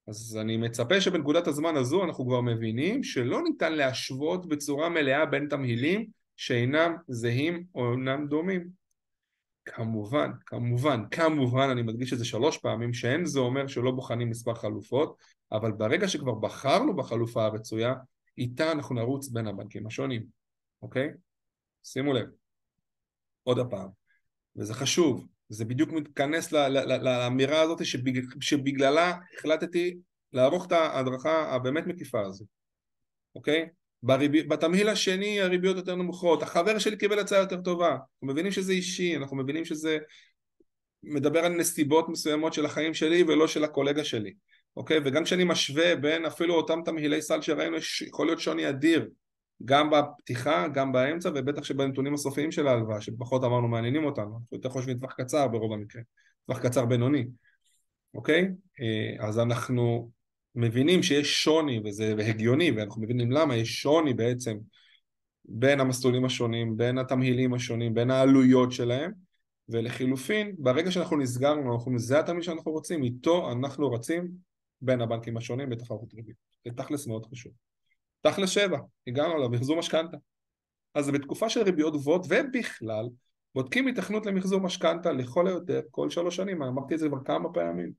אז 0.09 0.39
אני 0.41 0.57
מצפה 0.57 1.01
שבנקודת 1.01 1.47
הזמן 1.47 1.77
הזו 1.77 2.05
אנחנו 2.05 2.27
כבר 2.27 2.41
מבינים 2.41 3.03
שלא 3.03 3.43
ניתן 3.43 3.73
להשוות 3.73 4.47
בצורה 4.47 4.89
מלאה 4.89 5.27
בין 5.27 5.49
תמהילים 5.49 6.07
שאינם 6.37 6.97
זהים 7.09 7.65
או 7.75 7.93
אינם 7.93 8.29
דומים. 8.29 8.69
כמובן, 9.65 10.31
כמובן, 10.47 11.03
כמובן, 11.11 11.69
אני 11.71 11.83
מדגיש 11.83 12.13
את 12.13 12.19
זה 12.19 12.25
שלוש 12.25 12.59
פעמים, 12.59 12.93
שאין 12.93 13.27
זה 13.27 13.41
אומר 13.41 13.67
שלא 13.67 13.91
בוחנים 13.91 14.31
מספר 14.31 14.55
חלופות, 14.55 15.17
אבל 15.53 15.73
ברגע 15.73 16.09
שכבר 16.09 16.35
בחרנו 16.35 16.97
בחלופה 16.97 17.45
הרצויה, 17.45 17.95
איתה 18.39 18.73
אנחנו 18.73 18.95
נרוץ 18.95 19.29
בין 19.29 19.47
הבנקים 19.47 19.87
השונים, 19.87 20.27
אוקיי? 20.83 21.11
שימו 21.85 22.13
לב, 22.13 22.27
עוד 23.43 23.59
הפעם, 23.59 23.89
וזה 24.57 24.75
חשוב, 24.75 25.27
זה 25.49 25.65
בדיוק 25.65 25.93
מתכנס 25.93 26.53
לאמירה 26.53 27.61
הזאת 27.61 27.87
שבגל, 27.87 28.23
שבגללה 28.41 29.15
החלטתי 29.39 29.97
לערוך 30.33 30.67
את 30.67 30.73
ההדרכה 30.73 31.55
הבאמת 31.55 31.87
מקיפה 31.87 32.21
הזו, 32.21 32.45
אוקיי? 33.35 33.69
בריב... 34.03 34.53
בתמהיל 34.53 34.89
השני 34.89 35.41
הריביות 35.41 35.77
יותר 35.77 35.95
נמוכות, 35.95 36.43
החבר 36.43 36.79
שלי 36.79 36.97
קיבל 36.97 37.19
הצעה 37.19 37.41
יותר 37.41 37.61
טובה, 37.61 37.91
אנחנו 37.91 38.27
מבינים 38.27 38.53
שזה 38.53 38.73
אישי, 38.73 39.17
אנחנו 39.17 39.37
מבינים 39.37 39.65
שזה 39.65 39.99
מדבר 41.03 41.45
על 41.45 41.53
נסיבות 41.53 42.09
מסוימות 42.09 42.53
של 42.53 42.67
החיים 42.67 42.95
שלי 42.95 43.23
ולא 43.23 43.49
של 43.49 43.65
הקולגה 43.65 44.05
שלי, 44.05 44.35
אוקיי? 44.77 44.99
וגם 45.05 45.25
כשאני 45.25 45.45
משווה 45.45 45.97
בין 45.97 46.25
אפילו 46.25 46.55
אותם 46.55 46.81
תמהילי 46.85 47.23
סל 47.23 47.41
שראינו, 47.41 47.77
יכול 48.07 48.27
להיות 48.27 48.41
שוני 48.41 48.69
אדיר, 48.69 49.09
גם 49.65 49.91
בפתיחה, 49.91 50.69
גם 50.69 50.93
באמצע, 50.93 51.31
ובטח 51.35 51.65
שבנתונים 51.65 52.15
הסופיים 52.15 52.53
של 52.53 52.69
ההלוואה, 52.69 53.01
שפחות 53.01 53.45
אמרנו 53.45 53.69
מעניינים 53.69 54.05
אותנו, 54.05 54.35
אנחנו 54.35 54.57
יותר 54.57 54.69
חושבים 54.69 54.99
טווח 54.99 55.13
קצר 55.13 55.49
ברוב 55.49 55.73
המקרה, 55.73 56.03
טווח 56.47 56.59
קצר 56.59 56.87
בינוני, 56.87 57.27
אוקיי? 58.15 58.49
אה, 58.81 59.27
אז 59.29 59.39
אנחנו 59.39 60.11
מבינים 60.55 61.03
שיש 61.03 61.45
שוני 61.45 61.81
וזה 61.85 62.15
הגיוני 62.27 62.71
ואנחנו 62.71 63.03
מבינים 63.03 63.31
למה 63.31 63.57
יש 63.57 63.83
שוני 63.83 64.15
בעצם 64.15 64.59
בין 65.45 65.81
המסלולים 65.81 66.25
השונים, 66.25 66.77
בין 66.77 66.99
התמהילים 66.99 67.55
השונים, 67.55 67.95
בין 67.95 68.11
העלויות 68.11 68.73
שלהם 68.73 69.13
ולחילופין 69.69 70.55
ברגע 70.59 70.91
שאנחנו 70.91 71.17
נסגרנו, 71.17 71.75
אנחנו 71.75 71.99
זה 71.99 72.19
התמהיל 72.19 72.43
שאנחנו 72.43 72.73
רוצים, 72.73 73.03
איתו 73.03 73.53
אנחנו 73.53 73.91
רצים 73.91 74.29
בין 74.81 75.01
הבנקים 75.01 75.37
השונים 75.37 75.71
בתחרות 75.71 76.15
ריבית. 76.15 76.37
זה 76.65 76.71
תכלס 76.77 77.07
מאוד 77.07 77.27
חשוב. 77.27 77.68
תכלס 78.21 78.51
שבע, 78.51 78.79
הגענו 79.07 79.37
אליו, 79.37 79.49
מחזור 79.49 79.79
משכנתה. 79.79 80.17
אז 80.95 81.11
בתקופה 81.11 81.49
של 81.49 81.63
ריביות 81.63 81.95
גבוהות 81.95 82.27
ובכלל 82.29 83.09
בודקים 83.55 83.87
התכנות 83.87 84.27
למחזור 84.27 84.61
משכנתה 84.61 85.13
לכל 85.13 85.47
היותר 85.47 85.81
כל 85.91 86.11
שלוש 86.11 86.37
שנים, 86.37 86.63
אמרתי 86.63 86.95
את 86.95 86.99
זה 86.99 87.09
כבר 87.09 87.25
כמה 87.25 87.53
פעמים. 87.53 87.93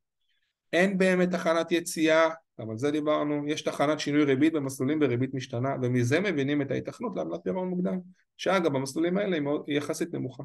אין 0.74 0.98
באמת 0.98 1.32
תחנת 1.32 1.72
יציאה 1.72 2.30
גם 2.60 2.70
על 2.70 2.78
זה 2.78 2.92
דיברנו, 2.92 3.48
יש 3.48 3.62
תחנת 3.62 4.00
שינוי 4.00 4.24
ריבית 4.24 4.54
במסלולים 4.54 5.00
בריבית 5.00 5.34
משתנה 5.34 5.76
ומזה 5.82 6.20
מבינים 6.20 6.62
את 6.62 6.72
ההיתכנות 6.72 7.16
לעמלת 7.16 7.40
פירעון 7.44 7.70
מוקדם 7.70 8.00
שאגב 8.38 8.74
במסלולים 8.74 9.18
האלה 9.18 9.38
היא 9.68 9.78
יחסית 9.78 10.14
נמוכה 10.14 10.44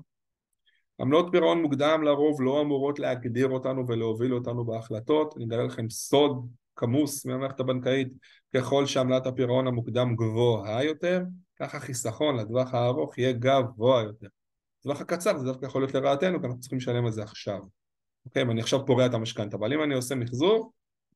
עמלות 1.00 1.28
פירעון 1.32 1.62
מוקדם 1.62 2.02
לרוב 2.02 2.42
לא 2.42 2.60
אמורות 2.60 2.98
להגדיר 2.98 3.48
אותנו 3.48 3.88
ולהוביל 3.88 4.34
אותנו 4.34 4.64
בהחלטות 4.64 5.36
אני 5.36 5.44
אגלה 5.44 5.64
לכם 5.64 5.90
סוד 5.90 6.48
כמוס 6.76 7.26
מהמערכת 7.26 7.60
הבנקאית 7.60 8.08
ככל 8.54 8.86
שעמלת 8.86 9.26
הפירעון 9.26 9.66
המוקדם 9.66 10.16
גבוהה 10.16 10.84
יותר 10.84 11.22
ככה 11.60 11.80
חיסכון 11.80 12.36
לטווח 12.36 12.74
הארוך 12.74 13.18
יהיה 13.18 13.32
גבוה 13.32 14.02
יותר 14.02 14.28
לטווח 14.80 15.00
הקצר 15.00 15.38
זה 15.38 15.44
דווקא 15.44 15.66
יכול 15.66 15.82
להיות 15.82 15.94
לרעתנו 15.94 16.40
כי 16.40 16.46
אנחנו 16.46 16.60
צריכים 16.60 16.78
לשלם 16.78 17.04
על 17.06 17.12
זה 17.12 17.22
עכשיו 17.22 17.60
אוקיי, 18.26 18.42
אם 18.42 18.50
אני 18.50 18.60
עכשיו 18.60 18.86
פורע 18.86 19.06
את 19.06 19.14
המשכנתה 19.14 19.56
אבל 19.56 19.72
אם 19.72 19.82
אני 19.82 19.94
עושה 19.94 20.14
מחזור 20.14 20.72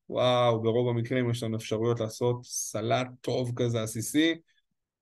וואו, 0.08 0.62
ברוב 0.62 0.88
המקרים 0.88 1.30
יש 1.30 1.42
לנו 1.42 1.56
אפשרויות 1.56 2.00
לעשות 2.00 2.44
סלט 2.44 3.06
טוב 3.20 3.52
כזה 3.56 3.82
עסיסי 3.82 4.34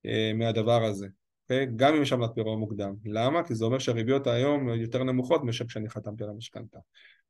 אה, 0.07 0.33
מהדבר 0.35 0.85
הזה, 0.85 1.07
אוקיי? 1.43 1.67
גם 1.77 1.95
אם 1.95 2.03
יש 2.03 2.13
עמלת 2.13 2.31
פירעון 2.35 2.59
מוקדם. 2.59 2.95
למה? 3.05 3.45
כי 3.45 3.55
זה 3.55 3.65
אומר 3.65 3.79
שהריביות 3.79 4.27
היום 4.27 4.69
יותר 4.69 5.05
נמוכות 5.05 5.45
מאשר 5.45 5.67
כשאני 5.67 5.89
חתמתי 5.89 6.25
על 6.25 6.31
המשכנתה. 6.31 6.79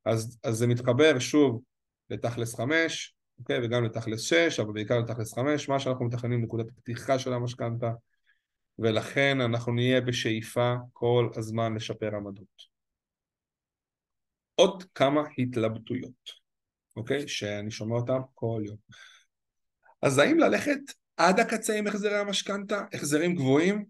אז, 0.05 0.39
אז 0.45 0.57
זה 0.57 0.67
מתחבר 0.67 1.19
שוב 1.19 1.63
לתכלס 2.11 2.55
חמש, 2.55 3.15
אוקיי? 3.39 3.67
וגם 3.67 3.85
לתכלס 3.85 4.21
שש, 4.21 4.61
אבל 4.61 4.73
בעיקר 4.73 4.99
לתכלס 4.99 5.35
חמש, 5.35 5.69
מה 5.69 5.81
שאנחנו 5.81 6.05
מתכננים 6.05 6.43
נקודת 6.43 6.67
פתיחה 6.77 7.19
של 7.19 7.33
המשכנתה, 7.33 7.91
ולכן 8.79 9.41
אנחנו 9.41 9.73
נהיה 9.73 10.01
בשאיפה 10.01 10.75
כל 10.93 11.31
הזמן 11.37 11.75
לשפר 11.75 12.17
עמדות. 12.17 12.77
עוד 14.55 14.85
כמה 14.95 15.23
התלבטויות. 15.39 16.47
אוקיי? 16.97 17.29
שאני 17.29 17.71
שומע 17.71 17.97
אותם 17.97 18.21
כל 18.35 18.63
יום. 18.67 18.77
אז 20.03 20.19
האם 20.19 20.39
ללכת 20.39 20.81
עד 21.17 21.41
הקצה 21.41 21.79
עם 21.79 21.87
החזרי 21.87 22.19
המשכנתה, 22.19 22.85
החזרים 22.93 23.35
גבוהים? 23.35 23.85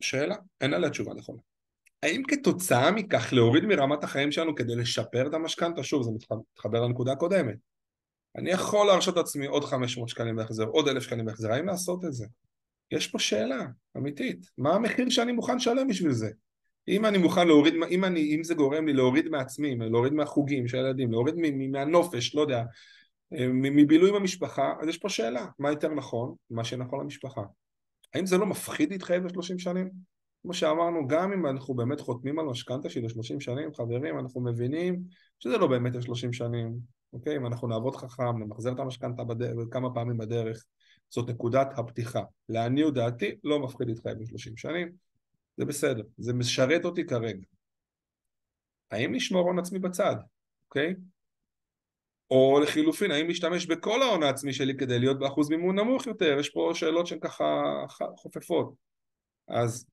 שאלה, 0.00 0.36
אין 0.60 0.74
עליה 0.74 0.90
תשובה 0.90 1.14
נכונה. 1.14 1.40
האם 2.02 2.22
כתוצאה 2.28 2.90
מכך 2.90 3.32
להוריד 3.32 3.64
מרמת 3.64 4.04
החיים 4.04 4.32
שלנו 4.32 4.54
כדי 4.54 4.76
לשפר 4.76 5.26
את 5.26 5.34
המשכנתה? 5.34 5.82
שוב, 5.82 6.02
זה 6.02 6.10
מתחבר 6.54 6.80
לנקודה 6.80 7.12
הקודמת. 7.12 7.69
אני 8.36 8.50
יכול 8.50 8.86
להרשות 8.86 9.16
לעצמי 9.16 9.46
עוד 9.46 9.64
500 9.64 10.08
שקלים 10.08 10.36
בהחזר, 10.36 10.64
עוד 10.64 10.88
1,000 10.88 11.02
שקלים 11.02 11.24
בהחזר, 11.24 11.52
האם 11.52 11.66
לעשות 11.66 12.04
את 12.04 12.12
זה? 12.12 12.26
יש 12.90 13.08
פה 13.08 13.18
שאלה 13.18 13.66
אמיתית, 13.96 14.46
מה 14.58 14.74
המחיר 14.74 15.10
שאני 15.10 15.32
מוכן 15.32 15.56
לשלם 15.56 15.88
בשביל 15.88 16.12
זה? 16.12 16.30
אם 16.88 17.06
אני 17.06 17.18
מוכן 17.18 17.46
להוריד, 17.46 17.74
אם, 17.90 18.04
אני, 18.04 18.34
אם 18.36 18.44
זה 18.44 18.54
גורם 18.54 18.86
לי 18.86 18.92
להוריד 18.92 19.28
מעצמי, 19.28 19.76
להוריד 19.76 20.12
מהחוגים 20.12 20.68
של 20.68 20.78
הילדים, 20.78 21.10
להוריד 21.10 21.34
מהנופש, 21.70 22.34
לא 22.34 22.40
יודע, 22.40 22.64
אה, 23.32 23.46
מבילוי 23.48 24.10
עם 24.10 24.16
המשפחה, 24.16 24.74
אז 24.80 24.88
יש 24.88 24.98
פה 24.98 25.08
שאלה, 25.08 25.46
מה 25.58 25.70
יותר 25.70 25.88
נכון, 25.88 26.34
מה 26.50 26.64
שנכון 26.64 27.00
למשפחה. 27.00 27.42
האם 28.14 28.26
זה 28.26 28.38
לא 28.38 28.46
מפחיד 28.46 28.90
להתחייב 28.90 29.26
ל-30 29.26 29.58
שנים? 29.58 29.90
כמו 30.42 30.54
שאמרנו, 30.54 31.06
גם 31.06 31.32
אם 31.32 31.46
אנחנו 31.46 31.74
באמת 31.74 32.00
חותמים 32.00 32.38
על 32.38 32.46
משכנתה 32.46 32.88
של 32.88 33.08
30 33.08 33.40
שנים, 33.40 33.74
חברים, 33.74 34.18
אנחנו 34.18 34.40
מבינים 34.40 35.02
שזה 35.38 35.58
לא 35.58 35.66
באמת 35.66 35.94
ל-30 35.94 36.32
שנים, 36.32 36.78
אוקיי? 37.12 37.36
אם 37.36 37.46
אנחנו 37.46 37.68
נעבוד 37.68 37.96
חכם, 37.96 38.38
נמחזר 38.38 38.72
את 38.72 38.78
המשכנתה 38.78 39.22
כמה 39.70 39.94
פעמים 39.94 40.18
בדרך, 40.18 40.64
זאת 41.10 41.30
נקודת 41.30 41.68
הפתיחה. 41.76 42.22
לעניות 42.48 42.94
דעתי, 42.94 43.34
לא 43.44 43.58
מפחיד 43.58 43.88
להתחייב 43.88 44.18
ל-30 44.18 44.52
שנים. 44.56 44.92
זה 45.56 45.64
בסדר, 45.64 46.02
זה 46.18 46.32
משרת 46.32 46.84
אותי 46.84 47.06
כרגע. 47.06 47.46
האם 48.90 49.14
לשמור 49.14 49.46
הון 49.46 49.58
עצמי 49.58 49.78
בצד, 49.78 50.16
אוקיי? 50.68 50.94
או 52.30 52.60
לחילופין, 52.62 53.10
האם 53.10 53.28
להשתמש 53.28 53.66
בכל 53.66 54.02
ההון 54.02 54.22
העצמי 54.22 54.52
שלי 54.52 54.76
כדי 54.76 54.98
להיות 54.98 55.18
באחוז 55.18 55.50
מימון 55.50 55.78
נמוך 55.78 56.06
יותר? 56.06 56.36
יש 56.40 56.48
פה 56.48 56.70
שאלות 56.74 57.06
שהן 57.06 57.18
ככה 57.20 57.44
חופפות. 58.16 58.74
אז 59.48 59.86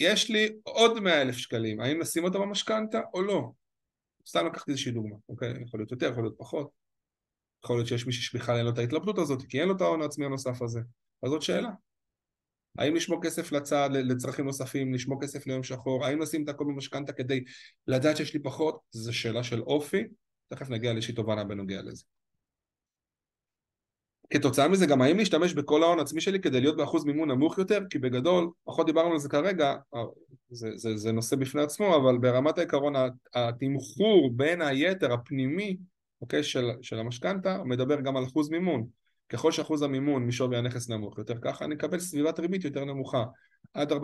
יש 0.00 0.30
לי 0.30 0.48
עוד 0.62 1.00
מאה 1.00 1.22
אלף 1.22 1.36
שקלים, 1.36 1.80
האם 1.80 2.00
לשים 2.00 2.24
אותם 2.24 2.40
במשכנתה 2.40 3.00
או 3.14 3.22
לא? 3.22 3.50
סתם 4.28 4.46
לקחתי 4.46 4.70
איזושהי 4.70 4.92
דוגמה, 4.92 5.16
אוקיי? 5.28 5.62
יכול 5.62 5.80
להיות 5.80 5.90
יותר, 5.90 6.10
יכול 6.10 6.24
להיות 6.24 6.38
פחות. 6.38 6.70
יכול 7.64 7.76
להיות 7.76 7.88
שיש 7.88 8.06
מישהו 8.06 8.22
שבכלל 8.22 8.56
אין 8.56 8.64
לו 8.64 8.70
את 8.70 8.78
ההתלבטות 8.78 9.18
הזאת, 9.18 9.42
כי 9.48 9.60
אין 9.60 9.68
לו 9.68 9.76
את 9.76 9.80
ההון 9.80 10.02
העצמי 10.02 10.24
הנוסף 10.24 10.62
הזה. 10.62 10.80
אז 11.22 11.30
זאת 11.30 11.42
שאלה. 11.42 11.70
האם 12.78 12.94
לשמור 12.94 13.22
כסף 13.22 13.52
לצד 13.52 13.90
לצרכים 13.92 14.44
נוספים, 14.44 14.94
לשמור 14.94 15.20
כסף 15.22 15.46
ליום 15.46 15.62
שחור, 15.62 16.06
האם 16.06 16.20
לשים 16.20 16.44
את 16.44 16.48
הכל 16.48 16.64
במשכנתה 16.64 17.12
כדי 17.12 17.44
לדעת 17.86 18.16
שיש 18.16 18.34
לי 18.34 18.42
פחות, 18.42 18.80
זו 18.90 19.12
שאלה 19.12 19.44
של 19.44 19.62
אופי, 19.62 20.04
תכף 20.48 20.70
נגיע 20.70 20.92
לאיזושהי 20.92 21.14
תובנה 21.14 21.44
בנוגע 21.44 21.82
לזה. 21.82 22.04
כתוצאה 24.30 24.68
מזה 24.68 24.86
גם 24.86 25.02
האם 25.02 25.16
להשתמש 25.16 25.54
בכל 25.54 25.82
ההון 25.82 26.00
עצמי 26.00 26.20
שלי 26.20 26.40
כדי 26.40 26.60
להיות 26.60 26.76
באחוז 26.76 27.04
מימון 27.04 27.30
נמוך 27.30 27.58
יותר, 27.58 27.78
כי 27.90 27.98
בגדול, 27.98 28.50
פחות 28.64 28.86
דיברנו 28.86 29.12
על 29.12 29.18
זה 29.18 29.28
כרגע, 29.28 29.74
זה, 30.50 30.70
זה, 30.76 30.96
זה 30.96 31.12
נושא 31.12 31.36
בפני 31.36 31.62
עצמו, 31.62 31.96
אבל 31.96 32.18
ברמת 32.18 32.58
העיקרון 32.58 32.92
התמחור 33.34 34.30
בין 34.36 34.62
היתר 34.62 35.12
הפנימי, 35.12 35.76
אוקיי, 36.20 36.42
של, 36.42 36.70
של 36.82 36.98
המשכנתה, 36.98 37.62
מדבר 37.64 38.00
גם 38.00 38.16
על 38.16 38.24
אחוז 38.24 38.50
מימון. 38.50 38.86
ככל 39.28 39.52
שאחוז 39.52 39.82
המימון 39.82 40.26
משווי 40.26 40.56
הנכס 40.56 40.90
נמוך 40.90 41.18
יותר, 41.18 41.34
ככה 41.42 41.64
אני 41.64 41.74
אקבל 41.74 41.98
סביבת 41.98 42.40
ריבית 42.40 42.64
יותר 42.64 42.84
נמוכה, 42.84 43.24
עד 43.74 43.92
45%, 43.92 43.96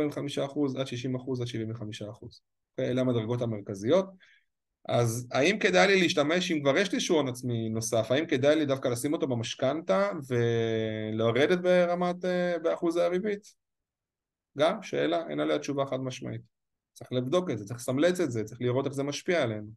עד 0.79 0.87
60%, 0.87 1.43
עד 1.43 1.47
75%. 1.47 2.41
אוקיי, 2.73 2.91
אלה 2.91 3.01
המדרגות 3.01 3.43
המרכזיות. 3.43 4.07
אז 4.89 5.29
האם 5.33 5.59
כדאי 5.59 5.87
לי 5.87 6.01
להשתמש, 6.01 6.53
אם 6.53 6.61
כבר 6.61 6.79
יש 6.79 6.93
לי 6.93 7.01
שעון 7.01 7.29
עצמי 7.29 7.69
נוסף, 7.69 8.11
האם 8.11 8.27
כדאי 8.27 8.57
לי 8.57 8.67
דווקא 8.67 8.89
לשים 8.89 9.13
אותו 9.13 9.27
במשכנתה 9.27 10.11
ולרדת 10.29 11.59
ברמת, 11.59 12.25
אה, 12.25 12.59
באחוזי 12.63 13.01
הריבית? 13.01 13.55
גם 14.59 14.83
שאלה, 14.83 15.23
אין 15.29 15.41
עליה 15.41 15.59
תשובה 15.59 15.87
חד 15.87 16.01
משמעית. 16.01 16.41
צריך 16.93 17.13
לבדוק 17.13 17.51
את 17.51 17.59
זה, 17.59 17.65
צריך 17.65 17.81
לסמלץ 17.81 18.21
את 18.21 18.31
זה, 18.31 18.45
צריך 18.45 18.61
לראות 18.61 18.87
איך 18.87 18.95
זה 18.95 19.03
משפיע 19.03 19.43
עלינו. 19.43 19.69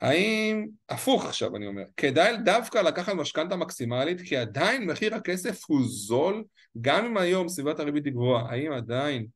האם, 0.00 0.66
הפוך 0.88 1.24
עכשיו 1.24 1.56
אני 1.56 1.66
אומר, 1.66 1.82
כדאי 1.96 2.36
דווקא 2.44 2.78
לקחת 2.78 3.12
משכנתה 3.12 3.56
מקסימלית 3.56 4.20
כי 4.20 4.36
עדיין 4.36 4.86
מחיר 4.86 5.14
הכסף 5.14 5.60
הוא 5.66 5.80
זול, 5.84 6.44
גם 6.80 7.04
אם 7.04 7.16
היום 7.16 7.48
סביבת 7.48 7.80
הריבית 7.80 8.04
היא 8.04 8.12
גבוהה, 8.12 8.50
האם 8.50 8.72
עדיין 8.72 9.26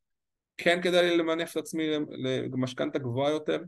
כן 0.57 0.81
כדאי 0.81 1.09
לי 1.09 1.17
למנף 1.17 1.51
את 1.51 1.57
עצמי 1.57 1.87
למשכנתה 2.51 2.99
גבוהה 2.99 3.31
יותר? 3.31 3.59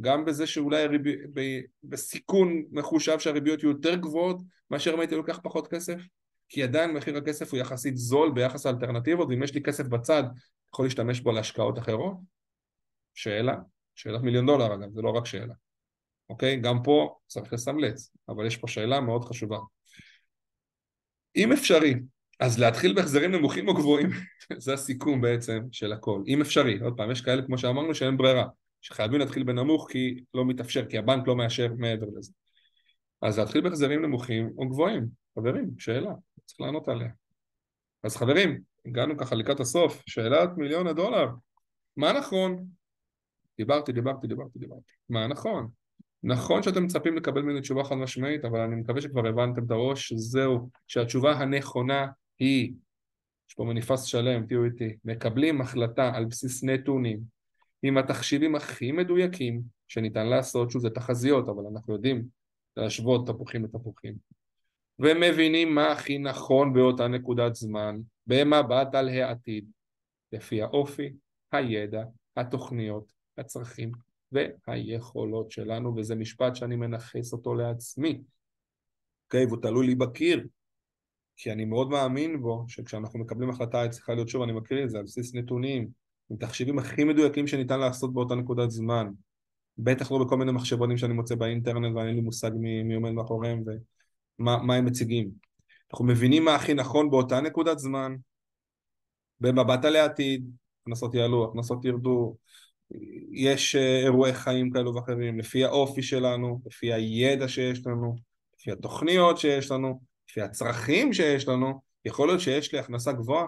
גם 0.00 0.24
בזה 0.24 0.46
שאולי 0.46 0.82
הריב... 0.82 1.02
ב... 1.34 1.40
בסיכון 1.84 2.62
מחושב 2.70 3.18
שהריביות 3.18 3.62
יהיו 3.62 3.70
יותר 3.70 3.94
גבוהות 3.94 4.40
מאשר 4.70 4.94
אם 4.94 5.00
הייתי 5.00 5.14
לוקח 5.14 5.40
פחות 5.42 5.68
כסף? 5.68 6.00
כי 6.48 6.62
עדיין 6.62 6.92
מחיר 6.92 7.16
הכסף 7.16 7.52
הוא 7.52 7.60
יחסית 7.60 7.96
זול 7.96 8.32
ביחס 8.32 8.66
לאלטרנטיבות 8.66 9.28
ואם 9.28 9.42
יש 9.42 9.54
לי 9.54 9.62
כסף 9.62 9.86
בצד 9.86 10.22
יכול 10.72 10.86
להשתמש 10.86 11.20
בו 11.20 11.32
להשקעות 11.32 11.78
אחרות? 11.78 12.16
שאלה, 13.14 13.56
שאלת 13.94 14.22
מיליון 14.22 14.46
דולר 14.46 14.74
אגב, 14.74 14.90
זה 14.90 15.02
לא 15.02 15.10
רק 15.10 15.26
שאלה 15.26 15.54
אוקיי? 16.28 16.60
גם 16.60 16.82
פה 16.82 17.16
צריך 17.26 17.52
לסמלץ, 17.52 18.10
אבל 18.28 18.46
יש 18.46 18.56
פה 18.56 18.68
שאלה 18.68 19.00
מאוד 19.00 19.24
חשובה. 19.24 19.58
אם 21.36 21.52
אפשרי, 21.52 21.94
אז 22.40 22.58
להתחיל 22.58 22.94
בהחזרים 22.94 23.32
נמוכים 23.32 23.68
או 23.68 23.74
גבוהים, 23.74 24.10
זה 24.64 24.74
הסיכום 24.74 25.20
בעצם 25.20 25.60
של 25.72 25.92
הכל. 25.92 26.22
אם 26.26 26.40
אפשרי, 26.40 26.78
עוד 26.78 26.96
פעם, 26.96 27.10
יש 27.10 27.20
כאלה 27.20 27.42
כמו 27.42 27.58
שאמרנו 27.58 27.94
שאין 27.94 28.16
ברירה, 28.16 28.46
שחייבים 28.86 29.20
להתחיל 29.20 29.42
בנמוך 29.42 29.88
כי 29.90 30.24
לא 30.34 30.44
מתאפשר, 30.44 30.86
כי 30.86 30.98
הבנק 30.98 31.26
לא 31.26 31.36
מאשר 31.36 31.72
מעבר 31.78 32.06
לזה. 32.16 32.32
אז 33.22 33.38
להתחיל 33.38 33.60
בהחזרים 33.60 34.02
נמוכים 34.02 34.50
או 34.58 34.68
גבוהים, 34.68 35.08
חברים, 35.34 35.70
שאלה, 35.78 36.12
צריך 36.44 36.60
לענות 36.60 36.88
עליה. 36.88 37.08
אז 38.02 38.16
חברים, 38.16 38.60
הגענו 38.86 39.16
ככה 39.16 39.34
לקראת 39.34 39.60
הסוף, 39.60 40.02
שאלת 40.06 40.50
מיליון 40.56 40.86
הדולר, 40.86 41.28
מה 41.96 42.12
נכון? 42.12 42.66
דיברתי, 43.58 43.92
דיברתי, 43.92 44.26
דיברתי, 44.26 44.58
דיברתי. 44.58 44.92
מה 45.08 45.26
נכון? 45.26 45.68
נכון 46.22 46.62
שאתם 46.62 46.84
מצפים 46.84 47.16
לקבל 47.16 47.42
ממני 47.42 47.60
תשובה 47.60 47.84
חד 47.84 47.94
משמעית, 47.94 48.44
אבל 48.44 48.60
אני 48.60 48.76
מקווה 48.76 49.00
שכבר 49.00 49.26
הבנתם 49.26 49.64
את 49.64 49.70
הראש, 49.70 50.12
זהו, 50.12 50.70
שהתשובה 50.86 51.32
הנכונה 51.32 52.06
היא, 52.38 52.72
יש 53.48 53.54
פה 53.54 53.64
מניפס 53.64 54.02
שלם, 54.02 54.46
תהיו 54.46 54.64
איתי, 54.64 54.96
מקבלים 55.04 55.60
החלטה 55.60 56.14
על 56.14 56.24
בסיס 56.24 56.64
נתונים, 56.64 57.35
עם 57.86 57.98
התחשיבים 57.98 58.54
הכי 58.54 58.92
מדויקים 58.92 59.62
שניתן 59.88 60.26
לעשות, 60.26 60.70
שוב 60.70 60.82
זה 60.82 60.90
תחזיות, 60.90 61.48
אבל 61.48 61.66
אנחנו 61.66 61.94
יודעים 61.94 62.28
להשוות 62.76 63.26
תפוחים 63.26 63.64
לתפוחים, 63.64 64.14
ומבינים 64.98 65.74
מה 65.74 65.92
הכי 65.92 66.18
נכון 66.18 66.72
באותה 66.72 67.08
נקודת 67.08 67.54
זמן, 67.54 68.00
במבט 68.26 68.94
על 68.94 69.08
העתיד, 69.08 69.70
לפי 70.32 70.62
האופי, 70.62 71.12
הידע, 71.52 72.04
התוכניות, 72.36 73.12
הצרכים 73.38 73.92
והיכולות 74.32 75.50
שלנו, 75.50 75.96
וזה 75.96 76.14
משפט 76.14 76.56
שאני 76.56 76.76
מנכס 76.76 77.32
אותו 77.32 77.54
לעצמי, 77.54 78.22
אוקיי? 79.24 79.44
Okay, 79.44 79.46
והוא 79.46 79.62
תלוי 79.62 79.86
לי 79.86 79.94
בקיר, 79.94 80.46
כי 81.36 81.52
אני 81.52 81.64
מאוד 81.64 81.88
מאמין 81.90 82.40
בו, 82.40 82.64
שכשאנחנו 82.68 83.18
מקבלים 83.18 83.50
החלטה 83.50 83.80
היא 83.80 83.90
צריכה 83.90 84.14
להיות, 84.14 84.28
שוב 84.28 84.42
אני 84.42 84.52
מקריא 84.52 84.84
את 84.84 84.90
זה, 84.90 84.98
על 84.98 85.04
בסיס 85.04 85.34
נתונים, 85.34 85.88
עם 86.30 86.36
תחשיבים 86.36 86.78
הכי 86.78 87.04
מדויקים 87.04 87.46
שניתן 87.46 87.80
לעשות 87.80 88.14
באותה 88.14 88.34
נקודת 88.34 88.70
זמן, 88.70 89.10
בטח 89.78 90.12
לא 90.12 90.24
בכל 90.24 90.36
מיני 90.36 90.52
מחשבונים 90.52 90.98
שאני 90.98 91.14
מוצא 91.14 91.34
באינטרנט 91.34 91.96
ואין 91.96 92.14
לי 92.14 92.20
מושג 92.20 92.50
מי, 92.54 92.82
מי 92.82 92.94
עומד 92.94 93.10
מאחוריהם 93.10 93.64
ומה 94.38 94.74
הם 94.74 94.84
מציגים. 94.84 95.30
אנחנו 95.92 96.04
מבינים 96.04 96.44
מה 96.44 96.54
הכי 96.54 96.74
נכון 96.74 97.10
באותה 97.10 97.40
נקודת 97.40 97.78
זמן, 97.78 98.14
במבט 99.40 99.84
על 99.84 99.96
העתיד, 99.96 100.50
הכנסות 100.82 101.14
יעלו, 101.14 101.44
הכנסות 101.44 101.84
ירדו, 101.84 102.36
יש 103.32 103.76
אה, 103.76 103.98
אירועי 103.98 104.34
חיים 104.34 104.70
כאלו 104.70 104.94
ואחרים, 104.94 105.38
לפי 105.38 105.64
האופי 105.64 106.02
שלנו, 106.02 106.60
לפי 106.66 106.92
הידע 106.92 107.48
שיש 107.48 107.86
לנו, 107.86 108.16
לפי 108.58 108.72
התוכניות 108.72 109.38
שיש 109.38 109.70
לנו, 109.70 110.00
לפי 110.30 110.40
הצרכים 110.40 111.12
שיש 111.12 111.48
לנו, 111.48 111.80
יכול 112.04 112.28
להיות 112.28 112.40
שיש 112.40 112.72
לי 112.72 112.78
הכנסה 112.78 113.12
גבוהה, 113.12 113.46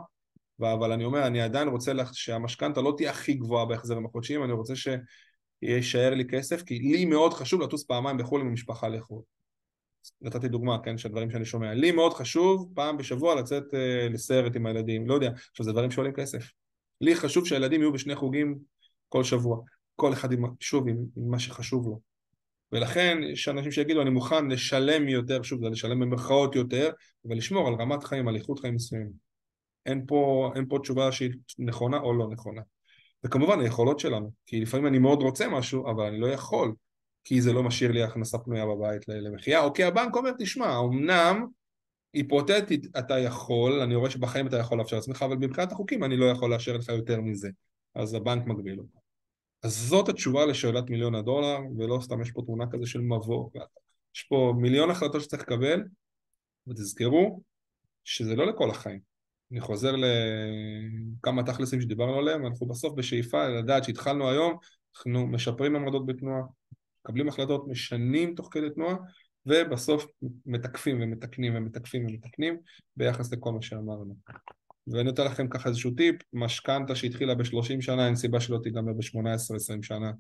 אבל 0.61 0.93
אני 0.93 1.05
אומר, 1.05 1.27
אני 1.27 1.41
עדיין 1.41 1.69
רוצה 1.69 1.93
שהמשכנתה 2.13 2.81
לא 2.81 2.95
תהיה 2.97 3.11
הכי 3.11 3.35
גבוהה 3.35 3.67
בהחזרים 3.67 4.07
החודשיים, 4.07 4.45
אני 4.45 4.53
רוצה 4.53 4.75
שישאר 4.77 6.15
לי 6.15 6.25
כסף, 6.25 6.63
כי 6.63 6.79
לי 6.79 7.05
מאוד 7.05 7.35
חשוב 7.35 7.61
לטוס 7.61 7.85
פעמיים 7.85 8.17
בחו"ל 8.17 8.41
עם 8.41 8.47
המשפחה 8.47 8.89
לחו"ל. 8.89 9.23
נתתי 10.21 10.49
דוגמה, 10.49 10.79
כן, 10.85 10.99
של 10.99 11.09
דברים 11.09 11.31
שאני 11.31 11.45
שומע. 11.45 11.75
לי 11.75 11.91
מאוד 11.91 12.15
חשוב 12.15 12.73
פעם 12.75 12.97
בשבוע 12.97 13.35
לצאת 13.35 13.63
uh, 13.63 14.13
לסרט 14.13 14.57
עם 14.57 14.67
הילדים, 14.67 15.07
לא 15.07 15.15
יודע, 15.15 15.31
עכשיו 15.51 15.65
זה 15.65 15.73
דברים 15.73 15.91
שעולים 15.91 16.13
כסף. 16.13 16.51
לי 17.01 17.15
חשוב 17.15 17.47
שהילדים 17.47 17.81
יהיו 17.81 17.93
בשני 17.93 18.15
חוגים 18.15 18.59
כל 19.09 19.25
שבוע, 19.25 19.61
כל 19.97 20.13
אחד 20.13 20.33
עם, 20.33 20.45
שוב 20.61 20.89
עם, 20.89 20.97
עם 21.17 21.31
מה 21.31 21.39
שחשוב 21.39 21.87
לו. 21.87 22.01
ולכן 22.73 23.19
יש 23.33 23.49
אנשים 23.49 23.73
שיגידו 23.73 24.03
אני 24.03 24.11
מוכן 24.11 24.49
לשלם 24.49 25.09
יותר, 25.09 25.43
שוב 25.43 25.61
זה 25.61 25.69
לשלם 25.69 26.01
במרכאות 26.01 26.57
יותר, 26.57 26.91
ולשמור 27.25 27.69
על 27.69 27.75
רמת 27.75 28.05
חיים, 28.05 28.29
על 28.29 28.37
איכות 28.37 28.59
חיים 28.59 28.75
מסוימת. 28.75 29.28
אין 29.89 30.05
פה, 30.07 30.53
אין 30.57 30.67
פה 30.69 30.79
תשובה 30.79 31.13
שהיא 31.13 31.31
נכונה 31.59 31.99
או 31.99 32.15
לא 32.15 32.29
נכונה. 32.31 32.63
וכמובן 33.25 33.61
היכולות 33.61 34.01
שלנו, 34.01 34.31
כי 34.47 34.61
לפעמים 34.61 34.87
אני 34.87 34.99
מאוד 34.99 35.23
רוצה 35.23 35.49
משהו, 35.49 35.91
אבל 35.91 36.05
אני 36.05 36.21
לא 36.21 36.27
יכול, 36.27 36.75
כי 37.25 37.41
זה 37.41 37.53
לא 37.53 37.63
משאיר 37.63 37.93
לי 37.93 38.03
הכנסה 38.03 38.39
פנויה 38.39 38.67
בבית 38.67 39.09
למחיה, 39.09 39.65
או 39.65 39.73
כי 39.73 39.85
הבנק 39.85 40.17
אומר, 40.17 40.31
תשמע, 40.39 40.79
אמנם 40.79 41.47
היפותטית 42.13 42.87
אתה 42.99 43.19
יכול, 43.19 43.81
אני 43.81 43.95
רואה 43.95 44.11
שבחיים 44.11 44.47
אתה 44.47 44.57
יכול 44.57 44.79
לאפשר 44.79 44.97
לעצמך, 44.97 45.23
אבל 45.23 45.37
מבחינת 45.37 45.73
החוקים 45.73 46.05
אני 46.05 46.17
לא 46.17 46.27
יכול 46.27 46.51
לאשר 46.51 46.77
לך 46.77 46.89
יותר 46.89 47.21
מזה. 47.21 47.49
אז 47.95 48.15
הבנק 48.15 48.47
מגביל 48.47 48.79
אותך. 48.79 48.99
אז 49.63 49.77
זאת 49.77 50.09
התשובה 50.09 50.47
לשאלת 50.47 50.91
מיליון 50.91 51.15
הדולר, 51.15 51.59
ולא 51.79 51.99
סתם 52.03 52.23
יש 52.23 52.31
פה 52.31 52.43
תמונה 52.47 52.65
כזה 52.73 52.87
של 52.87 53.01
מבוא. 53.01 53.51
יש 54.15 54.23
פה 54.23 54.55
מיליון 54.57 54.91
החלטות 54.91 55.23
שצריך 55.23 55.43
לקבל, 55.43 55.83
ותזכרו 56.67 57.43
שזה 58.05 58.37
לא 58.37 58.47
לכל 58.47 58.71
החיים. 58.71 59.08
אני 59.53 59.61
חוזר 59.61 59.95
לכמה 59.97 61.43
תכלסים 61.43 61.81
שדיברנו 61.81 62.19
עליהם, 62.19 62.47
אנחנו 62.47 62.67
בסוף 62.67 62.95
בשאיפה 62.95 63.49
לדעת 63.49 63.85
שהתחלנו 63.85 64.31
היום, 64.31 64.57
אנחנו 64.97 65.27
משפרים 65.27 65.77
עמדות 65.77 66.07
בתנועה, 66.07 66.43
מקבלים 67.05 67.29
החלטות, 67.29 67.69
משנים 67.69 68.35
תוך 68.35 68.49
כדי 68.53 68.71
תנועה, 68.71 68.97
ובסוף 69.47 70.07
מתקפים 70.47 70.99
ומתקנים 71.03 71.57
ומתקפים 71.57 72.07
ומתקנים 72.07 72.59
ביחס 72.97 73.33
לכל 73.33 73.53
מה 73.53 73.63
שאמרנו. 73.63 74.17
ואני 74.87 75.05
נותן 75.05 75.25
לכם 75.25 75.49
ככה 75.49 75.69
איזשהו 75.69 75.91
טיפ, 75.91 76.17
משכנתה 76.33 76.95
שהתחילה 76.95 77.35
ב-30 77.35 77.81
שנה, 77.81 78.07
אין 78.07 78.17
סיבה 78.17 78.41
שלא 78.41 78.59
תיגמר 78.63 78.93
ב-18-20 78.93 79.83
שנה, 79.83 80.13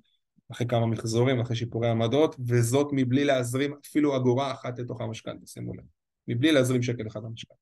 אחרי 0.52 0.66
כמה 0.66 0.86
מחזורים, 0.86 1.40
אחרי 1.40 1.56
שיפורי 1.56 1.88
עמדות, 1.88 2.36
וזאת 2.46 2.88
מבלי 2.92 3.24
להזרים 3.24 3.74
אפילו 3.86 4.16
אגורה 4.16 4.52
אחת 4.52 4.78
לתוך 4.78 5.00
המשכנתה, 5.00 5.46
שימו 5.46 5.74
לב, 5.74 5.84
מבלי 6.28 6.52
להזרים 6.52 6.82
שקל 6.82 7.06
אחד 7.06 7.20
למשכנתה. 7.24 7.60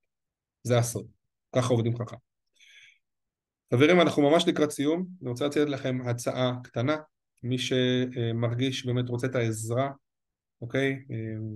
זה 0.62 0.78
הסוד, 0.78 1.06
ככה 1.56 1.74
עובדים 1.74 1.96
חכם. 1.96 2.16
חברים, 3.74 4.00
אנחנו 4.00 4.30
ממש 4.30 4.48
לקראת 4.48 4.70
סיום, 4.70 5.06
אני 5.22 5.30
רוצה 5.30 5.46
לתת 5.46 5.68
לכם 5.68 5.98
הצעה 6.04 6.52
קטנה, 6.64 6.96
מי 7.42 7.58
שמרגיש 7.58 8.86
באמת 8.86 9.08
רוצה 9.08 9.26
את 9.26 9.34
העזרה, 9.34 9.90
אוקיי? 10.62 11.04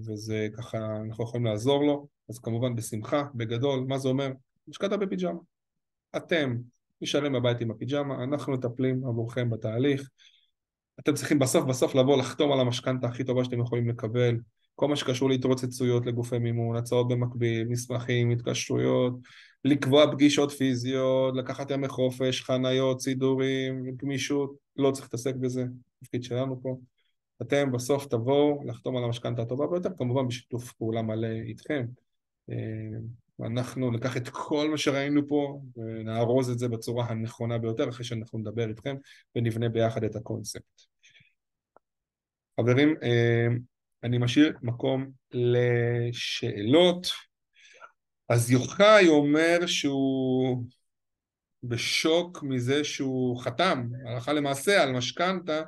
וזה 0.07 0.49
ככה, 0.57 0.79
אנחנו 1.09 1.25
יכולים 1.25 1.47
לעזור 1.47 1.85
לו, 1.85 2.09
אז 2.31 2.39
כמובן 2.39 2.75
בשמחה, 2.75 3.23
בגדול, 3.35 3.85
מה 3.89 3.99
זה 3.99 4.09
אומר? 4.09 4.33
השקעת 4.69 4.93
בפיג'מה. 4.93 5.39
אתם 6.17 6.57
נשארים 7.01 7.33
בבית 7.33 7.61
עם 7.61 7.71
הפיג'מה, 7.71 8.25
אנחנו 8.25 8.53
מטפלים 8.53 9.07
עבורכם 9.07 9.51
בתהליך. 9.51 10.09
אתם 11.01 11.15
צריכים 11.15 11.39
בסוף 11.39 11.65
בסוף 11.65 11.95
לבוא 11.95 12.17
לחתום 12.17 12.53
על 12.53 12.61
המשכנתה 12.61 13.07
הכי 13.07 13.25
טובה 13.25 13.45
שאתם 13.45 13.61
יכולים 13.61 13.89
לקבל, 13.89 14.37
כל 14.75 14.89
מה 14.89 14.97
שקשור 14.97 15.29
להתרוצצויות 15.29 16.07
לגופי 16.07 16.39
מימון, 16.39 16.77
הצעות 16.77 17.09
במקביל, 17.09 17.69
מסמכים, 17.69 18.31
התקשרויות, 18.31 19.15
לקבוע 19.65 20.13
פגישות 20.13 20.51
פיזיות, 20.51 21.37
לקחת 21.37 21.71
ימי 21.71 21.89
חופש, 21.89 22.43
חניות, 22.43 23.01
סידורים, 23.01 23.97
גמישות, 23.97 24.55
לא 24.77 24.91
צריך 24.91 25.07
להתעסק 25.07 25.35
בזה, 25.35 25.65
תפקיד 26.01 26.23
שלנו 26.23 26.63
פה. 26.63 26.77
אתם 27.43 27.73
בסוף 27.73 28.07
תבואו 28.07 28.63
לחתום 28.67 28.97
על 28.97 29.05
המשכנתה 29.05 29.43
הטובה 29.43 29.67
ביותר, 29.67 29.89
כמובן 29.99 30.29
בשיתוף 30.29 30.73
פעולה 30.73 31.03
מלא 31.03 31.29
איתכם. 31.29 31.87
ואנחנו 33.39 33.91
ניקח 33.91 34.17
את 34.17 34.29
כל 34.29 34.71
מה 34.71 34.79
שראינו 34.79 35.29
פה 35.29 35.61
ונארוז 35.77 36.51
את 36.51 36.59
זה 36.59 36.69
בצורה 36.69 37.07
הנכונה 37.07 37.59
ביותר 37.59 37.89
אחרי 37.89 38.05
שאנחנו 38.05 38.39
נדבר 38.39 38.69
איתכם 38.69 38.97
ונבנה 39.37 39.69
ביחד 39.69 40.05
את 40.05 40.17
הקונספט. 40.17 40.83
חברים, 42.61 42.95
אני 44.05 44.19
משאיר 44.19 44.57
מקום 44.63 45.11
לשאלות. 45.33 47.07
אז 48.31 48.51
יוחאי 48.51 49.09
אומר 49.09 49.67
שהוא 49.67 50.65
בשוק 51.63 52.43
מזה 52.43 52.85
שהוא 52.85 53.41
חתם 53.41 53.89
הלכה 54.07 54.33
למעשה 54.33 54.83
על 54.83 54.93
משכנתה 54.93 55.63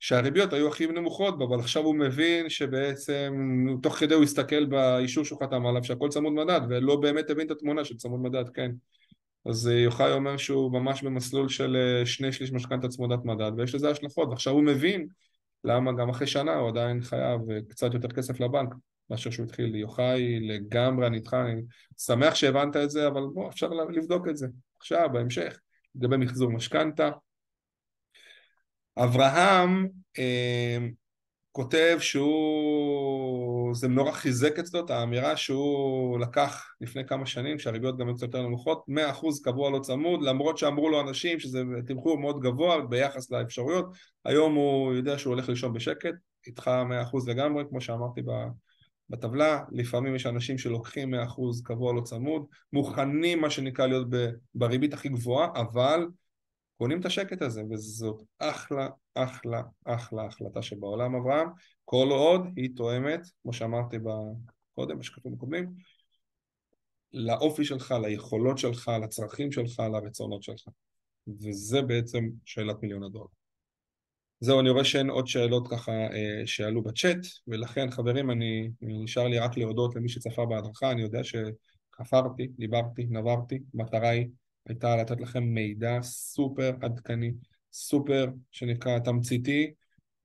שהריביות 0.00 0.52
היו 0.52 0.68
הכי 0.68 0.86
נמוכות 0.86 1.38
בה, 1.38 1.44
אבל 1.44 1.58
עכשיו 1.58 1.82
הוא 1.82 1.94
מבין 1.96 2.50
שבעצם 2.50 3.34
תוך 3.82 3.96
כדי 3.96 4.14
הוא 4.14 4.22
הסתכל 4.22 4.64
באישור 4.64 5.24
שהוא 5.24 5.40
חתם 5.40 5.66
עליו 5.66 5.84
שהכל 5.84 6.08
צמוד 6.08 6.32
מדד 6.32 6.60
ולא 6.68 6.96
באמת 6.96 7.30
הבין 7.30 7.46
את 7.46 7.50
התמונה 7.50 7.84
של 7.84 7.96
צמוד 7.96 8.20
מדד, 8.20 8.48
כן. 8.48 8.70
אז 9.46 9.66
יוחאי 9.66 10.12
אומר 10.12 10.36
שהוא 10.36 10.72
ממש 10.72 11.02
במסלול 11.02 11.48
של 11.48 11.76
אה, 11.76 12.06
שני 12.06 12.32
שליש 12.32 12.52
משכנתה 12.52 12.88
צמודת 12.88 13.24
מדד 13.24 13.52
ויש 13.56 13.74
לזה 13.74 13.90
השלכות 13.90 14.28
ועכשיו 14.28 14.52
הוא 14.52 14.62
מבין 14.62 15.06
למה 15.64 15.92
גם 15.92 16.08
אחרי 16.08 16.26
שנה 16.26 16.54
הוא 16.54 16.68
עדיין 16.68 17.02
חייב 17.02 17.40
אה, 17.50 17.58
קצת 17.68 17.94
יותר 17.94 18.08
כסף 18.08 18.40
לבנק 18.40 18.74
מאשר 19.10 19.30
שהוא 19.30 19.46
התחיל. 19.46 19.74
יוחאי 19.74 20.40
לגמרי 20.40 21.06
אני 21.06 21.16
איתך, 21.16 21.34
אני 21.34 21.62
שמח 21.98 22.34
שהבנת 22.34 22.76
את 22.76 22.90
זה 22.90 23.08
אבל 23.08 23.22
בוא 23.34 23.48
אפשר 23.48 23.68
לבדוק 23.68 24.28
את 24.28 24.36
זה 24.36 24.46
עכשיו 24.80 25.08
בהמשך 25.12 25.60
לגבי 25.94 26.16
מחזור 26.16 26.50
משכנתה 26.50 27.10
אברהם 28.98 29.88
אה, 30.18 30.78
כותב 31.52 31.96
שהוא, 32.00 33.74
זה 33.74 33.88
נורא 33.88 34.12
חיזק 34.12 34.58
אצלו 34.58 34.84
את 34.84 34.90
האמירה 34.90 35.36
שהוא 35.36 36.18
לקח 36.18 36.74
לפני 36.80 37.06
כמה 37.06 37.26
שנים 37.26 37.58
שהריביות 37.58 37.98
גם 37.98 38.14
קצת 38.14 38.22
יותר 38.22 38.42
נמוכות, 38.42 38.84
100% 38.88 38.92
קבוע 39.44 39.70
לא 39.70 39.78
צמוד 39.78 40.22
למרות 40.22 40.58
שאמרו 40.58 40.88
לו 40.88 41.00
אנשים 41.00 41.40
שזה 41.40 41.62
תמחור 41.86 42.18
מאוד 42.18 42.40
גבוה 42.40 42.80
ביחס 42.80 43.30
לאפשרויות, 43.30 43.86
היום 44.24 44.54
הוא 44.54 44.94
יודע 44.94 45.18
שהוא 45.18 45.34
הולך 45.34 45.48
לישון 45.48 45.72
בשקט, 45.72 46.14
איתך 46.46 46.70
100% 47.14 47.30
לגמרי 47.30 47.64
כמו 47.68 47.80
שאמרתי 47.80 48.22
בטבלה, 49.10 49.64
לפעמים 49.72 50.14
יש 50.14 50.26
אנשים 50.26 50.58
שלוקחים 50.58 51.14
100% 51.14 51.16
קבוע 51.64 51.94
לא 51.94 52.00
צמוד, 52.00 52.46
מוכנים 52.72 53.40
מה 53.40 53.50
שנקרא 53.50 53.86
להיות 53.86 54.06
בריבית 54.54 54.92
הכי 54.92 55.08
גבוהה 55.08 55.48
אבל 55.54 56.06
קונים 56.78 57.00
את 57.00 57.06
השקט 57.06 57.42
הזה, 57.42 57.62
וזאת 57.70 58.22
אחלה, 58.38 58.88
אחלה, 59.14 59.62
אחלה 59.84 60.24
החלטה 60.24 60.62
שבעולם 60.62 61.14
אברהם, 61.14 61.48
כל 61.84 62.08
עוד 62.10 62.40
היא 62.56 62.70
תואמת, 62.76 63.20
כמו 63.42 63.52
שאמרתי 63.52 63.96
קודם, 64.74 64.98
בשקפים 64.98 65.34
הקודמים, 65.34 65.72
לאופי 67.12 67.64
שלך, 67.64 67.94
ליכולות 68.02 68.58
שלך, 68.58 68.90
לצרכים 69.02 69.52
שלך, 69.52 69.82
לרצונות 69.92 70.42
שלך. 70.42 70.68
וזה 71.26 71.82
בעצם 71.82 72.28
שאלת 72.44 72.82
מיליון 72.82 73.02
הדולר. 73.02 73.26
זהו, 74.44 74.60
אני 74.60 74.70
רואה 74.70 74.84
שאין 74.84 75.10
עוד 75.10 75.26
שאלות 75.26 75.68
ככה 75.68 75.92
אה, 75.92 76.42
שעלו 76.46 76.82
בצ'אט, 76.82 77.18
ולכן 77.48 77.90
חברים, 77.90 78.30
אני, 78.30 78.70
נשאר 78.80 79.28
לי 79.28 79.38
רק 79.38 79.56
להודות 79.56 79.96
למי 79.96 80.08
שצפה 80.08 80.46
בהדרכה, 80.46 80.90
אני 80.90 81.02
יודע 81.02 81.20
שחפרתי, 81.24 82.48
דיברתי, 82.58 83.06
נברתי, 83.10 83.58
מטרה 83.74 84.08
היא 84.08 84.26
הייתה 84.68 84.96
לתת 84.96 85.20
לכם 85.20 85.42
מידע 85.42 85.98
סופר 86.02 86.72
עדכני, 86.82 87.32
סופר 87.72 88.26
שנקרא 88.52 88.98
תמציתי 88.98 89.72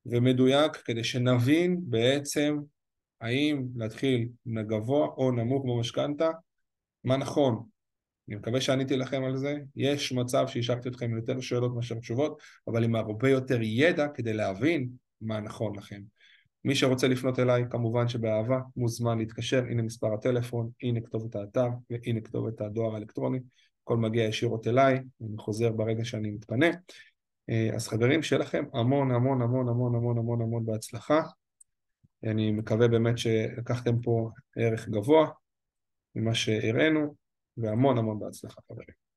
ומדויק, 0.05 0.75
כדי 0.75 1.03
שנבין 1.03 1.79
בעצם 1.81 2.57
האם 3.21 3.67
להתחיל 3.75 4.29
מגבוה 4.45 5.07
או 5.07 5.31
נמוך 5.31 5.65
במשכנתה, 5.65 6.29
מה 7.03 7.17
נכון. 7.17 7.63
אני 8.29 8.35
מקווה 8.35 8.61
שעניתי 8.61 8.97
לכם 8.97 9.23
על 9.23 9.37
זה, 9.37 9.57
יש 9.75 10.11
מצב 10.11 10.47
שהשארתי 10.47 10.89
אתכם 10.89 11.15
יותר 11.15 11.39
שאלות 11.39 11.75
מאשר 11.75 11.95
תשובות, 11.95 12.41
אבל 12.67 12.83
עם 12.83 12.95
הרבה 12.95 13.29
יותר 13.29 13.61
ידע 13.61 14.07
כדי 14.07 14.33
להבין 14.33 14.89
מה 15.21 15.39
נכון 15.39 15.75
לכם. 15.75 16.01
מי 16.65 16.75
שרוצה 16.75 17.07
לפנות 17.07 17.39
אליי, 17.39 17.63
כמובן 17.69 18.07
שבאהבה, 18.07 18.59
מוזמן 18.75 19.17
להתקשר, 19.17 19.63
הנה 19.69 19.81
מספר 19.81 20.13
הטלפון, 20.13 20.69
הנה 20.83 21.01
כתובת 21.01 21.35
האתר 21.35 21.67
והנה 21.89 22.21
כתובת 22.21 22.61
הדואר 22.61 22.93
האלקטרוני. 22.93 23.39
הכל 23.83 23.97
מגיע 23.97 24.23
ישירות 24.23 24.67
אליי, 24.67 24.99
אני 25.21 25.37
חוזר 25.37 25.71
ברגע 25.71 26.05
שאני 26.05 26.31
מתפנה. 26.31 26.67
אה, 27.49 27.69
אז 27.75 27.87
חברים, 27.87 28.23
שיהיה 28.23 28.41
לכם 28.41 28.63
המון 28.73 29.11
המון 29.11 29.41
המון 29.41 29.67
המון 29.69 29.95
המון 29.95 30.17
המון 30.17 30.41
המון 30.41 30.65
בהצלחה. 30.65 31.21
אני 32.23 32.51
מקווה 32.51 32.87
באמת 32.87 33.17
שלקחתם 33.17 34.01
פה 34.01 34.29
ערך 34.55 34.89
גבוה 34.89 35.29
ממה 36.15 36.35
שהראינו, 36.35 37.15
והמון 37.61 37.97
המון 37.97 38.19
בהצלחה 38.19 38.61
חברים. 38.67 39.08